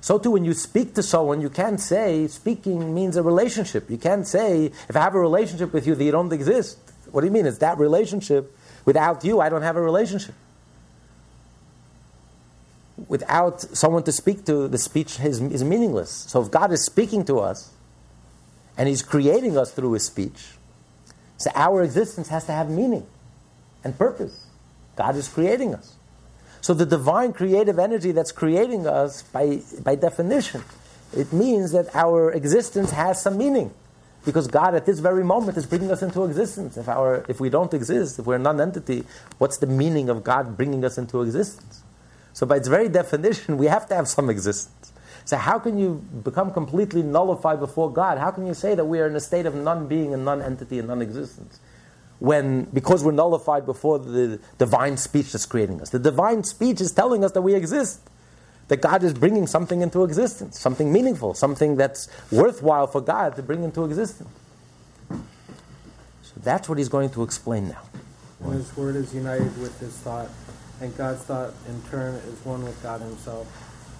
So 0.00 0.18
too, 0.18 0.32
when 0.32 0.44
you 0.44 0.54
speak 0.54 0.94
to 0.94 1.02
someone, 1.02 1.40
you 1.40 1.50
can't 1.50 1.80
say 1.80 2.26
speaking 2.28 2.94
means 2.94 3.16
a 3.16 3.22
relationship. 3.22 3.90
You 3.90 3.98
can't 3.98 4.26
say 4.26 4.66
if 4.88 4.96
I 4.96 5.00
have 5.00 5.14
a 5.14 5.20
relationship 5.20 5.72
with 5.72 5.86
you 5.86 5.94
that 5.94 6.04
you 6.04 6.12
don't 6.12 6.32
exist. 6.32 6.78
What 7.10 7.22
do 7.22 7.26
you 7.26 7.32
mean? 7.32 7.46
It's 7.46 7.58
that 7.58 7.78
relationship. 7.78 8.56
Without 8.84 9.24
you, 9.24 9.40
I 9.40 9.48
don't 9.48 9.62
have 9.62 9.76
a 9.76 9.82
relationship. 9.82 10.34
Without 13.06 13.60
someone 13.60 14.02
to 14.04 14.12
speak 14.12 14.44
to, 14.46 14.66
the 14.66 14.78
speech 14.78 15.20
is, 15.20 15.40
is 15.40 15.62
meaningless. 15.62 16.10
So 16.10 16.42
if 16.42 16.50
God 16.50 16.72
is 16.72 16.84
speaking 16.84 17.24
to 17.26 17.38
us, 17.38 17.70
and 18.76 18.88
He's 18.88 19.02
creating 19.02 19.56
us 19.56 19.72
through 19.72 19.92
His 19.92 20.04
speech, 20.06 20.54
so 21.36 21.50
our 21.54 21.82
existence 21.82 22.28
has 22.28 22.44
to 22.46 22.52
have 22.52 22.68
meaning 22.68 23.06
and 23.84 23.96
purpose. 23.96 24.46
God 24.96 25.14
is 25.14 25.28
creating 25.28 25.74
us. 25.74 25.94
So 26.60 26.74
the 26.74 26.86
divine 26.86 27.32
creative 27.32 27.78
energy 27.78 28.10
that's 28.10 28.32
creating 28.32 28.86
us, 28.86 29.22
by, 29.22 29.60
by 29.82 29.94
definition, 29.94 30.64
it 31.16 31.32
means 31.32 31.72
that 31.72 31.94
our 31.94 32.32
existence 32.32 32.90
has 32.90 33.22
some 33.22 33.38
meaning. 33.38 33.72
Because 34.24 34.48
God 34.48 34.74
at 34.74 34.84
this 34.84 34.98
very 34.98 35.24
moment 35.24 35.56
is 35.56 35.64
bringing 35.64 35.90
us 35.90 36.02
into 36.02 36.24
existence. 36.24 36.76
If, 36.76 36.88
our, 36.88 37.24
if 37.28 37.40
we 37.40 37.48
don't 37.48 37.72
exist, 37.72 38.18
if 38.18 38.26
we're 38.26 38.36
a 38.36 38.38
non 38.38 38.60
entity, 38.60 39.04
what's 39.38 39.58
the 39.58 39.66
meaning 39.66 40.08
of 40.08 40.24
God 40.24 40.56
bringing 40.56 40.84
us 40.84 40.98
into 40.98 41.22
existence? 41.22 41.82
So, 42.38 42.46
by 42.46 42.58
its 42.58 42.68
very 42.68 42.88
definition, 42.88 43.58
we 43.58 43.66
have 43.66 43.88
to 43.88 43.96
have 43.96 44.06
some 44.06 44.30
existence. 44.30 44.92
So, 45.24 45.36
how 45.36 45.58
can 45.58 45.76
you 45.76 45.94
become 46.22 46.52
completely 46.52 47.02
nullified 47.02 47.58
before 47.58 47.92
God? 47.92 48.16
How 48.16 48.30
can 48.30 48.46
you 48.46 48.54
say 48.54 48.76
that 48.76 48.84
we 48.84 49.00
are 49.00 49.08
in 49.08 49.16
a 49.16 49.20
state 49.20 49.44
of 49.44 49.56
non 49.56 49.88
being 49.88 50.14
and 50.14 50.24
non 50.24 50.40
entity 50.40 50.78
and 50.78 50.86
non 50.86 51.02
existence? 51.02 51.58
When, 52.20 52.66
because 52.66 53.02
we're 53.02 53.10
nullified 53.10 53.66
before 53.66 53.98
the 53.98 54.38
divine 54.56 54.98
speech 54.98 55.32
that's 55.32 55.46
creating 55.46 55.82
us. 55.82 55.90
The 55.90 55.98
divine 55.98 56.44
speech 56.44 56.80
is 56.80 56.92
telling 56.92 57.24
us 57.24 57.32
that 57.32 57.42
we 57.42 57.56
exist 57.56 58.08
that 58.68 58.76
God 58.82 59.02
is 59.02 59.14
bringing 59.14 59.48
something 59.48 59.82
into 59.82 60.04
existence, 60.04 60.60
something 60.60 60.92
meaningful, 60.92 61.34
something 61.34 61.74
that's 61.74 62.06
worthwhile 62.30 62.86
for 62.86 63.00
God 63.00 63.34
to 63.34 63.42
bring 63.42 63.64
into 63.64 63.84
existence. 63.84 64.30
So 65.10 66.34
that's 66.36 66.68
what 66.68 66.78
he's 66.78 66.88
going 66.88 67.10
to 67.10 67.24
explain 67.24 67.70
now. 67.70 67.82
And 68.44 68.52
his 68.52 68.76
word 68.76 68.94
is 68.94 69.12
united 69.12 69.60
with 69.60 69.76
his 69.80 69.96
thought, 69.96 70.28
and 70.80 70.96
God's 70.96 71.22
thought 71.22 71.54
in 71.68 71.82
turn 71.90 72.14
is 72.14 72.44
one 72.44 72.64
with 72.64 72.80
God 72.82 73.00
himself. 73.00 73.46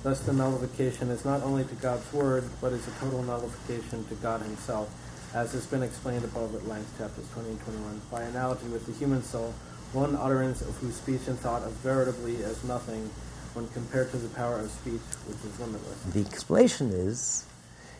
Thus, 0.02 0.20
the 0.20 0.32
nullification 0.32 1.10
is 1.10 1.24
not 1.24 1.42
only 1.42 1.64
to 1.64 1.74
God's 1.76 2.12
word, 2.12 2.44
but 2.60 2.72
is 2.72 2.86
a 2.86 2.92
total 2.92 3.22
nullification 3.22 4.04
to 4.06 4.14
God 4.16 4.42
himself, 4.42 4.88
as 5.34 5.52
has 5.52 5.66
been 5.66 5.82
explained 5.82 6.24
above 6.24 6.54
at 6.54 6.66
length, 6.68 6.96
chapters 6.98 7.28
20 7.32 7.50
and 7.50 7.60
21. 7.62 8.00
By 8.10 8.22
analogy 8.22 8.68
with 8.68 8.86
the 8.86 8.92
human 8.92 9.22
soul, 9.22 9.52
one 9.92 10.14
utterance 10.14 10.62
of 10.62 10.76
whose 10.76 10.94
speech 10.94 11.26
and 11.26 11.38
thought 11.38 11.66
is 11.66 11.72
veritably 11.74 12.44
as 12.44 12.62
nothing 12.62 13.10
when 13.54 13.66
compared 13.68 14.10
to 14.12 14.16
the 14.18 14.28
power 14.28 14.58
of 14.60 14.70
speech, 14.70 15.00
which 15.26 15.38
is 15.44 15.58
limitless? 15.58 16.02
The 16.12 16.20
explanation 16.20 16.90
is 16.90 17.44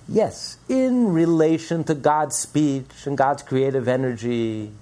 yes, 0.08 0.58
in 0.68 1.12
relation 1.12 1.84
to 1.84 1.94
God's 1.94 2.36
speech 2.36 3.06
and 3.06 3.18
God's 3.18 3.42
creative 3.42 3.88
energy, 3.88 4.72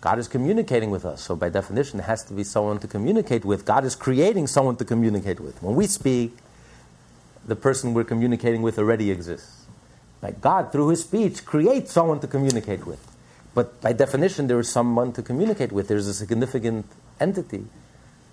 God 0.00 0.18
is 0.18 0.28
communicating 0.28 0.90
with 0.90 1.04
us. 1.04 1.20
So, 1.22 1.36
by 1.36 1.50
definition, 1.50 1.98
there 1.98 2.06
has 2.06 2.24
to 2.24 2.32
be 2.32 2.42
someone 2.42 2.78
to 2.78 2.88
communicate 2.88 3.44
with. 3.44 3.64
God 3.64 3.84
is 3.84 3.94
creating 3.94 4.46
someone 4.46 4.76
to 4.76 4.84
communicate 4.84 5.40
with. 5.40 5.62
When 5.62 5.74
we 5.76 5.86
speak, 5.86 6.36
the 7.46 7.56
person 7.56 7.92
we're 7.92 8.04
communicating 8.04 8.62
with 8.62 8.78
already 8.78 9.10
exists. 9.10 9.66
Like 10.22 10.40
God, 10.40 10.72
through 10.72 10.88
his 10.88 11.02
speech, 11.02 11.44
creates 11.44 11.92
someone 11.92 12.20
to 12.20 12.26
communicate 12.26 12.86
with. 12.86 13.06
But 13.54 13.80
by 13.80 13.92
definition, 13.92 14.46
there 14.46 14.60
is 14.60 14.70
someone 14.70 15.12
to 15.12 15.22
communicate 15.22 15.72
with. 15.72 15.88
There's 15.88 16.06
a 16.06 16.14
significant 16.14 16.86
entity 17.18 17.64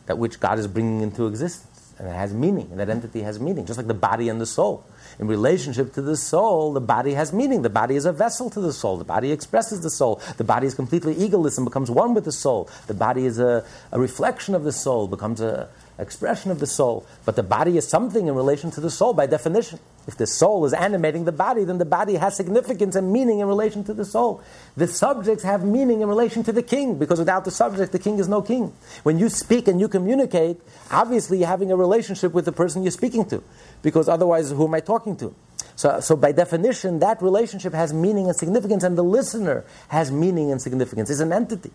that 0.05 0.17
which 0.17 0.39
God 0.39 0.59
is 0.59 0.67
bringing 0.67 1.01
into 1.01 1.27
existence. 1.27 1.76
And 1.99 2.07
it 2.07 2.13
has 2.13 2.31
meaning, 2.31 2.67
and 2.69 2.79
that 2.79 2.89
entity 2.89 3.21
has 3.21 3.39
meaning, 3.39 3.65
just 3.65 3.77
like 3.77 3.87
the 3.87 3.95
body 3.95 4.29
and 4.29 4.39
the 4.39 4.45
soul. 4.45 4.85
In 5.17 5.27
relationship 5.27 5.93
to 5.93 6.01
the 6.01 6.15
soul, 6.15 6.73
the 6.73 6.81
body 6.81 7.13
has 7.15 7.33
meaning. 7.33 7.63
The 7.63 7.71
body 7.71 7.95
is 7.95 8.05
a 8.05 8.11
vessel 8.13 8.51
to 8.51 8.61
the 8.61 8.71
soul. 8.71 8.97
The 8.97 9.03
body 9.03 9.31
expresses 9.31 9.81
the 9.81 9.89
soul. 9.89 10.21
The 10.37 10.43
body 10.43 10.67
is 10.67 10.75
completely 10.75 11.15
egoless 11.15 11.57
and 11.57 11.65
becomes 11.65 11.89
one 11.89 12.13
with 12.13 12.25
the 12.25 12.31
soul. 12.31 12.69
The 12.85 12.93
body 12.93 13.25
is 13.25 13.39
a, 13.39 13.65
a 13.91 13.99
reflection 13.99 14.53
of 14.53 14.63
the 14.63 14.71
soul, 14.71 15.07
becomes 15.07 15.41
a, 15.41 15.69
expression 15.99 16.51
of 16.51 16.59
the 16.59 16.67
soul. 16.67 17.05
But 17.25 17.35
the 17.35 17.43
body 17.43 17.77
is 17.77 17.87
something 17.87 18.27
in 18.27 18.35
relation 18.35 18.71
to 18.71 18.81
the 18.81 18.89
soul 18.89 19.13
by 19.13 19.25
definition. 19.25 19.79
If 20.07 20.15
the 20.15 20.27
soul 20.27 20.65
is 20.65 20.73
animating 20.73 21.25
the 21.25 21.31
body, 21.31 21.63
then 21.65 21.79
the 21.79 21.85
body 21.85 22.15
has 22.15 22.35
significance 22.35 22.95
and 22.95 23.11
meaning 23.11 23.39
in 23.39 23.47
relation 23.47 23.83
to 23.85 23.93
the 23.93 24.05
soul. 24.05 24.41
The 24.77 24.87
subjects 24.87 25.43
have 25.43 25.65
meaning 25.65 26.01
in 26.01 26.07
relation 26.07 26.43
to 26.43 26.53
the 26.53 26.63
king, 26.63 26.97
because 26.97 27.19
without 27.19 27.43
the 27.43 27.51
subject, 27.51 27.91
the 27.91 27.99
king 27.99 28.19
is 28.19 28.27
no 28.27 28.41
king. 28.41 28.73
When 29.03 29.19
you 29.19 29.27
speak 29.27 29.67
and 29.67 29.81
you 29.81 29.89
communicate, 29.89 30.61
obviously 30.91 31.39
you're 31.39 31.47
having 31.47 31.71
a 31.71 31.75
relationship 31.75 32.31
with 32.31 32.45
the 32.45 32.53
person 32.53 32.83
you're 32.83 32.91
speaking 32.91 33.25
to, 33.25 33.43
because 33.81 34.07
otherwise, 34.07 34.51
who 34.51 34.65
am 34.65 34.73
I 34.75 34.79
talking 34.79 35.17
to? 35.17 35.35
So, 35.75 35.99
so 35.99 36.15
by 36.15 36.31
definition, 36.31 36.99
that 36.99 37.21
relationship 37.21 37.73
has 37.73 37.93
meaning 37.93 38.27
and 38.27 38.35
significance, 38.35 38.83
and 38.83 38.97
the 38.97 39.03
listener 39.03 39.65
has 39.89 40.11
meaning 40.11 40.51
and 40.51 40.61
significance. 40.61 41.09
Is 41.09 41.19
an 41.19 41.33
entity 41.33 41.71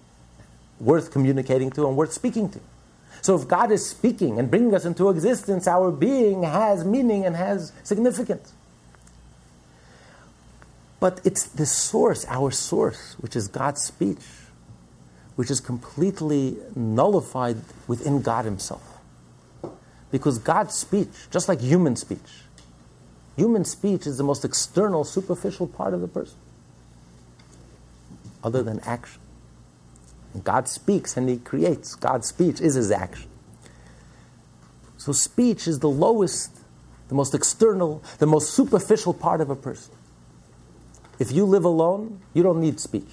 worth 0.80 1.12
communicating 1.12 1.70
to 1.72 1.86
and 1.86 1.96
worth 1.96 2.12
speaking 2.12 2.48
to. 2.50 2.60
So 3.22 3.36
if 3.36 3.46
God 3.46 3.70
is 3.70 3.88
speaking 3.88 4.40
and 4.40 4.50
bringing 4.50 4.74
us 4.74 4.84
into 4.84 5.08
existence, 5.08 5.68
our 5.68 5.92
being 5.92 6.42
has 6.42 6.84
meaning 6.84 7.24
and 7.24 7.36
has 7.36 7.72
significance. 7.84 8.52
But 10.98 11.20
it's 11.24 11.44
the 11.44 11.64
source, 11.64 12.26
our 12.28 12.50
source, 12.50 13.14
which 13.20 13.36
is 13.36 13.46
God's 13.46 13.80
speech, 13.80 14.18
which 15.36 15.52
is 15.52 15.60
completely 15.60 16.56
nullified 16.74 17.58
within 17.86 18.22
God 18.22 18.44
Himself. 18.44 18.82
Because 20.10 20.38
God's 20.38 20.74
speech, 20.74 21.08
just 21.30 21.48
like 21.48 21.60
human 21.60 21.94
speech, 21.94 22.18
human 23.36 23.64
speech 23.64 24.04
is 24.04 24.18
the 24.18 24.24
most 24.24 24.44
external, 24.44 25.04
superficial 25.04 25.68
part 25.68 25.94
of 25.94 26.00
the 26.00 26.08
person, 26.08 26.36
other 28.42 28.64
than 28.64 28.80
action. 28.80 29.20
God 30.44 30.68
speaks 30.68 31.16
and 31.16 31.28
He 31.28 31.38
creates. 31.38 31.94
God's 31.94 32.28
speech 32.28 32.60
is 32.60 32.74
His 32.74 32.90
action. 32.90 33.28
So, 34.96 35.12
speech 35.12 35.66
is 35.66 35.80
the 35.80 35.90
lowest, 35.90 36.56
the 37.08 37.14
most 37.14 37.34
external, 37.34 38.02
the 38.18 38.26
most 38.26 38.50
superficial 38.50 39.12
part 39.12 39.40
of 39.40 39.50
a 39.50 39.56
person. 39.56 39.94
If 41.18 41.32
you 41.32 41.44
live 41.44 41.64
alone, 41.64 42.20
you 42.34 42.42
don't 42.42 42.60
need 42.60 42.80
speech. 42.80 43.10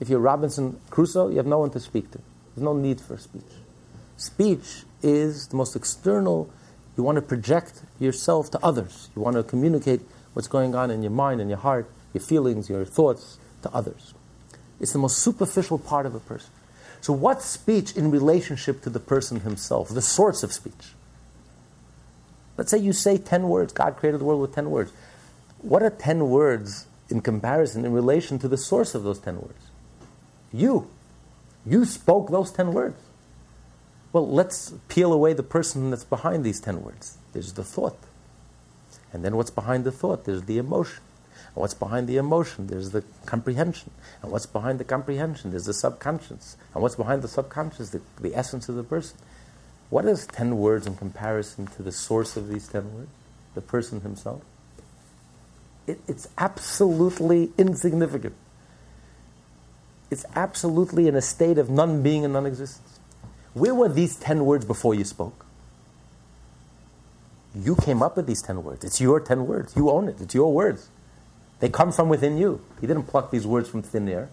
If 0.00 0.08
you're 0.08 0.20
Robinson 0.20 0.80
Crusoe, 0.90 1.28
you 1.28 1.36
have 1.36 1.46
no 1.46 1.58
one 1.58 1.70
to 1.70 1.80
speak 1.80 2.10
to. 2.12 2.18
There's 2.54 2.64
no 2.64 2.72
need 2.72 3.00
for 3.00 3.16
speech. 3.18 3.42
Speech 4.16 4.82
is 5.02 5.48
the 5.48 5.56
most 5.56 5.76
external. 5.76 6.50
You 6.96 7.02
want 7.02 7.16
to 7.16 7.22
project 7.22 7.82
yourself 7.98 8.50
to 8.52 8.58
others. 8.62 9.10
You 9.14 9.22
want 9.22 9.36
to 9.36 9.42
communicate 9.42 10.00
what's 10.34 10.48
going 10.48 10.74
on 10.74 10.90
in 10.90 11.02
your 11.02 11.10
mind 11.10 11.40
and 11.40 11.48
your 11.48 11.58
heart, 11.58 11.90
your 12.12 12.22
feelings, 12.22 12.68
your 12.68 12.84
thoughts 12.84 13.38
to 13.62 13.70
others. 13.72 14.14
It's 14.80 14.92
the 14.92 14.98
most 14.98 15.18
superficial 15.18 15.78
part 15.78 16.06
of 16.06 16.14
a 16.14 16.20
person. 16.20 16.50
So, 17.00 17.12
what's 17.12 17.46
speech 17.46 17.96
in 17.96 18.10
relationship 18.10 18.82
to 18.82 18.90
the 18.90 19.00
person 19.00 19.40
himself, 19.40 19.88
the 19.88 20.02
source 20.02 20.42
of 20.42 20.52
speech? 20.52 20.94
Let's 22.56 22.70
say 22.70 22.78
you 22.78 22.92
say 22.92 23.16
10 23.16 23.48
words. 23.48 23.72
God 23.72 23.96
created 23.96 24.20
the 24.20 24.24
world 24.24 24.42
with 24.42 24.54
10 24.54 24.70
words. 24.70 24.92
What 25.62 25.82
are 25.82 25.90
10 25.90 26.28
words 26.28 26.86
in 27.08 27.20
comparison, 27.20 27.84
in 27.84 27.92
relation 27.92 28.38
to 28.40 28.48
the 28.48 28.58
source 28.58 28.94
of 28.94 29.02
those 29.02 29.18
10 29.18 29.36
words? 29.36 29.70
You. 30.52 30.90
You 31.64 31.84
spoke 31.84 32.30
those 32.30 32.50
10 32.50 32.72
words. 32.72 33.00
Well, 34.12 34.28
let's 34.28 34.74
peel 34.88 35.12
away 35.12 35.32
the 35.32 35.42
person 35.42 35.90
that's 35.90 36.04
behind 36.04 36.44
these 36.44 36.60
10 36.60 36.82
words. 36.82 37.18
There's 37.32 37.52
the 37.52 37.64
thought. 37.64 37.98
And 39.12 39.24
then 39.24 39.36
what's 39.36 39.50
behind 39.50 39.84
the 39.84 39.92
thought? 39.92 40.24
There's 40.24 40.42
the 40.42 40.58
emotion. 40.58 41.02
And 41.54 41.56
what's 41.56 41.74
behind 41.74 42.08
the 42.08 42.16
emotion? 42.16 42.66
There's 42.66 42.90
the 42.90 43.04
comprehension. 43.26 43.90
And 44.22 44.30
what's 44.30 44.46
behind 44.46 44.78
the 44.78 44.84
comprehension? 44.84 45.50
There's 45.50 45.66
the 45.66 45.74
subconscious. 45.74 46.56
And 46.74 46.82
what's 46.82 46.96
behind 46.96 47.22
the 47.22 47.28
subconscious? 47.28 47.90
The, 47.90 48.00
the 48.20 48.34
essence 48.34 48.68
of 48.68 48.76
the 48.76 48.84
person. 48.84 49.16
What 49.90 50.04
is 50.04 50.26
10 50.26 50.56
words 50.56 50.86
in 50.86 50.96
comparison 50.96 51.66
to 51.66 51.82
the 51.82 51.92
source 51.92 52.36
of 52.36 52.48
these 52.48 52.68
10 52.68 52.94
words? 52.94 53.10
The 53.54 53.60
person 53.60 54.00
himself? 54.02 54.42
It, 55.86 56.00
it's 56.06 56.28
absolutely 56.38 57.50
insignificant. 57.58 58.34
It's 60.10 60.24
absolutely 60.34 61.08
in 61.08 61.16
a 61.16 61.22
state 61.22 61.58
of 61.58 61.70
non 61.70 62.02
being 62.02 62.24
and 62.24 62.32
non 62.34 62.46
existence. 62.46 63.00
Where 63.54 63.74
were 63.74 63.88
these 63.88 64.16
10 64.16 64.44
words 64.44 64.64
before 64.64 64.94
you 64.94 65.04
spoke? 65.04 65.44
You 67.54 67.74
came 67.74 68.02
up 68.02 68.16
with 68.16 68.26
these 68.26 68.42
10 68.42 68.62
words. 68.62 68.84
It's 68.84 69.00
your 69.00 69.18
10 69.18 69.46
words. 69.46 69.74
You 69.74 69.90
own 69.90 70.08
it. 70.08 70.20
It's 70.20 70.34
your 70.34 70.52
words. 70.52 70.88
They 71.60 71.68
come 71.68 71.92
from 71.92 72.08
within 72.08 72.36
you. 72.36 72.60
He 72.80 72.86
didn't 72.86 73.04
pluck 73.04 73.30
these 73.30 73.46
words 73.46 73.68
from 73.68 73.82
thin 73.82 74.08
air. 74.08 74.28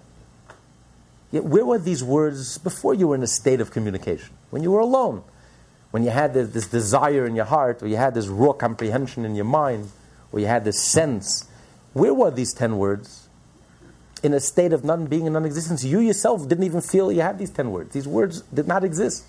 Yet, 1.31 1.43
where 1.43 1.65
were 1.65 1.77
these 1.77 2.03
words 2.03 2.57
before 2.57 2.93
you 2.93 3.09
were 3.09 3.15
in 3.15 3.23
a 3.23 3.27
state 3.27 3.59
of 3.59 3.69
communication? 3.69 4.29
When 4.49 4.63
you 4.63 4.71
were 4.71 4.79
alone, 4.79 5.23
when 5.91 6.03
you 6.03 6.09
had 6.09 6.33
this, 6.33 6.51
this 6.51 6.67
desire 6.67 7.25
in 7.25 7.35
your 7.35 7.45
heart, 7.45 7.83
or 7.83 7.87
you 7.87 7.97
had 7.97 8.13
this 8.13 8.27
raw 8.27 8.53
comprehension 8.53 9.25
in 9.25 9.35
your 9.35 9.45
mind, 9.45 9.91
or 10.31 10.39
you 10.39 10.45
had 10.45 10.63
this 10.63 10.81
sense. 10.81 11.49
Where 11.93 12.13
were 12.13 12.31
these 12.31 12.53
ten 12.53 12.77
words? 12.77 13.27
in 14.23 14.33
a 14.33 14.39
state 14.39 14.73
of 14.73 14.83
non 14.83 15.05
being 15.05 15.25
and 15.25 15.33
non 15.33 15.45
existence. 15.45 15.83
You 15.83 15.99
yourself 15.99 16.47
didn't 16.47 16.63
even 16.63 16.81
feel 16.81 17.11
you 17.11 17.21
had 17.21 17.37
these 17.37 17.51
10 17.51 17.71
words. 17.71 17.93
These 17.93 18.07
words 18.07 18.41
did 18.53 18.67
not 18.67 18.83
exist. 18.83 19.25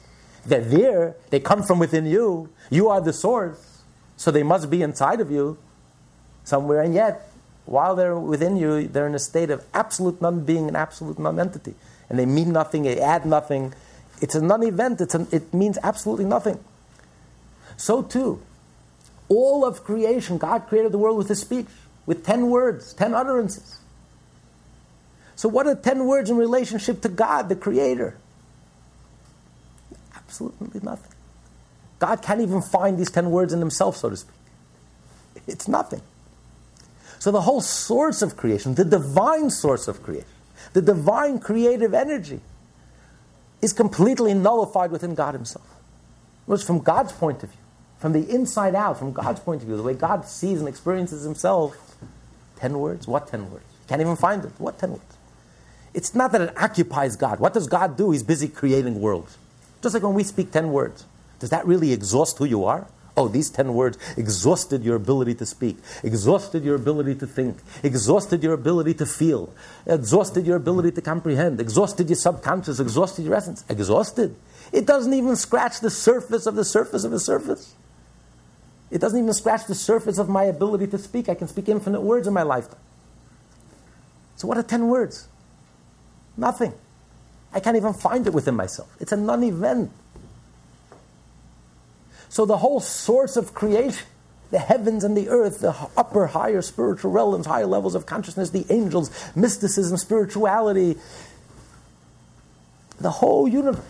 They're 0.46 0.60
there, 0.60 1.16
they 1.30 1.40
come 1.40 1.62
from 1.62 1.78
within 1.78 2.06
you. 2.06 2.48
You 2.70 2.88
are 2.88 3.00
the 3.00 3.12
source, 3.12 3.82
so 4.16 4.30
they 4.30 4.42
must 4.42 4.70
be 4.70 4.82
inside 4.82 5.20
of 5.20 5.30
you 5.30 5.58
somewhere. 6.44 6.80
And 6.82 6.94
yet, 6.94 7.27
while 7.68 7.94
they're 7.94 8.18
within 8.18 8.56
you, 8.56 8.88
they're 8.88 9.06
in 9.06 9.14
a 9.14 9.18
state 9.18 9.50
of 9.50 9.62
absolute 9.74 10.22
non 10.22 10.44
being 10.44 10.68
and 10.68 10.76
absolute 10.76 11.18
non 11.18 11.38
entity. 11.38 11.74
And 12.08 12.18
they 12.18 12.24
mean 12.24 12.52
nothing, 12.52 12.82
they 12.82 12.98
add 12.98 13.26
nothing. 13.26 13.74
It's 14.22 14.34
a 14.34 14.40
non 14.40 14.62
event, 14.62 15.02
it 15.02 15.52
means 15.52 15.78
absolutely 15.82 16.24
nothing. 16.24 16.58
So, 17.76 18.02
too, 18.02 18.40
all 19.28 19.66
of 19.66 19.84
creation, 19.84 20.38
God 20.38 20.66
created 20.66 20.92
the 20.92 20.98
world 20.98 21.18
with 21.18 21.28
His 21.28 21.40
speech, 21.40 21.66
with 22.06 22.24
10 22.24 22.48
words, 22.48 22.94
10 22.94 23.14
utterances. 23.14 23.78
So, 25.36 25.48
what 25.48 25.66
are 25.66 25.74
10 25.74 26.06
words 26.06 26.30
in 26.30 26.38
relationship 26.38 27.02
to 27.02 27.10
God, 27.10 27.50
the 27.50 27.56
Creator? 27.56 28.16
Absolutely 30.16 30.80
nothing. 30.82 31.12
God 31.98 32.22
can't 32.22 32.40
even 32.40 32.62
find 32.62 32.96
these 32.98 33.10
10 33.10 33.30
words 33.30 33.52
in 33.52 33.60
Himself, 33.60 33.98
so 33.98 34.08
to 34.08 34.16
speak. 34.16 34.34
It's 35.46 35.68
nothing. 35.68 36.00
So, 37.18 37.30
the 37.32 37.40
whole 37.42 37.60
source 37.60 38.22
of 38.22 38.36
creation, 38.36 38.74
the 38.74 38.84
divine 38.84 39.50
source 39.50 39.88
of 39.88 40.02
creation, 40.02 40.28
the 40.72 40.82
divine 40.82 41.40
creative 41.40 41.94
energy, 41.94 42.40
is 43.60 43.72
completely 43.72 44.34
nullified 44.34 44.90
within 44.90 45.14
God 45.14 45.34
Himself. 45.34 45.66
Whereas, 46.46 46.62
from 46.62 46.78
God's 46.78 47.12
point 47.12 47.42
of 47.42 47.50
view, 47.50 47.60
from 47.98 48.12
the 48.12 48.28
inside 48.30 48.74
out, 48.74 48.98
from 48.98 49.12
God's 49.12 49.40
point 49.40 49.62
of 49.62 49.66
view, 49.66 49.76
the 49.76 49.82
way 49.82 49.94
God 49.94 50.26
sees 50.26 50.60
and 50.60 50.68
experiences 50.68 51.24
Himself, 51.24 51.96
10 52.56 52.78
words? 52.78 53.06
What 53.08 53.28
10 53.28 53.50
words? 53.50 53.64
Can't 53.88 54.00
even 54.00 54.16
find 54.16 54.44
it. 54.44 54.52
What 54.58 54.78
10 54.78 54.92
words? 54.92 55.16
It's 55.94 56.14
not 56.14 56.32
that 56.32 56.40
it 56.40 56.56
occupies 56.56 57.16
God. 57.16 57.40
What 57.40 57.54
does 57.54 57.66
God 57.66 57.96
do? 57.96 58.10
He's 58.10 58.22
busy 58.22 58.48
creating 58.48 59.00
worlds. 59.00 59.36
Just 59.82 59.94
like 59.94 60.02
when 60.02 60.14
we 60.14 60.22
speak 60.22 60.52
10 60.52 60.70
words. 60.70 61.04
Does 61.38 61.50
that 61.50 61.66
really 61.66 61.92
exhaust 61.92 62.38
who 62.38 62.44
you 62.44 62.64
are? 62.64 62.86
Oh, 63.18 63.26
these 63.26 63.50
10 63.50 63.74
words 63.74 63.98
exhausted 64.16 64.84
your 64.84 64.94
ability 64.94 65.34
to 65.34 65.44
speak, 65.44 65.78
exhausted 66.04 66.62
your 66.62 66.76
ability 66.76 67.16
to 67.16 67.26
think, 67.26 67.58
exhausted 67.82 68.44
your 68.44 68.52
ability 68.52 68.94
to 68.94 69.06
feel, 69.06 69.52
exhausted 69.86 70.46
your 70.46 70.54
ability 70.54 70.92
to 70.92 71.02
comprehend, 71.02 71.60
exhausted 71.60 72.08
your 72.08 72.14
subconscious, 72.14 72.78
exhausted 72.78 73.24
your 73.24 73.34
essence. 73.34 73.64
Exhausted. 73.68 74.36
It 74.70 74.86
doesn't 74.86 75.12
even 75.12 75.34
scratch 75.34 75.80
the 75.80 75.90
surface 75.90 76.46
of 76.46 76.54
the 76.54 76.64
surface 76.64 77.02
of 77.02 77.10
the 77.10 77.18
surface. 77.18 77.74
It 78.88 79.00
doesn't 79.00 79.18
even 79.18 79.34
scratch 79.34 79.66
the 79.66 79.74
surface 79.74 80.18
of 80.18 80.28
my 80.28 80.44
ability 80.44 80.86
to 80.86 80.98
speak. 80.98 81.28
I 81.28 81.34
can 81.34 81.48
speak 81.48 81.68
infinite 81.68 82.02
words 82.02 82.28
in 82.28 82.32
my 82.32 82.44
lifetime. 82.44 82.78
So, 84.36 84.46
what 84.46 84.58
are 84.58 84.62
10 84.62 84.86
words? 84.86 85.26
Nothing. 86.36 86.72
I 87.52 87.58
can't 87.58 87.76
even 87.76 87.94
find 87.94 88.28
it 88.28 88.32
within 88.32 88.54
myself. 88.54 88.94
It's 89.00 89.10
a 89.10 89.16
non 89.16 89.42
event. 89.42 89.90
So 92.28 92.44
the 92.44 92.58
whole 92.58 92.80
source 92.80 93.36
of 93.36 93.54
creation, 93.54 94.06
the 94.50 94.58
heavens 94.58 95.04
and 95.04 95.16
the 95.16 95.28
earth, 95.28 95.60
the 95.60 95.74
upper, 95.96 96.26
higher 96.26 96.62
spiritual 96.62 97.10
realms, 97.10 97.46
higher 97.46 97.66
levels 97.66 97.94
of 97.94 98.06
consciousness, 98.06 98.50
the 98.50 98.66
angels, 98.70 99.10
mysticism, 99.34 99.96
spirituality, 99.96 100.96
the 103.00 103.10
whole 103.10 103.46
universe, 103.46 103.84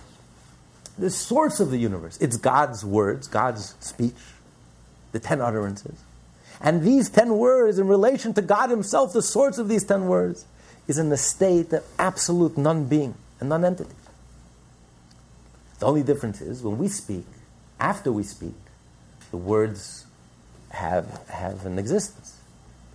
the 0.98 1.10
source 1.10 1.60
of 1.60 1.70
the 1.70 1.78
universe, 1.78 2.18
it's 2.20 2.36
God's 2.36 2.84
words, 2.84 3.26
God's 3.26 3.74
speech, 3.80 4.14
the 5.12 5.20
ten 5.20 5.40
utterances. 5.40 5.98
And 6.60 6.82
these 6.82 7.08
ten 7.08 7.38
words, 7.38 7.78
in 7.78 7.86
relation 7.86 8.34
to 8.34 8.42
God 8.42 8.70
Himself, 8.70 9.12
the 9.12 9.22
source 9.22 9.58
of 9.58 9.68
these 9.68 9.84
ten 9.84 10.06
words, 10.06 10.44
is 10.88 10.98
in 10.98 11.08
the 11.08 11.16
state 11.16 11.72
of 11.72 11.84
absolute 11.98 12.58
non 12.58 12.86
being 12.86 13.14
and 13.40 13.48
non 13.48 13.64
entity. 13.64 13.94
The 15.78 15.86
only 15.86 16.02
difference 16.02 16.40
is 16.40 16.62
when 16.62 16.78
we 16.78 16.88
speak, 16.88 17.24
after 17.80 18.12
we 18.12 18.22
speak, 18.22 18.54
the 19.30 19.36
words 19.36 20.06
have, 20.70 21.26
have 21.28 21.66
an 21.66 21.78
existence 21.78 22.36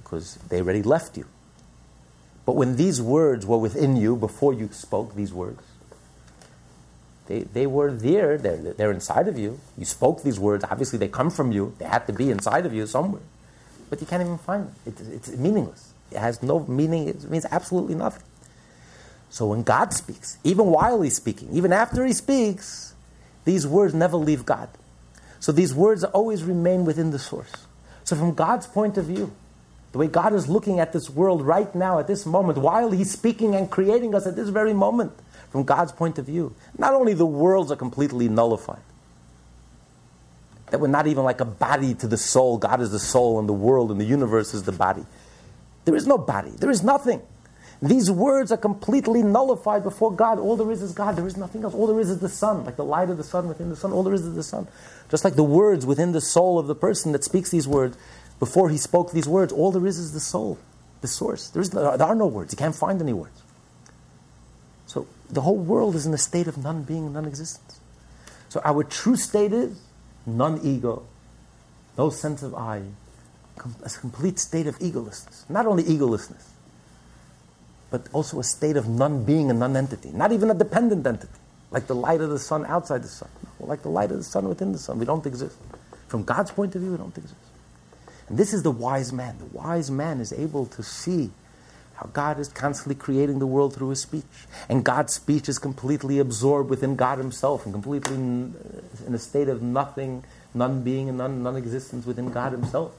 because 0.04 0.36
they 0.50 0.60
already 0.60 0.82
left 0.82 1.18
you. 1.18 1.26
But 2.46 2.56
when 2.56 2.76
these 2.76 3.02
words 3.02 3.46
were 3.46 3.58
within 3.58 3.96
you 3.96 4.16
before 4.16 4.54
you 4.54 4.70
spoke 4.72 5.16
these 5.16 5.34
words, 5.34 5.62
they, 7.28 7.42
they 7.42 7.68
were 7.68 7.92
there, 7.92 8.38
they're, 8.38 8.58
they're 8.58 8.92
inside 8.92 9.28
of 9.28 9.40
you. 9.40 9.60
You 9.78 9.86
spoke 9.86 10.24
these 10.24 10.40
words, 10.40 10.66
obviously 10.70 11.00
they 11.00 11.08
come 11.08 11.30
from 11.30 11.52
you, 11.52 11.74
they 11.80 11.86
had 11.86 12.06
to 12.08 12.14
be 12.14 12.30
inside 12.30 12.66
of 12.66 12.74
you 12.74 12.86
somewhere. 12.86 13.22
But 13.90 14.02
you 14.02 14.08
can't 14.08 14.22
even 14.22 14.38
find 14.38 14.68
them. 14.68 14.76
It, 14.86 15.00
it's 15.14 15.30
meaningless. 15.30 15.94
It 16.12 16.18
has 16.18 16.44
no 16.44 16.60
meaning, 16.68 17.08
it 17.08 17.24
means 17.30 17.46
absolutely 17.50 17.96
nothing. 17.96 18.24
So 19.30 19.48
when 19.48 19.64
God 19.64 19.94
speaks, 19.94 20.38
even 20.44 20.68
while 20.68 21.02
He's 21.02 21.16
speaking, 21.16 21.50
even 21.54 21.72
after 21.72 22.06
He 22.06 22.14
speaks, 22.14 22.93
these 23.46 23.68
words 23.68 23.94
never 23.94 24.18
leave 24.18 24.46
God. 24.46 24.70
So 25.40 25.52
these 25.52 25.74
words 25.74 26.04
always 26.04 26.44
remain 26.44 26.86
within 26.86 27.12
the 27.12 27.20
source. 27.20 27.52
So 28.04 28.16
from 28.16 28.34
God's 28.34 28.68
point 28.68 28.98
of 28.98 29.06
view, 29.06 29.34
the 29.92 29.98
way 29.98 30.08
God 30.08 30.34
is 30.34 30.48
looking 30.50 30.80
at 30.80 30.92
this 30.92 31.10
world 31.10 31.42
right 31.42 31.74
now, 31.76 32.00
at 32.00 32.08
this 32.08 32.26
moment, 32.26 32.58
while 32.58 32.92
He's 32.92 33.12
speaking 33.12 33.54
and 33.56 33.70
creating 33.70 34.16
us 34.16 34.26
at 34.26 34.36
this 34.36 34.50
very 34.50 34.74
moment, 34.74 35.14
from 35.52 35.64
God's 35.64 35.92
point 35.92 36.18
of 36.18 36.26
view, 36.26 36.56
not 36.78 36.94
only 36.94 37.14
the 37.14 37.28
worlds 37.28 37.72
are 37.72 37.76
completely 37.76 38.28
nullified, 38.28 38.82
that 40.72 40.80
we're 40.80 40.88
not 40.88 41.06
even 41.06 41.24
like 41.24 41.42
a 41.42 41.46
body 41.46 41.94
to 41.94 42.08
the 42.08 42.18
soul. 42.18 42.58
God 42.58 42.82
is 42.82 42.92
the 42.92 42.98
soul, 42.98 43.38
and 43.38 43.48
the 43.48 43.54
world 43.54 43.92
and 43.92 44.02
the 44.02 44.06
universe 44.06 44.56
is 44.56 44.64
the 44.64 44.72
body. 44.72 45.06
There 45.86 45.96
is 45.96 46.08
no 46.08 46.18
body. 46.18 46.50
There 46.58 46.72
is 46.72 46.84
nothing. 46.84 47.22
These 47.84 48.10
words 48.10 48.54
are 48.54 48.58
completely 48.58 49.22
nullified 49.22 49.84
before 49.84 50.14
God. 50.14 50.40
All 50.40 50.56
there 50.56 50.72
is 50.72 50.82
is 50.82 50.94
God. 50.94 51.18
There 51.18 51.28
is 51.28 51.36
nothing 51.36 51.66
else. 51.66 51.74
All 51.74 51.86
there 51.86 52.00
is 52.00 52.10
is 52.10 52.20
the 52.20 52.30
sun, 52.30 52.64
like 52.64 52.78
the 52.78 52.86
light 52.86 53.10
of 53.10 53.18
the 53.18 53.26
sun 53.26 53.50
within 53.50 53.68
the 53.68 53.76
sun. 53.76 53.92
All 53.92 54.04
there 54.04 54.14
is 54.14 54.22
is 54.22 54.36
the 54.36 54.44
sun. 54.44 54.70
Just 55.12 55.26
like 55.26 55.36
the 55.36 55.44
words 55.44 55.86
within 55.86 56.14
the 56.14 56.22
soul 56.22 56.58
of 56.58 56.68
the 56.68 56.76
person 56.76 57.12
that 57.12 57.26
speaks 57.26 57.50
these 57.50 57.68
words, 57.68 57.98
before 58.40 58.70
he 58.70 58.78
spoke 58.78 59.12
these 59.12 59.28
words, 59.28 59.52
all 59.52 59.70
there 59.70 59.86
is 59.86 59.98
is 59.98 60.14
the 60.14 60.22
soul, 60.22 60.58
the 61.02 61.10
source. 61.10 61.50
There, 61.50 61.62
is 61.62 61.74
no, 61.74 61.98
there 61.98 62.08
are 62.08 62.16
no 62.16 62.26
words. 62.26 62.54
You 62.54 62.58
can't 62.58 62.74
find 62.74 63.02
any 63.02 63.12
words. 63.12 63.44
So 64.88 65.06
the 65.30 65.42
whole 65.42 65.58
world 65.58 65.96
is 65.96 66.06
in 66.06 66.14
a 66.14 66.18
state 66.18 66.48
of 66.48 66.58
non 66.58 66.84
being, 66.84 67.12
non 67.12 67.26
existence. 67.26 67.82
So 68.48 68.62
our 68.64 68.86
true 68.86 69.18
state 69.18 69.52
is 69.52 69.78
non 70.26 70.62
ego, 70.64 71.06
no 71.98 72.12
sense 72.12 72.44
of 72.44 72.56
I, 72.56 72.84
a 73.58 73.90
complete 73.90 74.40
state 74.40 74.68
of 74.68 74.80
egolessness. 74.80 75.50
Not 75.50 75.66
only 75.66 75.84
egolessness, 75.84 76.53
but 77.94 78.10
also 78.12 78.40
a 78.40 78.44
state 78.44 78.76
of 78.76 78.90
non 78.90 79.24
being 79.24 79.52
and 79.52 79.60
non 79.60 79.78
entity. 79.78 80.10
Not 80.10 80.32
even 80.32 80.50
a 80.50 80.56
dependent 80.56 81.06
entity, 81.06 81.40
like 81.70 81.86
the 81.86 81.94
light 81.94 82.22
of 82.22 82.32
the 82.32 82.40
sun 82.40 82.66
outside 82.66 83.04
the 83.04 83.08
sun, 83.08 83.30
no, 83.44 83.68
like 83.68 83.84
the 83.84 83.90
light 83.90 84.10
of 84.10 84.18
the 84.18 84.24
sun 84.24 84.50
within 84.50 84.72
the 84.72 84.80
sun. 84.80 84.98
We 84.98 85.06
don't 85.06 85.24
exist. 85.28 85.56
From 86.08 86.24
God's 86.24 86.50
point 86.50 86.74
of 86.74 86.82
view, 86.82 86.90
we 86.90 86.98
don't 86.98 87.16
exist. 87.16 87.36
And 88.30 88.36
this 88.40 88.52
is 88.52 88.64
the 88.64 88.72
wise 88.72 89.14
man. 89.14 89.38
The 89.38 89.46
wise 89.46 89.92
man 89.92 90.22
is 90.22 90.34
able 90.34 90.66
to 90.66 90.82
see 90.82 91.30
how 91.94 92.10
God 92.12 92.40
is 92.40 92.48
constantly 92.48 92.96
creating 92.96 93.38
the 93.38 93.46
world 93.46 93.76
through 93.76 93.90
his 93.90 94.02
speech. 94.02 94.26
And 94.70 94.84
God's 94.84 95.14
speech 95.14 95.48
is 95.48 95.60
completely 95.60 96.18
absorbed 96.18 96.72
within 96.72 96.96
God 96.96 97.20
himself 97.20 97.64
and 97.64 97.76
completely 97.76 98.16
in 98.16 98.56
a 99.14 99.20
state 99.20 99.50
of 99.50 99.62
nothing, 99.62 100.24
non 100.56 100.82
being, 100.82 101.10
and 101.10 101.20
non 101.20 101.56
existence 101.56 102.08
within 102.08 102.32
God 102.32 102.54
himself 102.54 102.94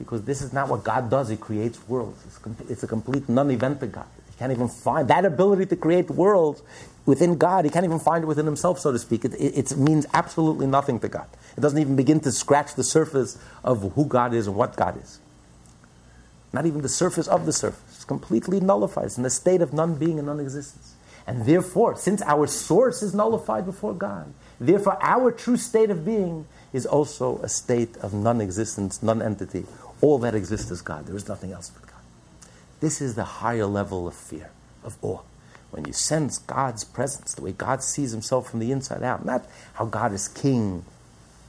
because 0.00 0.22
this 0.24 0.40
is 0.40 0.52
not 0.52 0.68
what 0.68 0.82
God 0.82 1.10
does. 1.10 1.28
He 1.28 1.36
creates 1.36 1.78
worlds. 1.86 2.24
It's, 2.26 2.38
com- 2.38 2.56
it's 2.68 2.82
a 2.82 2.86
complete 2.88 3.28
non-event 3.28 3.78
to 3.80 3.86
God. 3.86 4.06
He 4.30 4.36
can't 4.38 4.50
even 4.50 4.68
find 4.68 5.06
that 5.08 5.24
ability 5.26 5.66
to 5.66 5.76
create 5.76 6.10
worlds 6.10 6.62
within 7.04 7.36
God. 7.36 7.66
He 7.66 7.70
can't 7.70 7.84
even 7.84 8.00
find 8.00 8.24
it 8.24 8.26
within 8.26 8.46
himself, 8.46 8.80
so 8.80 8.90
to 8.90 8.98
speak. 8.98 9.26
It, 9.26 9.34
it, 9.34 9.72
it, 9.72 9.76
means 9.76 10.06
absolutely 10.14 10.66
nothing 10.66 10.98
to 11.00 11.08
God. 11.08 11.26
It 11.56 11.60
doesn't 11.60 11.78
even 11.78 11.96
begin 11.96 12.18
to 12.20 12.32
scratch 12.32 12.74
the 12.74 12.82
surface 12.82 13.38
of 13.62 13.92
who 13.92 14.06
God 14.06 14.32
is 14.32 14.46
and 14.46 14.56
what 14.56 14.74
God 14.74 15.00
is. 15.00 15.20
Not 16.52 16.66
even 16.66 16.80
the 16.80 16.88
surface 16.88 17.28
of 17.28 17.46
the 17.46 17.52
surface. 17.52 17.94
It's 17.94 18.04
completely 18.04 18.58
nullified. 18.58 19.04
It's 19.04 19.18
in 19.18 19.24
a 19.26 19.30
state 19.30 19.60
of 19.60 19.74
non-being 19.74 20.18
and 20.18 20.26
non-existence. 20.26 20.94
And 21.26 21.44
therefore, 21.44 21.96
since 21.96 22.22
our 22.22 22.46
source 22.46 23.02
is 23.02 23.14
nullified 23.14 23.66
before 23.66 23.92
God, 23.92 24.32
therefore 24.58 24.98
our 25.02 25.30
true 25.30 25.56
state 25.56 25.90
of 25.90 26.04
being 26.04 26.46
is 26.72 26.86
also 26.86 27.38
a 27.38 27.48
state 27.48 27.96
of 27.98 28.14
non-existence, 28.14 29.02
non-entity, 29.02 29.66
all 30.00 30.18
that 30.20 30.34
exists 30.34 30.70
is 30.70 30.82
God. 30.82 31.06
There 31.06 31.16
is 31.16 31.28
nothing 31.28 31.52
else 31.52 31.70
but 31.70 31.82
God. 31.86 32.00
This 32.80 33.00
is 33.00 33.14
the 33.14 33.24
higher 33.24 33.66
level 33.66 34.08
of 34.08 34.14
fear, 34.14 34.50
of 34.82 34.96
awe. 35.02 35.20
When 35.70 35.84
you 35.84 35.92
sense 35.92 36.38
God's 36.38 36.82
presence, 36.82 37.34
the 37.34 37.42
way 37.42 37.52
God 37.52 37.82
sees 37.82 38.10
himself 38.10 38.50
from 38.50 38.60
the 38.60 38.72
inside 38.72 39.02
out, 39.02 39.24
not 39.24 39.46
how 39.74 39.84
God 39.84 40.12
is 40.12 40.26
king, 40.26 40.84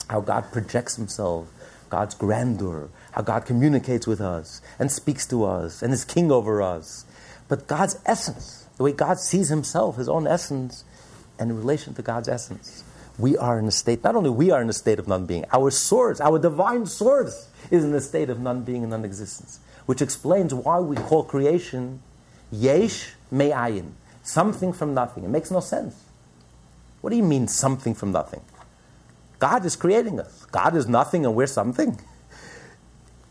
how 0.10 0.22
God 0.22 0.52
projects 0.52 0.96
himself, 0.96 1.48
God's 1.90 2.14
grandeur, 2.14 2.90
how 3.14 3.22
God 3.22 3.46
communicates 3.46 4.06
with 4.06 4.22
us 4.22 4.62
and 4.78 4.92
speaks 4.92 5.26
to 5.28 5.44
us 5.46 5.82
and 5.82 5.92
is 5.92 6.06
king 6.06 6.32
over 6.32 6.62
us, 6.62 7.06
but 7.48 7.68
God's 7.68 8.00
essence, 8.06 8.68
the 8.78 8.84
way 8.84 8.92
God 8.92 9.20
sees 9.20 9.50
himself, 9.50 9.98
his 9.98 10.08
own 10.08 10.28
essence, 10.28 10.84
and 11.40 11.50
in 11.50 11.58
relation 11.58 11.94
to 11.96 12.02
God's 12.02 12.30
essence. 12.30 12.84
We 13.18 13.38
are 13.38 13.60
in 13.60 13.66
a 13.66 13.72
state, 13.72 14.04
not 14.04 14.16
only 14.16 14.30
we 14.30 14.52
are 14.52 14.62
in 14.62 14.70
a 14.70 14.74
state 14.74 15.00
of 15.00 15.08
non 15.08 15.26
being, 15.26 15.46
our 15.52 15.70
source, 15.72 16.22
our 16.22 16.40
divine 16.40 16.86
source 16.86 17.50
is 17.70 17.84
in 17.84 17.94
a 17.94 18.02
state 18.02 18.30
of 18.30 18.40
non 18.40 18.64
being 18.64 18.84
and 18.84 18.92
non 18.92 19.06
existence, 19.06 19.60
which 19.86 20.02
explains 20.02 20.54
why 20.54 20.80
we 20.80 20.96
call 20.96 21.24
creation 21.24 22.02
Yesh 22.52 23.14
me'ayin. 23.32 23.92
Something 24.24 24.74
from 24.74 24.94
nothing. 24.94 25.24
It 25.24 25.30
makes 25.30 25.50
no 25.50 25.62
sense. 25.62 25.96
What 27.00 27.10
do 27.10 27.16
you 27.16 27.24
mean, 27.24 27.48
something 27.48 27.96
from 27.96 28.12
nothing? 28.12 28.42
God 29.40 29.66
is 29.66 29.76
creating 29.76 30.20
us. 30.20 30.46
God 30.52 30.76
is 30.76 30.88
nothing 30.88 31.26
and 31.26 31.34
we're 31.34 31.48
something. 31.48 32.00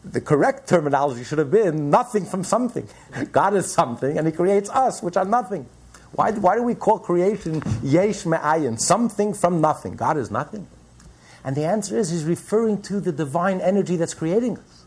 The 0.04 0.20
correct 0.20 0.68
terminology 0.68 1.22
should 1.22 1.38
have 1.38 1.50
been 1.50 1.90
nothing 1.90 2.24
from 2.24 2.42
something. 2.42 2.88
God 3.30 3.54
is 3.54 3.70
something 3.70 4.18
and 4.18 4.26
He 4.26 4.32
creates 4.32 4.70
us, 4.70 5.02
which 5.02 5.16
are 5.16 5.26
nothing. 5.26 5.68
Why, 6.12 6.32
why 6.32 6.56
do 6.56 6.62
we 6.62 6.74
call 6.74 6.98
creation 6.98 7.62
yesh 7.82 8.26
me'ayin, 8.26 8.80
something 8.80 9.34
from 9.34 9.60
nothing? 9.60 9.94
God 9.94 10.16
is 10.16 10.30
nothing. 10.30 10.66
And 11.44 11.56
the 11.56 11.64
answer 11.64 11.98
is 11.98 12.10
He's 12.10 12.24
referring 12.24 12.82
to 12.82 13.00
the 13.00 13.12
divine 13.12 13.60
energy 13.60 13.96
that's 13.96 14.14
creating 14.14 14.58
us 14.58 14.80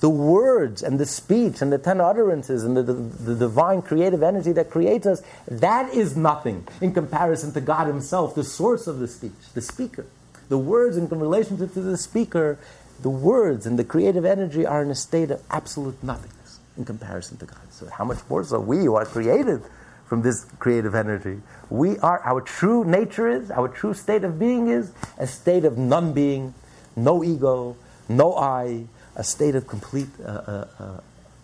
the 0.00 0.10
words 0.10 0.82
and 0.82 1.00
the 1.00 1.06
speech 1.06 1.62
and 1.62 1.72
the 1.72 1.78
ten 1.78 2.00
utterances 2.00 2.62
and 2.62 2.76
the, 2.76 2.82
the, 2.82 2.92
the, 2.92 3.34
divine 3.34 3.80
creative 3.80 4.22
energy 4.22 4.52
that 4.52 4.68
creates 4.68 5.06
us, 5.06 5.22
that 5.48 5.94
is 5.94 6.14
nothing 6.14 6.66
in 6.82 6.92
comparison 6.92 7.52
to 7.52 7.60
God 7.60 7.86
Himself, 7.86 8.34
the 8.34 8.44
source 8.44 8.86
of 8.86 8.98
the 8.98 9.08
speech, 9.08 9.32
the 9.54 9.62
speaker. 9.62 10.04
The 10.50 10.58
words 10.58 10.98
in 10.98 11.08
relationship 11.08 11.72
to 11.72 11.80
the 11.80 11.96
speaker, 11.96 12.58
the 13.00 13.08
words 13.08 13.64
and 13.64 13.78
the 13.78 13.84
creative 13.84 14.26
energy 14.26 14.66
are 14.66 14.82
in 14.82 14.90
a 14.90 14.94
state 14.94 15.30
of 15.30 15.42
absolute 15.50 16.02
nothingness 16.02 16.60
in 16.76 16.84
comparison 16.84 17.38
to 17.38 17.46
God. 17.46 17.60
So, 17.70 17.86
how 17.86 18.04
much 18.04 18.18
more 18.28 18.44
so 18.44 18.60
we 18.60 18.84
who 18.84 18.94
are 18.96 19.06
created 19.06 19.62
from 20.06 20.20
this 20.20 20.44
creative 20.58 20.94
energy? 20.94 21.40
We 21.74 21.98
are, 21.98 22.20
our 22.22 22.40
true 22.40 22.84
nature 22.84 23.26
is, 23.26 23.50
our 23.50 23.66
true 23.66 23.94
state 23.94 24.22
of 24.22 24.38
being 24.38 24.68
is 24.68 24.92
a 25.18 25.26
state 25.26 25.64
of 25.64 25.76
non 25.76 26.12
being, 26.12 26.54
no 26.94 27.24
ego, 27.24 27.76
no 28.08 28.36
I, 28.36 28.84
a 29.16 29.24
state 29.24 29.56
of 29.56 29.66
complete 29.66 30.06
uh, 30.24 30.28
uh, 30.28 30.66
uh, 30.78 31.00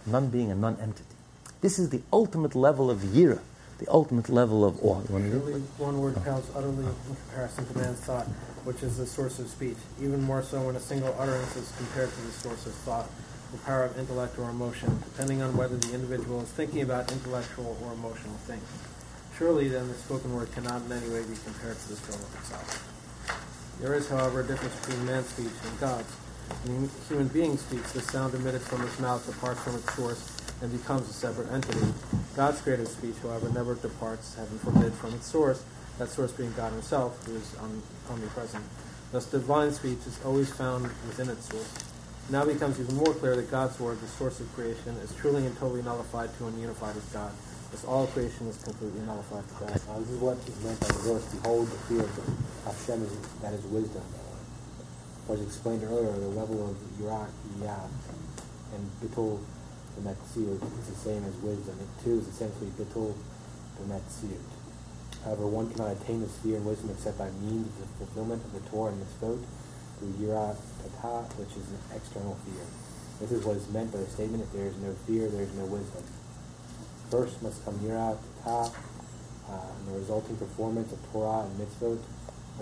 non-being 0.06 0.52
and 0.52 0.60
non-entity. 0.60 1.16
This 1.60 1.80
is 1.80 1.90
the 1.90 2.00
ultimate 2.12 2.54
level 2.54 2.92
of 2.92 3.00
yira, 3.00 3.40
the 3.78 3.88
ultimate 3.90 4.28
level 4.28 4.64
of 4.64 4.78
awe. 4.84 5.02
Really, 5.08 5.62
one 5.78 6.00
word 6.00 6.14
counts 6.24 6.48
utterly 6.54 6.86
in 6.86 6.94
comparison 7.26 7.66
to 7.66 7.78
man's 7.78 7.98
thought, 7.98 8.26
which 8.62 8.84
is 8.84 8.98
the 8.98 9.06
source 9.06 9.40
of 9.40 9.48
speech. 9.48 9.78
Even 10.00 10.22
more 10.22 10.42
so 10.42 10.62
when 10.62 10.76
a 10.76 10.80
single 10.80 11.12
utterance 11.18 11.56
is 11.56 11.72
compared 11.76 12.08
to 12.08 12.20
the 12.20 12.32
source 12.32 12.66
of 12.66 12.74
thought, 12.86 13.10
the 13.50 13.58
power 13.58 13.82
of 13.82 13.98
intellect 13.98 14.38
or 14.38 14.48
emotion, 14.48 14.96
depending 15.10 15.42
on 15.42 15.56
whether 15.56 15.76
the 15.76 15.92
individual 15.92 16.40
is 16.40 16.48
thinking 16.50 16.82
about 16.82 17.10
intellectual 17.10 17.76
or 17.82 17.92
emotional 17.92 18.36
things. 18.46 18.62
Surely, 19.40 19.68
then, 19.68 19.88
the 19.88 19.94
spoken 19.94 20.36
word 20.36 20.52
cannot 20.52 20.82
in 20.82 20.92
any 20.92 21.08
way 21.08 21.22
be 21.22 21.32
compared 21.42 21.72
to 21.72 21.88
the 21.88 21.94
of 21.94 22.34
itself. 22.36 23.78
There 23.80 23.94
is, 23.94 24.06
however, 24.06 24.40
a 24.40 24.44
difference 24.46 24.76
between 24.84 25.06
man's 25.06 25.28
speech 25.28 25.56
and 25.64 25.80
God's. 25.80 26.12
When 26.68 26.90
human 27.08 27.28
being 27.28 27.56
speaks, 27.56 27.92
the 27.92 28.02
sound 28.02 28.34
emitted 28.34 28.60
from 28.60 28.82
his 28.82 29.00
mouth 29.00 29.24
departs 29.24 29.62
from 29.62 29.76
its 29.76 29.94
source 29.94 30.36
and 30.60 30.70
becomes 30.70 31.08
a 31.08 31.14
separate 31.14 31.50
entity. 31.50 31.80
God's 32.36 32.60
creative 32.60 32.88
speech, 32.88 33.14
however, 33.22 33.48
never 33.48 33.76
departs, 33.76 34.34
heaven 34.34 34.58
forbid, 34.58 34.92
from 34.92 35.14
its 35.14 35.26
source, 35.26 35.64
that 35.96 36.10
source 36.10 36.32
being 36.32 36.52
God 36.52 36.72
himself, 36.72 37.24
who 37.24 37.36
is 37.36 37.56
omnipresent. 38.10 38.62
Thus, 39.10 39.24
divine 39.24 39.72
speech 39.72 40.04
is 40.06 40.20
always 40.22 40.52
found 40.52 40.84
within 41.08 41.30
its 41.30 41.48
source. 41.48 41.72
It 42.28 42.32
now 42.32 42.44
becomes 42.44 42.78
even 42.78 42.94
more 42.94 43.14
clear 43.14 43.36
that 43.36 43.50
God's 43.50 43.80
word, 43.80 44.02
the 44.02 44.06
source 44.06 44.38
of 44.38 44.52
creation, 44.54 44.96
is 45.02 45.14
truly 45.14 45.46
and 45.46 45.56
totally 45.56 45.80
nullified 45.80 46.28
to 46.36 46.46
and 46.46 46.60
unified 46.60 46.94
with 46.94 47.10
God. 47.14 47.32
Thus, 47.70 47.84
all 47.84 48.06
creation 48.08 48.48
is 48.48 48.62
completely 48.62 49.00
nullified 49.02 49.46
to 49.46 49.54
God. 49.54 49.74
This 49.74 50.10
is 50.10 50.18
what 50.18 50.38
is 50.46 50.64
meant 50.64 50.80
by 50.80 50.88
the 50.88 51.00
verse, 51.06 51.24
Behold, 51.34 51.66
the 51.68 51.78
fear 51.86 52.02
of 52.02 52.12
Hashem 52.66 53.02
is, 53.02 53.12
that 53.42 53.54
is 53.54 53.64
wisdom 53.66 54.02
was 55.30 55.42
explained 55.42 55.84
earlier, 55.84 56.10
the 56.10 56.34
level 56.34 56.70
of 56.70 56.76
Yirat, 56.98 57.30
Yah, 57.62 57.86
and 58.74 58.90
Bittul 58.98 59.38
Bemetziut 59.94 60.58
is 60.58 60.86
the 60.90 60.98
same 60.98 61.24
as 61.24 61.34
wisdom. 61.36 61.78
It 61.78 62.04
too 62.04 62.18
is 62.18 62.26
essentially 62.26 62.70
Bittul 62.74 63.14
Bemetziut. 63.78 64.42
However, 65.24 65.46
one 65.46 65.70
cannot 65.70 65.92
attain 65.92 66.20
the 66.20 66.28
sphere 66.28 66.56
in 66.56 66.64
wisdom 66.64 66.90
except 66.90 67.18
by 67.18 67.30
means 67.30 67.68
of 67.78 67.86
the 67.86 68.06
fulfillment 68.06 68.42
of 68.44 68.52
the 68.54 68.70
Torah 68.70 68.92
and 68.92 69.02
Mitzvot 69.06 69.38
through 69.98 70.14
Yirat 70.18 70.56
Tata, 71.00 71.30
which 71.38 71.54
is 71.54 71.68
an 71.70 71.78
external 71.94 72.34
fear. 72.42 72.66
This 73.20 73.30
is 73.30 73.44
what 73.44 73.56
is 73.56 73.68
meant 73.68 73.92
by 73.92 73.98
the 73.98 74.10
statement, 74.10 74.42
if 74.42 74.52
there 74.52 74.66
is 74.66 74.76
no 74.78 74.92
fear, 75.06 75.28
there 75.28 75.42
is 75.42 75.54
no 75.54 75.66
wisdom. 75.66 76.02
First 77.10 77.42
must 77.42 77.64
come 77.64 77.74
Yirat 77.80 78.18
Tata, 78.44 78.70
uh, 79.48 79.52
and 79.52 79.88
the 79.88 79.98
resulting 79.98 80.36
performance 80.36 80.92
of 80.92 80.98
Torah 81.12 81.44
and 81.44 81.58
Mitzvot. 81.58 81.98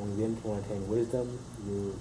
Only 0.01 0.23
then 0.23 0.37
can 0.41 0.51
one 0.51 0.59
attain 0.61 0.89
wisdom, 0.89 1.39
you 1.67 1.95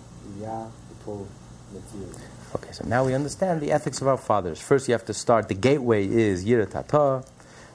Okay, 2.55 2.71
so 2.71 2.85
now 2.85 3.05
we 3.05 3.13
understand 3.13 3.61
the 3.61 3.71
ethics 3.71 4.01
of 4.01 4.07
our 4.07 4.17
fathers. 4.17 4.59
First, 4.59 4.87
you 4.87 4.93
have 4.93 5.05
to 5.05 5.13
start. 5.13 5.47
The 5.47 5.53
gateway 5.53 6.07
is 6.07 6.45
Yiratata, 6.45 7.27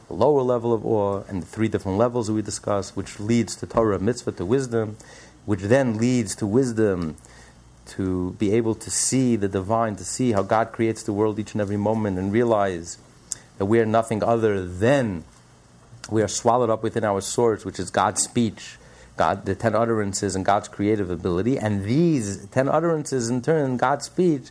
the 0.08 0.14
lower 0.14 0.42
level 0.42 0.72
of 0.72 0.86
awe, 0.86 1.22
and 1.28 1.42
the 1.42 1.46
three 1.46 1.68
different 1.68 1.98
levels 1.98 2.28
that 2.28 2.32
we 2.32 2.42
discussed, 2.42 2.96
which 2.96 3.20
leads 3.20 3.54
to 3.56 3.66
Torah, 3.66 3.98
mitzvah, 3.98 4.32
to 4.32 4.44
wisdom, 4.44 4.96
which 5.44 5.60
then 5.60 5.98
leads 5.98 6.34
to 6.36 6.46
wisdom, 6.46 7.16
to 7.84 8.32
be 8.38 8.52
able 8.52 8.74
to 8.76 8.90
see 8.90 9.36
the 9.36 9.48
divine, 9.48 9.96
to 9.96 10.04
see 10.04 10.32
how 10.32 10.42
God 10.42 10.72
creates 10.72 11.02
the 11.02 11.12
world 11.12 11.38
each 11.38 11.52
and 11.52 11.60
every 11.60 11.76
moment, 11.76 12.18
and 12.18 12.32
realize 12.32 12.98
that 13.62 13.66
we 13.66 13.78
are 13.78 13.86
nothing 13.86 14.24
other 14.24 14.66
than 14.66 15.22
we 16.10 16.20
are 16.20 16.26
swallowed 16.26 16.68
up 16.68 16.82
within 16.82 17.04
our 17.04 17.20
source, 17.20 17.64
which 17.64 17.78
is 17.78 17.90
God's 17.90 18.20
speech 18.20 18.76
God, 19.16 19.44
the 19.44 19.54
ten 19.54 19.76
utterances 19.76 20.34
and 20.34 20.44
God's 20.44 20.66
creative 20.66 21.08
ability, 21.08 21.56
and 21.56 21.84
these 21.84 22.44
ten 22.46 22.68
utterances, 22.68 23.30
in 23.30 23.40
turn, 23.40 23.76
God's 23.76 24.06
speech, 24.06 24.48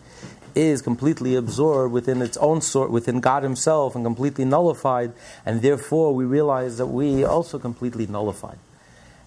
is 0.55 0.81
completely 0.81 1.35
absorbed 1.35 1.91
within 1.91 2.21
its 2.21 2.37
own 2.37 2.61
sort, 2.61 2.89
within 2.89 3.19
God 3.19 3.43
Himself, 3.43 3.95
and 3.95 4.05
completely 4.05 4.45
nullified. 4.45 5.11
And 5.45 5.61
therefore, 5.61 6.15
we 6.15 6.23
realize 6.23 6.77
that 6.77 6.87
we 6.87 7.25
also 7.25 7.59
completely 7.59 8.07
nullified. 8.07 8.59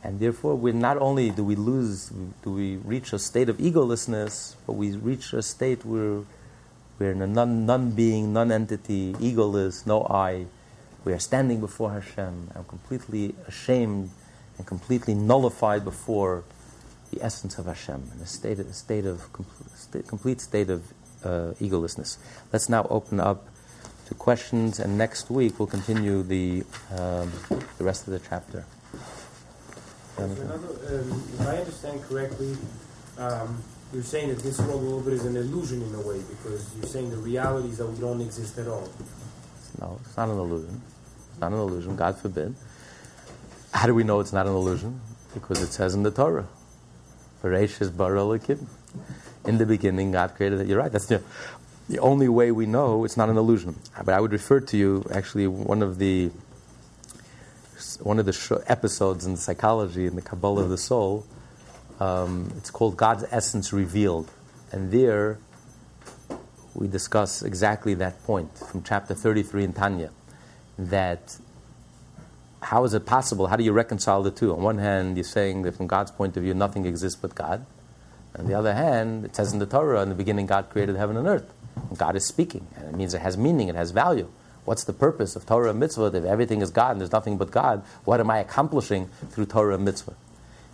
And 0.02 0.18
therefore, 0.18 0.54
we 0.54 0.72
not 0.72 0.96
only 0.96 1.28
do 1.28 1.44
we 1.44 1.56
lose, 1.56 2.10
do 2.42 2.50
we 2.50 2.76
reach 2.76 3.12
a 3.12 3.18
state 3.18 3.50
of 3.50 3.58
egolessness, 3.58 4.54
but 4.66 4.74
we 4.74 4.96
reach 4.96 5.34
a 5.34 5.42
state 5.42 5.84
where 5.84 6.22
we're 6.98 7.12
in 7.12 7.22
a 7.22 7.26
non, 7.26 7.66
non-being, 7.66 8.32
non-entity, 8.32 9.14
egoless, 9.14 9.86
no 9.86 10.04
I. 10.04 10.46
We 11.04 11.12
are 11.12 11.18
standing 11.18 11.60
before 11.60 11.92
Hashem 11.92 12.50
and 12.54 12.68
completely 12.68 13.34
ashamed 13.46 14.10
and 14.58 14.66
completely 14.66 15.14
nullified 15.14 15.84
before 15.84 16.44
the 17.10 17.22
essence 17.22 17.58
of 17.58 17.66
Hashem, 17.66 18.10
in 18.14 18.20
a 18.22 18.26
state, 18.26 18.58
a 18.58 18.72
state 18.72 19.04
of 19.04 19.32
complete, 19.32 20.08
complete 20.08 20.40
state 20.40 20.70
of 20.70 20.92
uh, 21.24 21.54
egolessness. 21.60 22.16
Let's 22.52 22.68
now 22.68 22.86
open 22.90 23.20
up 23.20 23.48
to 24.06 24.14
questions, 24.14 24.78
and 24.78 24.98
next 24.98 25.30
week 25.30 25.58
we'll 25.58 25.68
continue 25.68 26.22
the 26.22 26.64
um, 26.92 27.32
the 27.78 27.84
rest 27.84 28.06
of 28.06 28.12
the 28.12 28.20
chapter. 28.20 28.64
Another, 30.16 30.44
um, 30.44 31.24
if 31.34 31.40
I 31.40 31.56
understand 31.56 32.02
correctly, 32.04 32.56
um, 33.18 33.62
you're 33.92 34.02
saying 34.02 34.28
that 34.30 34.38
this 34.38 34.58
world 34.60 34.82
a 34.82 34.84
little 34.84 35.00
bit 35.00 35.12
is 35.14 35.24
an 35.24 35.36
illusion 35.36 35.82
in 35.82 35.94
a 35.94 36.00
way 36.00 36.20
because 36.28 36.74
you're 36.76 36.86
saying 36.86 37.10
the 37.10 37.16
reality 37.16 37.68
is 37.68 37.78
that 37.78 37.86
we 37.86 38.00
don't 38.00 38.20
exist 38.20 38.58
at 38.58 38.66
all. 38.66 38.88
No, 39.80 39.98
it's 40.04 40.16
not 40.16 40.28
an 40.28 40.38
illusion. 40.38 40.80
It's 41.30 41.40
not 41.40 41.52
an 41.52 41.58
illusion. 41.58 41.96
God 41.96 42.18
forbid. 42.18 42.54
How 43.72 43.86
do 43.86 43.94
we 43.94 44.04
know 44.04 44.20
it's 44.20 44.32
not 44.32 44.46
an 44.46 44.52
illusion? 44.52 45.00
Because 45.32 45.60
it 45.62 45.72
says 45.72 45.94
in 45.94 46.02
the 46.04 46.10
Torah, 46.10 46.46
in 49.44 49.58
the 49.58 49.66
beginning, 49.66 50.12
God 50.12 50.34
created 50.34 50.60
it. 50.60 50.66
You're 50.66 50.78
right. 50.78 50.90
That's 50.90 51.06
the, 51.06 51.22
the 51.88 51.98
only 51.98 52.28
way 52.28 52.50
we 52.52 52.66
know 52.66 53.04
it's 53.04 53.16
not 53.16 53.28
an 53.28 53.36
illusion. 53.36 53.76
But 54.04 54.14
I 54.14 54.20
would 54.20 54.32
refer 54.32 54.60
to 54.60 54.76
you 54.76 55.04
actually 55.12 55.46
one 55.46 55.82
of 55.82 55.98
the 55.98 56.30
one 58.00 58.18
of 58.18 58.26
the 58.26 58.64
episodes 58.66 59.26
in 59.26 59.36
psychology 59.36 60.06
in 60.06 60.16
the 60.16 60.22
Kabbalah 60.22 60.62
of 60.62 60.70
the 60.70 60.78
soul. 60.78 61.26
Um, 62.00 62.52
it's 62.56 62.70
called 62.70 62.96
God's 62.96 63.24
essence 63.30 63.72
revealed, 63.72 64.30
and 64.72 64.90
there 64.90 65.38
we 66.74 66.88
discuss 66.88 67.42
exactly 67.42 67.94
that 67.94 68.22
point 68.24 68.56
from 68.58 68.82
chapter 68.82 69.14
33 69.14 69.64
in 69.64 69.72
Tanya, 69.72 70.10
that 70.76 71.38
how 72.62 72.84
is 72.84 72.94
it 72.94 73.06
possible? 73.06 73.46
How 73.46 73.56
do 73.56 73.64
you 73.64 73.72
reconcile 73.72 74.22
the 74.22 74.30
two? 74.30 74.52
On 74.52 74.62
one 74.62 74.78
hand, 74.78 75.16
you're 75.16 75.24
saying 75.24 75.62
that 75.62 75.76
from 75.76 75.86
God's 75.86 76.10
point 76.10 76.36
of 76.36 76.42
view, 76.42 76.54
nothing 76.54 76.86
exists 76.86 77.20
but 77.20 77.34
God. 77.34 77.64
On 78.36 78.46
the 78.46 78.54
other 78.54 78.74
hand, 78.74 79.24
it 79.24 79.36
says 79.36 79.52
in 79.52 79.60
the 79.60 79.66
Torah, 79.66 80.02
in 80.02 80.08
the 80.08 80.14
beginning, 80.14 80.46
God 80.46 80.70
created 80.70 80.96
heaven 80.96 81.16
and 81.16 81.28
earth. 81.28 81.52
And 81.76 81.96
God 81.96 82.16
is 82.16 82.26
speaking, 82.26 82.66
and 82.76 82.88
it 82.88 82.96
means 82.96 83.14
it 83.14 83.20
has 83.20 83.36
meaning, 83.36 83.68
it 83.68 83.76
has 83.76 83.92
value. 83.92 84.28
What's 84.64 84.84
the 84.84 84.92
purpose 84.92 85.36
of 85.36 85.46
Torah 85.46 85.70
and 85.70 85.78
mitzvah? 85.78 86.06
If 86.06 86.24
everything 86.24 86.62
is 86.62 86.70
God 86.70 86.92
and 86.92 87.00
there's 87.00 87.12
nothing 87.12 87.36
but 87.36 87.50
God, 87.50 87.84
what 88.04 88.18
am 88.18 88.30
I 88.30 88.38
accomplishing 88.38 89.08
through 89.30 89.46
Torah 89.46 89.74
and 89.74 89.84
mitzvah? 89.84 90.14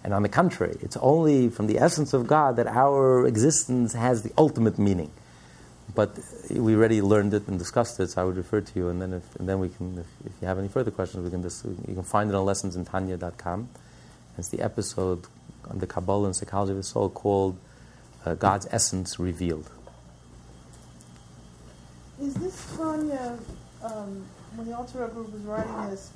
And 0.03 0.15
on 0.15 0.23
the 0.23 0.29
contrary, 0.29 0.77
it's 0.81 0.97
only 0.97 1.51
from 1.51 1.67
the 1.67 1.79
essence 1.79 2.13
of 2.13 2.27
God 2.27 2.57
that 2.57 2.67
our 2.67 3.27
existence 3.27 3.93
has 3.93 4.23
the 4.23 4.33
ultimate 4.39 4.79
meaning. 4.79 5.11
But 5.95 6.19
we 6.51 6.75
already 6.75 7.03
learned 7.03 7.35
it 7.35 7.49
and 7.49 7.59
discussed 7.59 8.01
it, 8.01 8.11
so 8.11 8.23
I 8.23 8.25
would 8.25 8.37
refer 8.37 8.61
to 8.61 8.79
you, 8.79 8.89
and 8.89 9.03
then 9.03 9.13
if, 9.13 9.37
and 9.37 9.49
then 9.49 9.59
we 9.59 9.69
can, 9.69 9.99
if, 9.99 10.07
if 10.25 10.33
you 10.41 10.47
have 10.47 10.59
any 10.59 10.69
further 10.69 10.91
questions, 10.91 11.25
we 11.25 11.31
can 11.31 11.43
just, 11.43 11.65
you 11.65 11.95
can 11.95 12.03
find 12.03 12.31
it 12.31 12.37
on 12.37 12.47
lessonsintanya.com. 12.47 13.69
It's 14.39 14.49
the 14.49 14.63
episode 14.63 15.27
on 15.69 15.81
the 15.81 15.87
Kabbalah 15.87 16.27
and 16.27 16.37
psychology 16.37 16.71
of 16.71 16.79
the 16.79 16.83
soul 16.83 17.11
called 17.11 17.59
uh, 18.25 18.35
God's 18.35 18.67
Essence 18.71 19.19
Revealed. 19.19 19.69
Is 22.21 22.35
this 22.35 22.77
Tanya 22.77 23.39
um, 23.83 24.25
when 24.55 24.69
the 24.69 24.77
Alter 24.77 25.07
Rebbe 25.07 25.23
was 25.23 25.41
writing 25.43 25.91
this, 25.91 26.11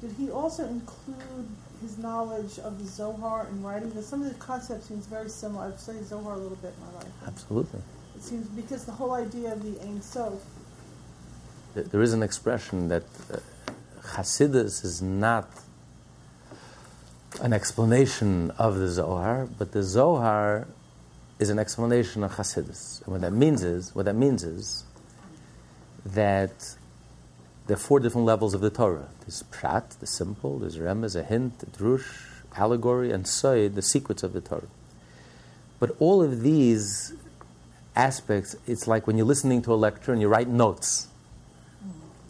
did 0.00 0.12
he 0.12 0.30
also 0.30 0.66
include 0.66 1.48
his 1.80 1.98
knowledge 1.98 2.58
of 2.58 2.78
the 2.78 2.84
Zohar 2.84 3.46
and 3.46 3.64
writing 3.64 3.90
this? 3.90 4.06
Some 4.06 4.22
of 4.22 4.28
the 4.28 4.34
concepts 4.34 4.86
seems 4.86 5.06
very 5.06 5.28
similar. 5.28 5.66
I've 5.66 5.80
studied 5.80 6.06
Zohar 6.06 6.34
a 6.34 6.36
little 6.36 6.56
bit 6.56 6.74
in 6.76 6.86
my 6.86 6.98
life. 6.98 7.12
Absolutely. 7.26 7.80
It 8.16 8.22
seems 8.22 8.48
because 8.48 8.84
the 8.84 8.92
whole 8.92 9.12
idea 9.12 9.52
of 9.52 9.62
the 9.62 9.80
Ein 9.82 10.02
Sof. 10.02 10.40
There 11.74 12.02
is 12.02 12.12
an 12.12 12.22
expression 12.22 12.88
that 12.88 13.04
uh, 13.32 13.38
Hasidus 14.02 14.84
is 14.84 15.00
not 15.00 15.48
an 17.40 17.52
explanation 17.52 18.50
of 18.58 18.76
the 18.76 18.88
Zohar, 18.88 19.46
but 19.58 19.72
the 19.72 19.82
Zohar 19.82 20.66
is 21.38 21.50
an 21.50 21.58
explanation 21.58 22.24
of 22.24 22.32
Hasidus. 22.32 23.02
And 23.04 23.12
what 23.12 23.20
that 23.20 23.32
means 23.32 23.62
is, 23.62 23.94
what 23.94 24.06
that 24.06 24.16
means 24.16 24.42
is 24.42 24.84
that 26.04 26.76
there 27.68 27.74
are 27.74 27.78
four 27.78 28.00
different 28.00 28.26
levels 28.26 28.54
of 28.54 28.62
the 28.62 28.70
Torah. 28.70 29.08
There's 29.20 29.44
Pshat, 29.52 29.98
the 30.00 30.06
simple, 30.06 30.58
there's 30.58 30.78
Remez, 30.78 31.14
a 31.14 31.22
hint, 31.22 31.62
a 31.62 31.66
drush, 31.66 32.26
allegory, 32.56 33.12
and 33.12 33.28
Sod, 33.28 33.74
the 33.74 33.82
secrets 33.82 34.22
of 34.22 34.32
the 34.32 34.40
Torah. 34.40 34.68
But 35.78 35.94
all 35.98 36.22
of 36.22 36.40
these 36.40 37.12
aspects, 37.94 38.56
it's 38.66 38.88
like 38.88 39.06
when 39.06 39.18
you're 39.18 39.26
listening 39.26 39.60
to 39.62 39.74
a 39.74 39.76
lecture 39.76 40.12
and 40.12 40.20
you 40.20 40.28
write 40.28 40.48
notes. 40.48 41.08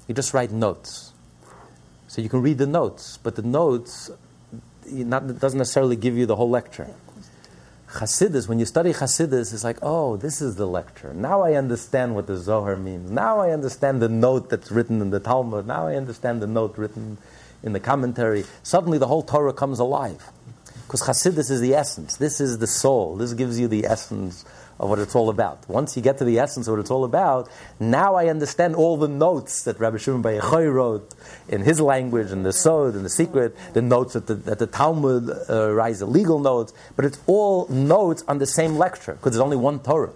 You 0.09 0.15
just 0.15 0.35
write 0.35 0.51
notes. 0.51 1.13
So 2.09 2.21
you 2.21 2.29
can 2.29 2.43
read 2.43 2.59
the 2.59 2.67
notes, 2.67 3.19
but 3.23 3.37
the 3.37 3.43
notes 3.43 4.11
not, 4.91 5.39
doesn't 5.39 5.59
necessarily 5.59 5.95
give 5.95 6.17
you 6.17 6.27
the 6.27 6.35
whole 6.35 6.51
lecture. 6.51 6.93
Hasidus, 7.93 8.49
when 8.49 8.59
you 8.59 8.67
study 8.67 8.93
Chassidus, 8.93 9.55
it's 9.55 9.65
like, 9.65 9.79
oh, 9.81 10.17
this 10.17 10.43
is 10.43 10.57
the 10.57 10.67
lecture. 10.67 11.15
Now 11.15 11.43
I 11.43 11.55
understand 11.55 12.15
what 12.15 12.27
the 12.27 12.37
Zohar 12.37 12.77
means. 12.77 13.11
Now 13.11 13.41
I 13.41 13.51
understand 13.51 14.03
the 14.03 14.09
note 14.09 14.51
that's 14.51 14.71
written 14.71 15.01
in 15.01 15.11
the 15.11 15.21
Talmud. 15.21 15.67
Now 15.67 15.87
I 15.87 15.97
understand 15.97 16.43
the 16.43 16.47
note 16.47 16.77
written 16.77 17.17
in 17.63 17.73
the 17.73 17.81
commentary. 17.81 18.45
Suddenly 18.63 18.99
the 18.99 19.07
whole 19.07 19.23
Torah 19.23 19.55
comes 19.55 19.79
alive. 19.79 20.23
Because 20.87 21.03
Chassidus 21.03 21.51
is 21.51 21.61
the 21.61 21.75
essence. 21.75 22.17
This 22.17 22.41
is 22.41 22.59
the 22.59 22.67
soul. 22.67 23.17
This 23.17 23.33
gives 23.33 23.59
you 23.59 23.69
the 23.69 23.87
essence 23.87 24.45
of 24.81 24.89
what 24.89 24.99
it's 24.99 25.15
all 25.15 25.29
about. 25.29 25.69
Once 25.69 25.97
you 25.97 26.03
get 26.03 26.19
to 26.19 26.25
the 26.25 26.39
essence 26.39 26.69
of 26.69 26.73
what 26.73 26.81
it's 26.81 26.91
all 26.91 27.05
about, 27.05 27.49
now 27.81 28.15
I 28.15 28.29
understand 28.29 28.77
all 28.77 28.97
the 28.97 29.09
notes 29.09 29.65
that 29.65 29.79
Rabbi 29.81 29.97
Shimon 29.97 30.23
Bar 30.23 30.33
Yochai 30.33 30.73
wrote 30.73 31.15
in 31.49 31.63
his 31.63 31.81
language, 31.81 32.31
and 32.31 32.45
the 32.45 32.53
Sod, 32.53 32.95
and 32.95 33.05
the 33.05 33.11
secret, 33.11 33.57
the 33.73 33.83
notes 33.83 34.13
that 34.13 34.27
the, 34.27 34.35
that 34.35 34.59
the 34.59 34.67
Talmud 34.67 35.31
uh, 35.51 35.73
writes, 35.73 35.99
the 35.99 36.07
legal 36.07 36.39
notes, 36.39 36.73
but 36.97 37.05
it's 37.05 37.21
all 37.27 37.67
notes 37.69 38.23
on 38.29 38.39
the 38.39 38.47
same 38.47 38.77
lecture, 38.77 39.15
because 39.15 39.33
there's 39.33 39.43
only 39.43 39.57
one 39.57 39.81
Torah. 39.81 40.13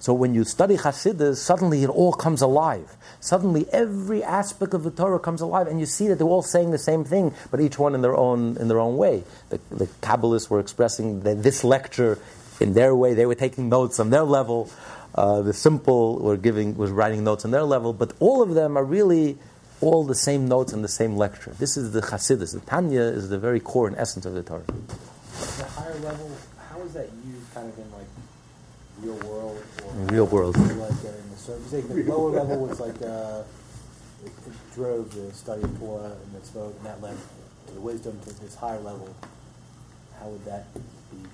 So 0.00 0.12
when 0.12 0.34
you 0.34 0.42
study 0.42 0.76
Hasidus, 0.76 1.36
suddenly 1.36 1.84
it 1.84 1.88
all 1.88 2.12
comes 2.12 2.42
alive. 2.42 2.96
Suddenly 3.20 3.66
every 3.72 4.24
aspect 4.24 4.74
of 4.74 4.82
the 4.82 4.90
Torah 4.90 5.20
comes 5.20 5.40
alive, 5.40 5.68
and 5.68 5.78
you 5.78 5.86
see 5.86 6.08
that 6.08 6.18
they're 6.18 6.26
all 6.26 6.42
saying 6.42 6.72
the 6.72 6.78
same 6.78 7.04
thing, 7.04 7.32
but 7.52 7.60
each 7.60 7.78
one 7.78 7.94
in 7.94 8.02
their 8.02 8.16
own 8.16 8.56
in 8.56 8.66
their 8.66 8.80
own 8.80 8.96
way. 8.96 9.22
The, 9.50 9.60
the 9.70 9.86
Kabbalists 10.02 10.50
were 10.50 10.58
expressing 10.58 11.20
that 11.20 11.44
this 11.44 11.62
lecture 11.62 12.18
in 12.60 12.74
their 12.74 12.94
way; 12.94 13.14
they 13.14 13.26
were 13.26 13.34
taking 13.34 13.68
notes 13.68 14.00
on 14.00 14.10
their 14.10 14.22
level. 14.22 14.70
Uh, 15.14 15.42
the 15.42 15.52
simple 15.52 16.18
were 16.18 16.36
giving 16.36 16.76
was 16.76 16.90
writing 16.90 17.22
notes 17.22 17.44
on 17.44 17.50
their 17.50 17.64
level, 17.64 17.92
but 17.92 18.12
all 18.18 18.42
of 18.42 18.54
them 18.54 18.76
are 18.76 18.84
really 18.84 19.38
all 19.80 20.04
the 20.04 20.14
same 20.14 20.48
notes 20.48 20.72
in 20.72 20.80
the 20.80 20.88
same 20.88 21.16
lecture. 21.16 21.52
This 21.58 21.76
is 21.76 21.92
the 21.92 22.00
Hasidus. 22.00 22.52
The 22.52 22.60
Tanya 22.60 23.02
is 23.02 23.28
the 23.28 23.38
very 23.38 23.60
core 23.60 23.88
and 23.88 23.96
essence 23.98 24.24
of 24.24 24.32
the 24.32 24.42
Torah. 24.42 24.62
The 24.64 25.64
higher 25.64 25.98
level, 25.98 26.30
how 26.70 26.80
is 26.82 26.92
that 26.94 27.10
used 27.26 27.52
kind 27.52 27.68
of 27.68 27.78
in 27.78 27.92
like 27.92 28.06
real 29.02 29.16
world 29.28 29.62
or 29.84 29.90
In 29.92 30.06
real 30.06 30.26
world. 30.26 30.56
Like 30.56 30.68
uh, 30.70 31.08
in 31.08 31.30
the 31.30 31.36
service, 31.36 31.72
like 31.72 31.88
the 31.88 32.04
lower 32.04 32.30
level 32.30 32.66
was 32.66 32.80
like 32.80 33.00
uh, 33.02 33.42
it, 34.24 34.32
it 34.46 34.74
drove 34.74 35.14
the 35.14 35.32
study 35.34 35.62
of 35.62 35.78
Torah 35.78 36.12
and 36.12 36.42
mitzvot, 36.42 36.76
and 36.76 36.86
that 36.86 37.02
led 37.02 37.16
to 37.66 37.74
the 37.74 37.80
wisdom 37.80 38.18
to 38.20 38.40
this 38.40 38.54
higher 38.54 38.80
level. 38.80 39.14
How 40.18 40.28
would 40.28 40.44
that 40.44 40.72
be? 40.74 41.28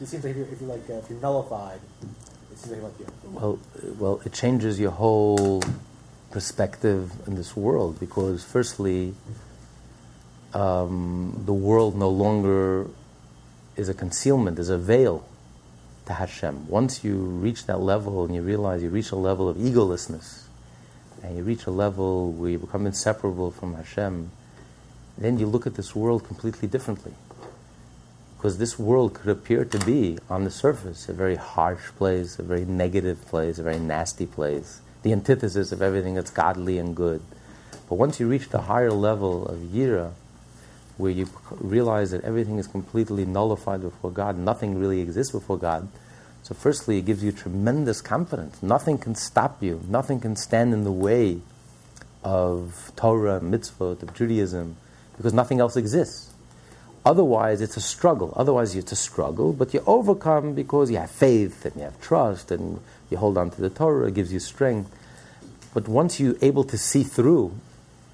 It 0.00 0.06
seems 0.06 0.24
like 0.24 0.32
if 0.32 0.36
you're, 0.36 0.46
if 0.46 0.60
you're 0.60 0.70
like 0.70 0.90
uh, 0.90 0.94
if 0.94 1.10
you're 1.10 1.20
nullified, 1.20 1.80
it 2.52 2.58
seems 2.58 2.72
like 2.72 2.82
like 2.82 2.92
yeah. 3.00 3.06
Well, 3.30 3.58
well, 3.98 4.20
it 4.24 4.32
changes 4.32 4.80
your 4.80 4.90
whole 4.90 5.62
perspective 6.30 7.12
in 7.28 7.36
this 7.36 7.56
world 7.56 8.00
because, 8.00 8.42
firstly, 8.42 9.14
um, 10.52 11.42
the 11.46 11.52
world 11.52 11.96
no 11.96 12.08
longer 12.08 12.88
is 13.76 13.88
a 13.88 13.94
concealment, 13.94 14.58
is 14.58 14.68
a 14.68 14.78
veil 14.78 15.24
to 16.06 16.14
Hashem. 16.14 16.68
Once 16.68 17.04
you 17.04 17.16
reach 17.16 17.66
that 17.66 17.80
level 17.80 18.24
and 18.24 18.34
you 18.34 18.42
realize 18.42 18.82
you 18.82 18.90
reach 18.90 19.12
a 19.12 19.16
level 19.16 19.48
of 19.48 19.56
egolessness 19.56 20.42
and 21.22 21.36
you 21.36 21.42
reach 21.42 21.66
a 21.66 21.70
level 21.70 22.32
where 22.32 22.50
you 22.50 22.58
become 22.58 22.86
inseparable 22.86 23.50
from 23.50 23.74
Hashem, 23.74 24.30
then 25.16 25.38
you 25.38 25.46
look 25.46 25.66
at 25.66 25.74
this 25.74 25.94
world 25.94 26.26
completely 26.26 26.68
differently. 26.68 27.12
Because 28.44 28.58
this 28.58 28.78
world 28.78 29.14
could 29.14 29.30
appear 29.30 29.64
to 29.64 29.78
be, 29.86 30.18
on 30.28 30.44
the 30.44 30.50
surface, 30.50 31.08
a 31.08 31.14
very 31.14 31.36
harsh 31.36 31.86
place, 31.96 32.38
a 32.38 32.42
very 32.42 32.66
negative 32.66 33.24
place, 33.24 33.58
a 33.58 33.62
very 33.62 33.78
nasty 33.78 34.26
place, 34.26 34.82
the 35.00 35.12
antithesis 35.12 35.72
of 35.72 35.80
everything 35.80 36.12
that's 36.12 36.30
godly 36.30 36.76
and 36.76 36.94
good. 36.94 37.22
But 37.88 37.94
once 37.94 38.20
you 38.20 38.28
reach 38.28 38.50
the 38.50 38.60
higher 38.60 38.90
level 38.90 39.46
of 39.46 39.60
Yira, 39.60 40.12
where 40.98 41.10
you 41.10 41.26
realize 41.52 42.10
that 42.10 42.22
everything 42.22 42.58
is 42.58 42.66
completely 42.66 43.24
nullified 43.24 43.80
before 43.80 44.10
God, 44.10 44.36
nothing 44.36 44.78
really 44.78 45.00
exists 45.00 45.32
before 45.32 45.56
God. 45.56 45.88
So, 46.42 46.54
firstly, 46.54 46.98
it 46.98 47.06
gives 47.06 47.24
you 47.24 47.32
tremendous 47.32 48.02
confidence. 48.02 48.62
Nothing 48.62 48.98
can 48.98 49.14
stop 49.14 49.62
you, 49.62 49.80
nothing 49.88 50.20
can 50.20 50.36
stand 50.36 50.74
in 50.74 50.84
the 50.84 50.92
way 50.92 51.40
of 52.22 52.92
Torah, 52.94 53.40
mitzvot, 53.40 54.02
of 54.02 54.12
Judaism, 54.12 54.76
because 55.16 55.32
nothing 55.32 55.60
else 55.60 55.78
exists. 55.78 56.33
Otherwise, 57.04 57.60
it's 57.60 57.76
a 57.76 57.80
struggle. 57.80 58.32
Otherwise, 58.34 58.74
it's 58.74 58.92
a 58.92 58.96
struggle, 58.96 59.52
but 59.52 59.74
you 59.74 59.82
overcome 59.86 60.54
because 60.54 60.90
you 60.90 60.96
have 60.96 61.10
faith 61.10 61.66
and 61.66 61.76
you 61.76 61.82
have 61.82 62.00
trust 62.00 62.50
and 62.50 62.80
you 63.10 63.18
hold 63.18 63.36
on 63.36 63.50
to 63.50 63.60
the 63.60 63.68
Torah, 63.68 64.08
it 64.08 64.14
gives 64.14 64.32
you 64.32 64.40
strength. 64.40 64.90
But 65.74 65.86
once 65.86 66.18
you're 66.18 66.36
able 66.40 66.64
to 66.64 66.78
see 66.78 67.02
through, 67.02 67.54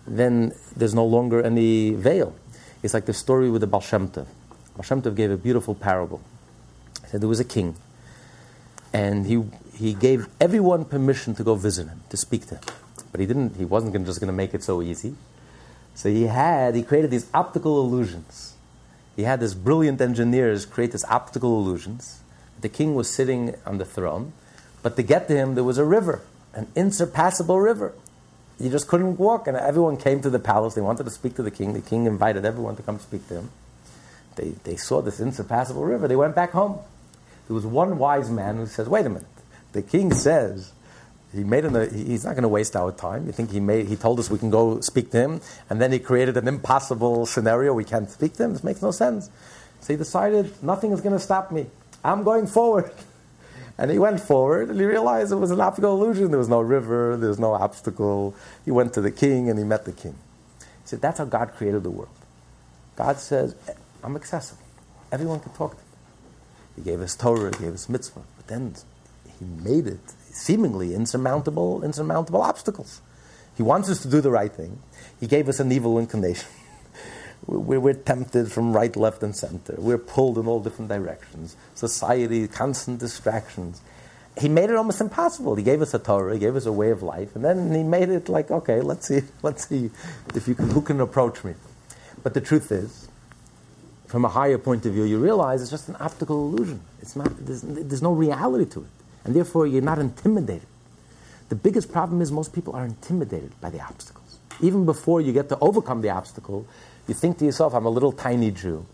then 0.06 0.52
there's 0.74 0.94
no 0.94 1.04
longer 1.04 1.40
any 1.42 1.90
veil. 1.90 2.34
It's 2.82 2.94
like 2.94 3.06
the 3.06 3.14
story 3.14 3.48
with 3.50 3.60
the 3.60 3.66
Baal 3.66 3.80
Shem 3.80 4.08
Tov. 4.08 4.26
Baal 4.74 4.82
Shem 4.82 5.02
Tov 5.02 5.14
gave 5.14 5.30
a 5.30 5.36
beautiful 5.36 5.74
parable. 5.74 6.20
He 7.02 7.08
said 7.08 7.20
there 7.20 7.28
was 7.28 7.40
a 7.40 7.44
king, 7.44 7.76
and 8.92 9.26
he, 9.26 9.44
he 9.76 9.94
gave 9.94 10.26
everyone 10.40 10.84
permission 10.84 11.34
to 11.34 11.44
go 11.44 11.54
visit 11.54 11.86
him, 11.86 12.00
to 12.08 12.16
speak 12.16 12.46
to 12.46 12.56
him. 12.56 12.62
But 13.12 13.20
he 13.20 13.26
didn't, 13.26 13.56
he 13.56 13.64
wasn't 13.64 13.94
just 14.06 14.18
going 14.20 14.28
to 14.28 14.36
make 14.36 14.54
it 14.54 14.64
so 14.64 14.82
easy. 14.82 15.14
So 15.94 16.08
he 16.08 16.24
had, 16.24 16.74
he 16.74 16.82
created 16.82 17.10
these 17.10 17.28
optical 17.34 17.80
illusions. 17.84 18.49
He 19.20 19.24
had 19.24 19.40
this 19.40 19.52
brilliant 19.52 20.00
engineers 20.00 20.64
create 20.64 20.92
these 20.92 21.04
optical 21.04 21.58
illusions. 21.58 22.20
The 22.62 22.70
king 22.70 22.94
was 22.94 23.10
sitting 23.10 23.54
on 23.66 23.76
the 23.76 23.84
throne, 23.84 24.32
but 24.82 24.96
to 24.96 25.02
get 25.02 25.28
to 25.28 25.36
him, 25.36 25.56
there 25.56 25.64
was 25.64 25.76
a 25.76 25.84
river, 25.84 26.22
an 26.54 26.68
insurpassable 26.74 27.60
river. 27.60 27.92
You 28.58 28.70
just 28.70 28.88
couldn't 28.88 29.18
walk, 29.18 29.46
and 29.46 29.58
everyone 29.58 29.98
came 29.98 30.22
to 30.22 30.30
the 30.30 30.38
palace. 30.38 30.72
They 30.72 30.80
wanted 30.80 31.04
to 31.04 31.10
speak 31.10 31.34
to 31.34 31.42
the 31.42 31.50
king. 31.50 31.74
The 31.74 31.82
king 31.82 32.06
invited 32.06 32.46
everyone 32.46 32.76
to 32.76 32.82
come 32.82 32.98
speak 32.98 33.28
to 33.28 33.34
him. 33.34 33.50
They, 34.36 34.54
they 34.64 34.76
saw 34.76 35.02
this 35.02 35.20
insurpassable 35.20 35.84
river. 35.84 36.08
They 36.08 36.16
went 36.16 36.34
back 36.34 36.52
home. 36.52 36.78
There 37.46 37.54
was 37.54 37.66
one 37.66 37.98
wise 37.98 38.30
man 38.30 38.56
who 38.56 38.64
says, 38.64 38.88
"Wait 38.88 39.04
a 39.04 39.10
minute. 39.10 39.28
The 39.72 39.82
king 39.82 40.14
says 40.14 40.72
he 41.32 41.44
made 41.44 41.64
an, 41.64 41.94
he's 41.94 42.24
not 42.24 42.32
going 42.32 42.42
to 42.42 42.48
waste 42.48 42.74
our 42.74 42.92
time. 42.92 43.26
You 43.26 43.32
think 43.32 43.50
he 43.50 43.60
made 43.60 43.86
he 43.86 43.96
told 43.96 44.18
us 44.18 44.30
we 44.30 44.38
can 44.38 44.50
go 44.50 44.80
speak 44.80 45.10
to 45.12 45.18
him, 45.18 45.40
and 45.68 45.80
then 45.80 45.92
he 45.92 45.98
created 45.98 46.36
an 46.36 46.48
impossible 46.48 47.26
scenario. 47.26 47.72
We 47.72 47.84
can't 47.84 48.10
speak 48.10 48.34
to 48.34 48.44
him. 48.44 48.52
This 48.52 48.64
makes 48.64 48.82
no 48.82 48.90
sense. 48.90 49.30
So 49.80 49.92
he 49.92 49.96
decided 49.96 50.62
nothing 50.62 50.92
is 50.92 51.00
going 51.00 51.14
to 51.14 51.20
stop 51.20 51.52
me. 51.52 51.66
I'm 52.04 52.24
going 52.24 52.46
forward." 52.46 52.90
And 53.78 53.90
he 53.90 53.98
went 53.98 54.20
forward 54.20 54.68
and 54.68 54.78
he 54.78 54.84
realized 54.84 55.32
it 55.32 55.36
was 55.36 55.50
an 55.50 55.60
optical 55.62 55.94
illusion. 55.94 56.30
There 56.30 56.38
was 56.38 56.50
no 56.50 56.60
river, 56.60 57.16
there 57.16 57.30
was 57.30 57.38
no 57.38 57.54
obstacle. 57.54 58.34
He 58.66 58.70
went 58.70 58.92
to 58.92 59.00
the 59.00 59.10
king 59.10 59.48
and 59.48 59.58
he 59.58 59.64
met 59.64 59.86
the 59.86 59.92
king. 59.92 60.16
He 60.58 60.66
said, 60.84 61.00
That's 61.00 61.16
how 61.16 61.24
God 61.24 61.54
created 61.54 61.82
the 61.82 61.90
world. 61.90 62.10
God 63.00 63.16
says, 63.16 63.56
eh, 63.66 63.72
I'm 64.04 64.16
accessible. 64.16 64.62
Everyone 65.10 65.40
can 65.40 65.52
talk 65.52 65.70
to 65.70 65.78
me. 65.78 65.82
He 66.76 66.82
gave 66.82 67.00
us 67.00 67.16
Torah, 67.16 67.50
he 67.56 67.64
gave 67.64 67.72
us 67.72 67.88
mitzvah, 67.88 68.20
but 68.36 68.46
then 68.46 68.74
he 69.38 69.46
made 69.46 69.86
it 69.86 70.12
seemingly 70.32 70.94
insurmountable, 70.94 71.82
insurmountable 71.84 72.42
obstacles. 72.42 73.00
He 73.56 73.62
wants 73.62 73.90
us 73.90 74.00
to 74.02 74.08
do 74.08 74.20
the 74.20 74.30
right 74.30 74.52
thing. 74.52 74.80
He 75.18 75.26
gave 75.26 75.48
us 75.48 75.60
an 75.60 75.70
evil 75.70 75.98
inclination. 75.98 76.48
We're, 77.46 77.94
tempted 77.94 78.52
from 78.52 78.72
right, 78.72 78.94
left, 78.96 79.22
and 79.22 79.34
center. 79.34 79.74
We're 79.78 79.98
pulled 79.98 80.38
in 80.38 80.46
all 80.46 80.60
different 80.60 80.88
directions. 80.88 81.56
Society, 81.74 82.46
constant 82.48 83.00
distractions. 83.00 83.80
He 84.38 84.48
made 84.48 84.70
it 84.70 84.76
almost 84.76 85.00
impossible. 85.00 85.56
He 85.56 85.62
gave 85.62 85.82
us 85.82 85.92
a 85.92 85.98
Torah, 85.98 86.34
he 86.34 86.38
gave 86.38 86.54
us 86.54 86.66
a 86.66 86.72
way 86.72 86.90
of 86.90 87.02
life, 87.02 87.34
and 87.34 87.44
then 87.44 87.74
he 87.74 87.82
made 87.82 88.08
it 88.08 88.28
like, 88.28 88.50
okay, 88.50 88.80
let's 88.80 89.08
see, 89.08 89.22
let's 89.42 89.68
see 89.68 89.90
if 90.34 90.46
you 90.46 90.54
can, 90.54 90.70
who 90.70 90.80
can 90.80 91.00
approach 91.00 91.42
me. 91.44 91.54
But 92.22 92.34
the 92.34 92.40
truth 92.40 92.70
is, 92.70 93.08
from 94.06 94.24
a 94.24 94.28
higher 94.28 94.58
point 94.58 94.86
of 94.86 94.92
view, 94.92 95.04
you 95.04 95.18
realize 95.18 95.62
it's 95.62 95.70
just 95.70 95.88
an 95.88 95.96
optical 96.00 96.48
illusion. 96.48 96.80
It's 97.00 97.16
not, 97.16 97.28
there's, 97.44 97.62
there's 97.62 98.02
no 98.02 98.12
reality 98.12 98.70
to 98.72 98.80
it. 98.80 98.99
And 99.24 99.34
therefore, 99.34 99.66
you're 99.66 99.82
not 99.82 99.98
intimidated. 99.98 100.66
The 101.48 101.56
biggest 101.56 101.92
problem 101.92 102.22
is 102.22 102.30
most 102.30 102.52
people 102.52 102.74
are 102.74 102.84
intimidated 102.84 103.52
by 103.60 103.70
the 103.70 103.80
obstacles. 103.80 104.38
Even 104.60 104.84
before 104.84 105.20
you 105.20 105.32
get 105.32 105.48
to 105.48 105.58
overcome 105.60 106.00
the 106.00 106.10
obstacle, 106.10 106.66
you 107.08 107.14
think 107.14 107.38
to 107.38 107.44
yourself, 107.44 107.74
I'm 107.74 107.86
a 107.86 107.90
little 107.90 108.12
tiny 108.12 108.50
Jew. 108.50 108.86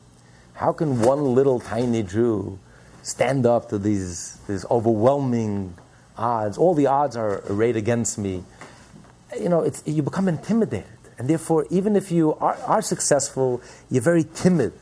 How 0.55 0.73
can 0.73 1.03
one 1.03 1.35
little 1.35 1.61
tiny 1.61 2.03
Jew 2.03 2.59
stand 3.03 3.45
up 3.45 3.69
to 3.69 3.79
these, 3.79 4.39
these 4.49 4.65
overwhelming 4.71 5.75
odds? 6.17 6.57
All 6.57 6.75
the 6.75 6.87
odds 6.87 7.15
are 7.15 7.43
arrayed 7.51 7.77
against 7.77 8.17
me. 8.17 8.43
You 9.39 9.51
know, 9.51 9.71
you 9.85 10.03
become 10.03 10.29
intimidated. 10.29 10.87
And 11.19 11.29
therefore, 11.29 11.67
even 11.71 11.95
if 11.97 12.11
you 12.11 12.35
are, 12.35 12.57
are 12.67 12.83
successful, 12.83 13.61
you're 13.91 14.03
very 14.03 14.25
timid. 14.25 14.73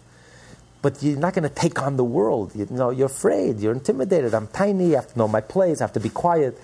But 0.84 1.02
you're 1.02 1.16
not 1.16 1.32
going 1.32 1.48
to 1.48 1.54
take 1.54 1.80
on 1.80 1.96
the 1.96 2.04
world. 2.04 2.52
You, 2.54 2.68
know, 2.68 2.90
you're 2.90 3.06
afraid, 3.06 3.58
you're 3.58 3.72
intimidated. 3.72 4.34
I'm 4.34 4.48
tiny, 4.48 4.94
I 4.94 5.00
have 5.00 5.10
to 5.14 5.18
know 5.18 5.26
my 5.26 5.40
place, 5.40 5.80
I 5.80 5.84
have 5.84 5.94
to 5.94 6.00
be 6.00 6.10
quiet. 6.10 6.60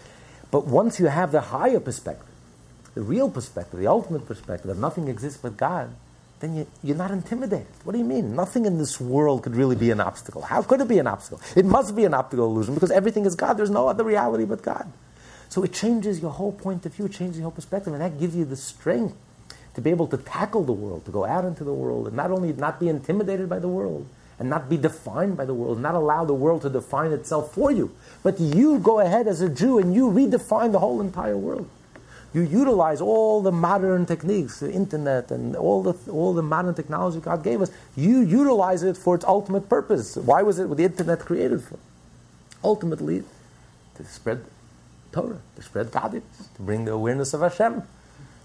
But 0.51 0.67
once 0.67 1.01
you 1.01 1.07
have 1.07 1.33
the 1.33 1.41
higher 1.41 1.81
perspective, 1.81 2.29
the 2.93 3.01
real 3.01 3.31
perspective, 3.31 3.81
the 3.81 3.87
ultimate 3.87 4.27
perspective 4.27 4.67
that 4.67 4.77
nothing 4.77 5.09
exists 5.09 5.41
but 5.41 5.57
God, 5.57 5.89
then 6.41 6.55
you, 6.55 6.67
you're 6.83 6.99
not 6.99 7.11
intimidated. 7.13 7.67
What 7.85 7.95
do 7.95 7.99
you 7.99 8.05
mean? 8.05 8.37
Nothing 8.37 8.67
in 8.67 8.77
this 8.77 9.01
world 9.01 9.43
could 9.43 9.57
really 9.57 9.75
be 9.75 9.91
an 9.91 10.01
obstacle. 10.03 10.43
How 10.43 10.61
could 10.61 10.83
it 10.83 10.89
be 10.89 10.99
an 10.99 11.07
obstacle? 11.07 11.41
It 11.57 11.65
must 11.65 11.97
be 11.97 12.05
an 12.05 12.13
optical 12.13 12.45
illusion 12.45 12.75
because 12.75 12.91
everything 12.91 13.25
is 13.25 13.35
God. 13.35 13.55
There's 13.55 13.71
no 13.71 13.89
other 13.89 14.05
reality 14.05 14.45
but 14.45 14.61
God. 14.61 14.93
So 15.49 15.63
it 15.63 15.73
changes 15.73 16.21
your 16.21 16.33
whole 16.33 16.53
point 16.53 16.85
of 16.85 16.93
view, 16.93 17.07
it 17.07 17.13
changes 17.13 17.39
your 17.39 17.45
whole 17.45 17.53
perspective, 17.53 17.95
and 17.95 18.03
that 18.03 18.21
gives 18.21 18.37
you 18.37 18.45
the 18.45 18.57
strength 18.57 19.17
to 19.75 19.81
be 19.81 19.91
able 19.91 20.07
to 20.09 20.17
tackle 20.17 20.65
the 20.65 20.73
world, 20.73 21.05
to 21.05 21.11
go 21.11 21.25
out 21.25 21.45
into 21.45 21.65
the 21.65 21.73
world, 21.73 22.07
and 22.07 22.17
not 22.17 22.31
only 22.31 22.53
not 22.53 22.81
be 22.81 22.89
intimidated 22.89 23.49
by 23.49 23.59
the 23.59 23.69
world, 23.69 24.07
and 24.39 24.49
not 24.49 24.69
be 24.71 24.77
defined 24.79 25.37
by 25.37 25.45
the 25.45 25.55
world, 25.55 25.79
not 25.81 25.95
allow 25.95 26.25
the 26.25 26.35
world 26.35 26.63
to 26.63 26.71
define 26.71 27.13
itself 27.13 27.53
for 27.55 27.71
you, 27.71 27.95
but 28.23 28.41
you 28.41 28.79
go 28.79 28.99
ahead 28.99 29.29
as 29.29 29.43
a 29.43 29.49
Jew 29.49 29.79
and 29.79 29.95
you 29.95 30.11
redefine 30.11 30.73
the 30.73 30.79
whole 30.79 31.01
entire 31.01 31.37
world. 31.37 31.69
You 32.33 32.43
utilize 32.43 33.01
all 33.01 33.43
the 33.43 33.53
modern 33.53 34.07
techniques, 34.07 34.61
the 34.61 34.73
internet 34.73 35.31
and 35.31 35.57
all 35.57 35.83
the, 35.83 35.95
all 36.11 36.33
the 36.33 36.43
modern 36.43 36.75
technology 36.75 37.21
God 37.21 37.43
gave 37.43 37.61
us. 37.61 37.71
You 37.97 38.21
utilize 38.21 38.83
it 38.83 38.97
for 38.97 39.15
its 39.17 39.25
ultimate 39.25 39.69
purpose. 39.69 40.17
Why 40.17 40.43
was 40.43 40.59
it 40.59 40.75
the 40.75 40.85
internet 40.85 41.21
created 41.21 41.63
for? 41.63 41.79
Ultimately, 42.63 43.25
to 43.97 44.05
spread 44.05 44.45
Torah, 45.13 45.41
to 45.57 45.63
spread 45.63 45.91
godliness, 45.91 46.49
to 46.55 46.63
bring 46.63 46.85
the 46.85 46.93
awareness 46.93 47.35
of 47.35 47.41
Hashem. 47.41 47.83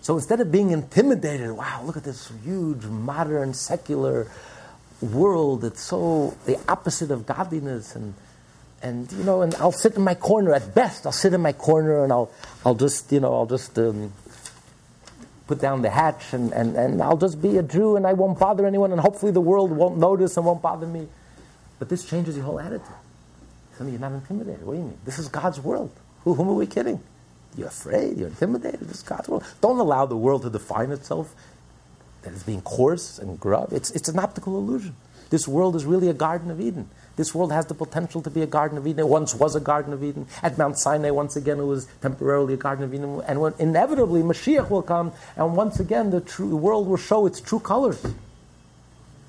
So 0.06 0.14
instead 0.14 0.40
of 0.40 0.52
being 0.52 0.70
intimidated, 0.70 1.50
wow, 1.50 1.82
look 1.84 1.98
at 1.98 2.04
this 2.04 2.32
huge, 2.44 2.84
modern, 2.86 3.56
secular, 3.56 4.28
world 5.02 5.62
that's 5.62 5.82
so 5.82 6.38
the 6.46 6.60
opposite 6.70 7.10
of 7.10 7.26
godliness 7.26 7.96
and 7.96 8.14
and 8.84 9.12
you 9.14 9.24
know 9.24 9.42
and 9.42 9.56
I'll 9.56 9.72
sit 9.72 9.96
in 9.96 10.04
my 10.04 10.14
corner 10.14 10.54
at 10.54 10.76
best. 10.76 11.08
I'll 11.08 11.12
sit 11.12 11.34
in 11.34 11.42
my 11.42 11.54
corner 11.54 12.04
and 12.04 12.14
I'll 12.14 12.32
I'll 12.64 12.76
just 12.76 13.12
you 13.12 13.20
know 13.20 13.34
I'll 13.34 13.48
just 13.48 13.80
um, 13.80 14.14
put 15.48 15.60
down 15.60 15.82
the 15.82 15.90
hatch 15.90 16.34
and, 16.34 16.54
and, 16.54 16.76
and 16.76 17.02
I'll 17.02 17.18
just 17.18 17.42
be 17.42 17.58
a 17.58 17.64
Jew 17.64 17.96
and 17.96 18.06
I 18.06 18.14
won't 18.14 18.38
bother 18.38 18.68
anyone 18.68 18.92
and 18.92 19.02
hopefully 19.02 19.32
the 19.32 19.42
world 19.42 19.72
won't 19.72 19.98
notice 19.98 20.38
and 20.38 20.46
won't 20.46 20.62
bother 20.62 20.86
me. 20.86 21.08
But 21.80 21.90
this 21.90 22.06
changes 22.06 22.36
your 22.36 22.46
whole 22.46 22.60
attitude. 22.60 22.86
Suddenly 23.72 23.94
you're 23.94 24.02
not 24.02 24.12
intimidated. 24.12 24.68
What 24.68 24.74
do 24.74 24.80
you 24.82 24.86
mean? 24.86 25.00
This 25.04 25.18
is 25.18 25.30
God's 25.30 25.60
world. 25.60 25.90
Who, 26.26 26.36
whom 26.36 26.50
are 26.50 26.54
we 26.54 26.68
kidding 26.68 27.02
you're 27.58 27.68
afraid 27.68 28.18
you're 28.18 28.28
intimidated 28.28 28.90
is 28.90 29.02
God's 29.04 29.30
world 29.30 29.44
don't 29.62 29.80
allow 29.80 30.06
the 30.06 30.18
world 30.18 30.44
to 30.44 30.50
define 30.50 30.92
itself 30.92 31.34
that 32.26 32.34
it's 32.34 32.44
being 32.44 32.62
coarse 32.62 33.20
and 33.20 33.40
grub. 33.40 33.72
It's, 33.72 33.92
it's 33.92 34.10
an 34.10 34.20
optical 34.20 34.58
illusion. 34.58 34.96
This 35.30 35.48
world 35.48 35.76
is 35.76 35.86
really 35.86 36.10
a 36.10 36.14
Garden 36.14 36.50
of 36.52 36.60
Eden. 36.60 36.90
This 37.16 37.34
world 37.34 37.52
has 37.52 37.68
the 37.68 37.74
potential 37.74 38.22
to 38.24 38.30
be 38.30 38.42
a 38.42 38.48
Garden 38.48 38.78
of 38.78 38.86
Eden. 38.86 39.00
It 39.00 39.08
once 39.08 39.34
was 39.34 39.56
a 39.56 39.60
Garden 39.60 39.94
of 39.94 40.04
Eden. 40.04 40.28
At 40.44 40.58
Mount 40.58 40.78
Sinai, 40.78 41.12
once 41.12 41.36
again, 41.36 41.60
it 41.60 41.64
was 41.64 41.88
temporarily 42.02 42.56
a 42.56 42.58
Garden 42.58 42.84
of 42.84 42.94
Eden. 42.94 43.22
And 43.28 43.40
when 43.40 43.54
inevitably 43.60 44.22
Mashiach 44.22 44.70
will 44.70 44.82
come, 44.82 45.14
and 45.36 45.56
once 45.56 45.80
again 45.80 46.10
the 46.10 46.20
true 46.20 46.56
world 46.56 46.88
will 46.88 46.98
show 46.98 47.26
its 47.26 47.40
true 47.40 47.60
colors. 47.60 48.04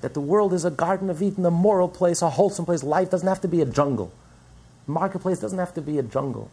That 0.01 0.13
the 0.13 0.21
world 0.21 0.53
is 0.53 0.65
a 0.65 0.71
Garden 0.71 1.09
of 1.09 1.21
Eden, 1.21 1.45
a 1.45 1.51
moral 1.51 1.87
place, 1.87 2.21
a 2.21 2.29
wholesome 2.31 2.65
place. 2.65 2.83
Life 2.83 3.11
doesn't 3.11 3.27
have 3.27 3.41
to 3.41 3.47
be 3.47 3.61
a 3.61 3.65
jungle. 3.65 4.11
Marketplace 4.87 5.39
doesn't 5.39 5.59
have 5.59 5.73
to 5.75 5.81
be 5.81 5.99
a 5.99 6.03
jungle 6.03 6.49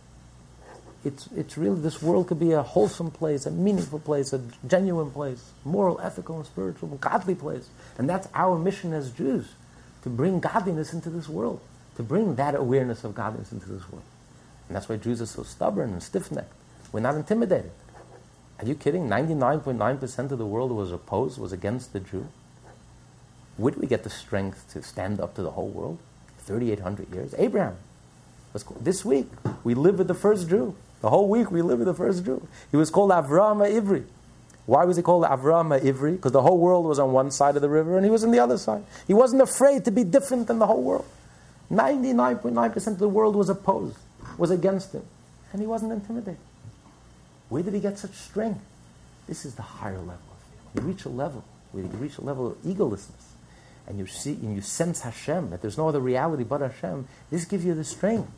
it's, 1.05 1.28
it's 1.36 1.59
really, 1.59 1.80
this 1.80 2.02
world 2.02 2.28
could 2.28 2.40
be 2.40 2.52
a 2.52 2.62
wholesome 2.62 3.11
place, 3.11 3.46
a 3.46 3.50
meaningful 3.50 3.98
place, 3.98 4.32
a 4.32 4.40
genuine 4.66 5.11
place, 5.11 5.52
moral, 5.64 6.00
ethical, 6.00 6.36
and 6.36 6.46
spiritual, 6.46 6.88
godly 7.00 7.34
place. 7.34 7.68
And 7.98 8.09
that's 8.09 8.28
our 8.34 8.59
mission 8.59 8.92
as 8.92 9.11
Jews, 9.11 9.52
to 10.02 10.09
bring 10.09 10.40
godliness 10.40 10.92
into 10.92 11.11
this 11.11 11.28
world, 11.28 11.61
to 11.96 12.02
bring 12.02 12.36
that 12.36 12.55
awareness 12.55 13.05
of 13.05 13.14
godliness 13.14 13.52
into 13.52 13.68
this 13.68 13.88
world. 13.90 14.05
And 14.68 14.76
that's 14.76 14.88
why 14.88 14.96
Jews 14.96 15.20
are 15.20 15.26
so 15.26 15.42
stubborn 15.42 15.90
and 15.90 16.02
stiff 16.02 16.32
necked. 16.32 16.52
We're 16.90 17.00
not 17.00 17.16
intimidated. 17.16 17.72
Are 18.59 18.64
you 18.64 18.74
kidding? 18.74 19.09
99.9% 19.09 20.30
of 20.30 20.38
the 20.38 20.46
world 20.46 20.70
was 20.72 20.90
opposed, 20.90 21.38
was 21.38 21.52
against 21.52 21.92
the 21.92 22.00
Jew. 22.00 22.28
Would 23.59 23.76
we 23.76 23.86
get 23.86 24.05
the 24.05 24.11
strength 24.11 24.72
to 24.72 24.82
stand 24.82 25.20
up 25.20 25.34
to 25.34 25.42
the 25.42 25.50
whole 25.50 25.68
world? 25.68 25.98
3,800 26.38 27.12
years. 27.12 27.34
Abraham. 27.36 27.76
This 28.80 29.05
week, 29.05 29.28
we 29.64 29.74
live 29.74 29.98
with 29.98 30.07
the 30.07 30.14
first 30.14 30.48
Jew. 30.48 30.76
The 31.05 31.11
whole 31.11 31.28
week 31.28 31.50
we 31.50 31.61
lived 31.61 31.80
with 31.80 31.86
the 31.86 31.92
first 31.92 32.24
Jew. 32.24 32.48
He 32.70 32.78
was 32.78 32.88
called 32.88 33.11
Avraham 33.11 33.59
Ivri. 33.59 34.07
Why 34.64 34.86
was 34.86 34.96
he 34.96 35.02
called 35.02 35.24
Avraham 35.24 35.78
Ivri? 35.78 36.12
Because 36.12 36.32
the 36.32 36.40
whole 36.40 36.57
world 36.57 36.86
was 36.86 36.98
on 36.98 37.12
one 37.12 37.30
side 37.30 37.57
of 37.57 37.61
the 37.61 37.68
river 37.68 37.96
and 37.96 38.07
he 38.07 38.11
was 38.11 38.24
on 38.24 38.30
the 38.30 38.38
other 38.38 38.57
side. 38.57 38.82
He 39.07 39.12
wasn't 39.12 39.42
afraid 39.42 39.84
to 39.84 39.90
be 39.90 40.02
different 40.02 40.46
than 40.46 40.61
the 40.61 40.66
whole 40.66 40.82
world. 40.82 41.05
99.9% 41.70 42.86
of 42.86 42.98
the 42.98 43.09
world 43.11 43.36
was 43.36 43.50
opposed, 43.50 43.98
was 44.38 44.50
against 44.50 44.94
him. 44.94 45.02
And 45.52 45.61
he 45.61 45.66
wasn't 45.66 45.92
intimidated. 45.92 46.38
Where 47.50 47.62
did 47.62 47.74
he 47.74 47.80
get 47.80 47.98
such 47.98 48.14
strength? 48.14 48.64
This 49.28 49.44
is 49.44 49.57
the 49.57 49.61
higher 49.61 49.98
level. 49.98 50.14
of 50.14 50.72
When 50.72 50.86
you 50.86 50.92
reach 50.92 51.05
a 51.05 51.11
level 51.11 51.44
where 51.72 51.84
you 51.84 51.90
reach 51.90 52.16
a 52.16 52.22
level 52.22 52.46
of 52.46 52.57
egolessness 52.62 53.34
and 53.86 53.98
you 53.98 54.07
see 54.07 54.32
and 54.32 54.57
you 54.57 54.62
sense 54.62 55.02
Hashem, 55.02 55.50
that 55.50 55.61
there's 55.61 55.76
no 55.76 55.86
other 55.86 56.00
reality 56.00 56.44
but 56.44 56.62
Hashem, 56.62 57.07
this 57.30 57.44
gives 57.44 57.62
you 57.62 57.74
the 57.74 57.84
strength 57.84 58.30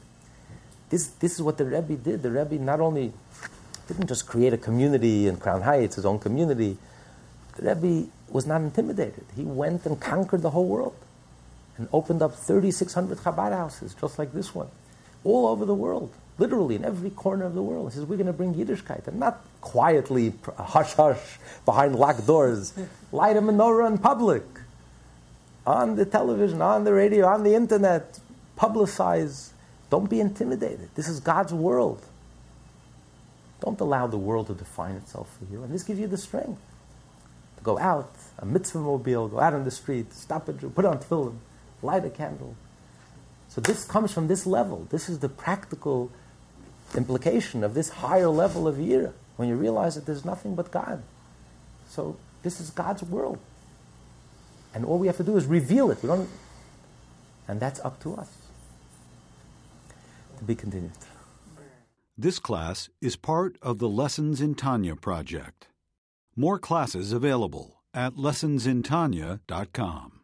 this, 0.91 1.09
this 1.09 1.35
is 1.35 1.43
what 1.43 1.59
the 1.59 1.65
Rebbe 1.65 1.95
did. 1.97 2.23
The 2.23 2.31
Rebbe 2.31 2.57
not 2.57 2.81
only 2.81 3.13
didn't 3.89 4.07
just 4.07 4.27
create 4.27 4.53
a 4.53 4.59
community 4.59 5.27
in 5.27 5.37
Crown 5.37 5.63
Heights, 5.63 5.97
his 5.97 6.05
own 6.05 6.19
community, 6.19 6.79
the 7.57 7.75
Rebbe 7.75 8.09
was 8.29 8.47
not 8.47 8.61
intimidated. 8.61 9.25
He 9.35 9.43
went 9.43 9.87
and 9.87 10.01
conquered 10.01 10.43
the 10.43 10.51
whole 10.51 10.67
world 10.67 10.97
and 11.77 11.89
opened 11.93 12.23
up 12.23 12.35
3,600 12.35 13.19
Chabad 13.19 13.53
houses, 13.53 13.95
just 14.01 14.19
like 14.19 14.33
this 14.33 14.55
one, 14.55 14.69
all 15.25 15.47
over 15.47 15.65
the 15.65 15.75
world, 15.75 16.13
literally 16.39 16.75
in 16.75 16.85
every 16.85 17.11
corner 17.11 17.45
of 17.45 17.55
the 17.55 17.63
world. 17.63 17.91
He 17.91 17.97
says, 17.97 18.05
We're 18.05 18.17
going 18.17 18.27
to 18.27 18.33
bring 18.33 18.55
Yiddishkeit, 18.55 19.07
and 19.07 19.21
not 19.21 19.45
quietly, 19.61 20.33
hush 20.57 20.95
hush, 20.95 21.39
behind 21.65 21.97
locked 21.97 22.27
doors. 22.27 22.73
Light 23.13 23.37
a 23.37 23.43
menorah 23.43 23.89
in 23.89 23.99
public, 23.99 24.45
on 25.67 25.97
the 25.97 26.05
television, 26.05 26.63
on 26.63 26.85
the 26.85 26.93
radio, 26.93 27.27
on 27.27 27.43
the 27.43 27.55
internet, 27.55 28.19
publicize 28.57 29.51
don't 29.91 30.11
be 30.11 30.21
intimidated. 30.21 30.91
This 30.95 31.09
is 31.09 31.21
God's 31.21 31.53
world. 31.53 32.05
Don't 33.61 33.81
allow 33.81 34.07
the 34.07 34.19
world 34.19 34.49
to 34.49 34.55
define 34.55 34.97
itself 34.97 35.37
for 35.39 35.53
you. 35.53 35.63
And 35.63 35.73
this 35.73 35.83
gives 35.83 36.01
you 36.01 36.07
the 36.07 36.19
strength 36.19 36.61
to 37.59 37.63
go 37.63 37.79
out, 37.79 38.13
a 38.39 38.45
mitzvah 38.45 38.81
mobile, 38.81 39.29
go 39.29 39.41
out 39.41 39.55
on 39.55 39.65
the 39.65 39.71
street, 39.71 40.13
stop 40.13 40.49
it, 40.49 40.75
put 40.75 40.85
on 40.85 40.99
tefillin, 40.99 41.37
light 41.83 42.05
a 42.05 42.11
candle. 42.11 42.57
So 43.49 43.61
this 43.61 43.85
comes 43.85 44.13
from 44.13 44.27
this 44.27 44.45
level. 44.45 44.87
This 44.91 45.09
is 45.09 45.21
the 45.21 45.29
practical 45.29 46.11
implication 46.95 47.65
of 47.65 47.75
this 47.75 47.89
higher 47.89 48.29
level 48.29 48.69
of 48.69 48.77
Yira 48.77 49.13
when 49.37 49.49
you 49.49 49.55
realize 49.55 49.95
that 49.95 50.05
there's 50.05 50.25
nothing 50.25 50.55
but 50.55 50.71
God. 50.71 51.03
So 51.89 52.17
this 52.43 52.61
is 52.61 52.71
God's 52.71 53.03
world. 53.03 53.39
And 54.75 54.85
all 54.85 54.99
we 54.99 55.07
have 55.07 55.17
to 55.17 55.25
do 55.25 55.37
is 55.37 55.47
reveal 55.47 55.91
it. 55.91 56.03
We 56.03 56.09
don't, 56.09 56.29
and 57.49 57.61
that's 57.61 57.81
up 57.81 58.03
to 58.03 58.15
us 58.17 58.46
to 60.39 60.45
be 60.45 60.55
continued. 60.55 60.93
This 62.19 62.39
class 62.39 62.89
is 63.01 63.17
part 63.17 63.59
of 63.61 63.79
the 63.79 63.89
Lessons 63.89 64.41
in 64.41 64.55
Tanya 64.55 64.97
project. 64.97 65.69
More 66.35 66.59
classes 66.59 67.13
available 67.13 67.83
at 67.93 68.15
lessonsintanya.com. 68.15 70.16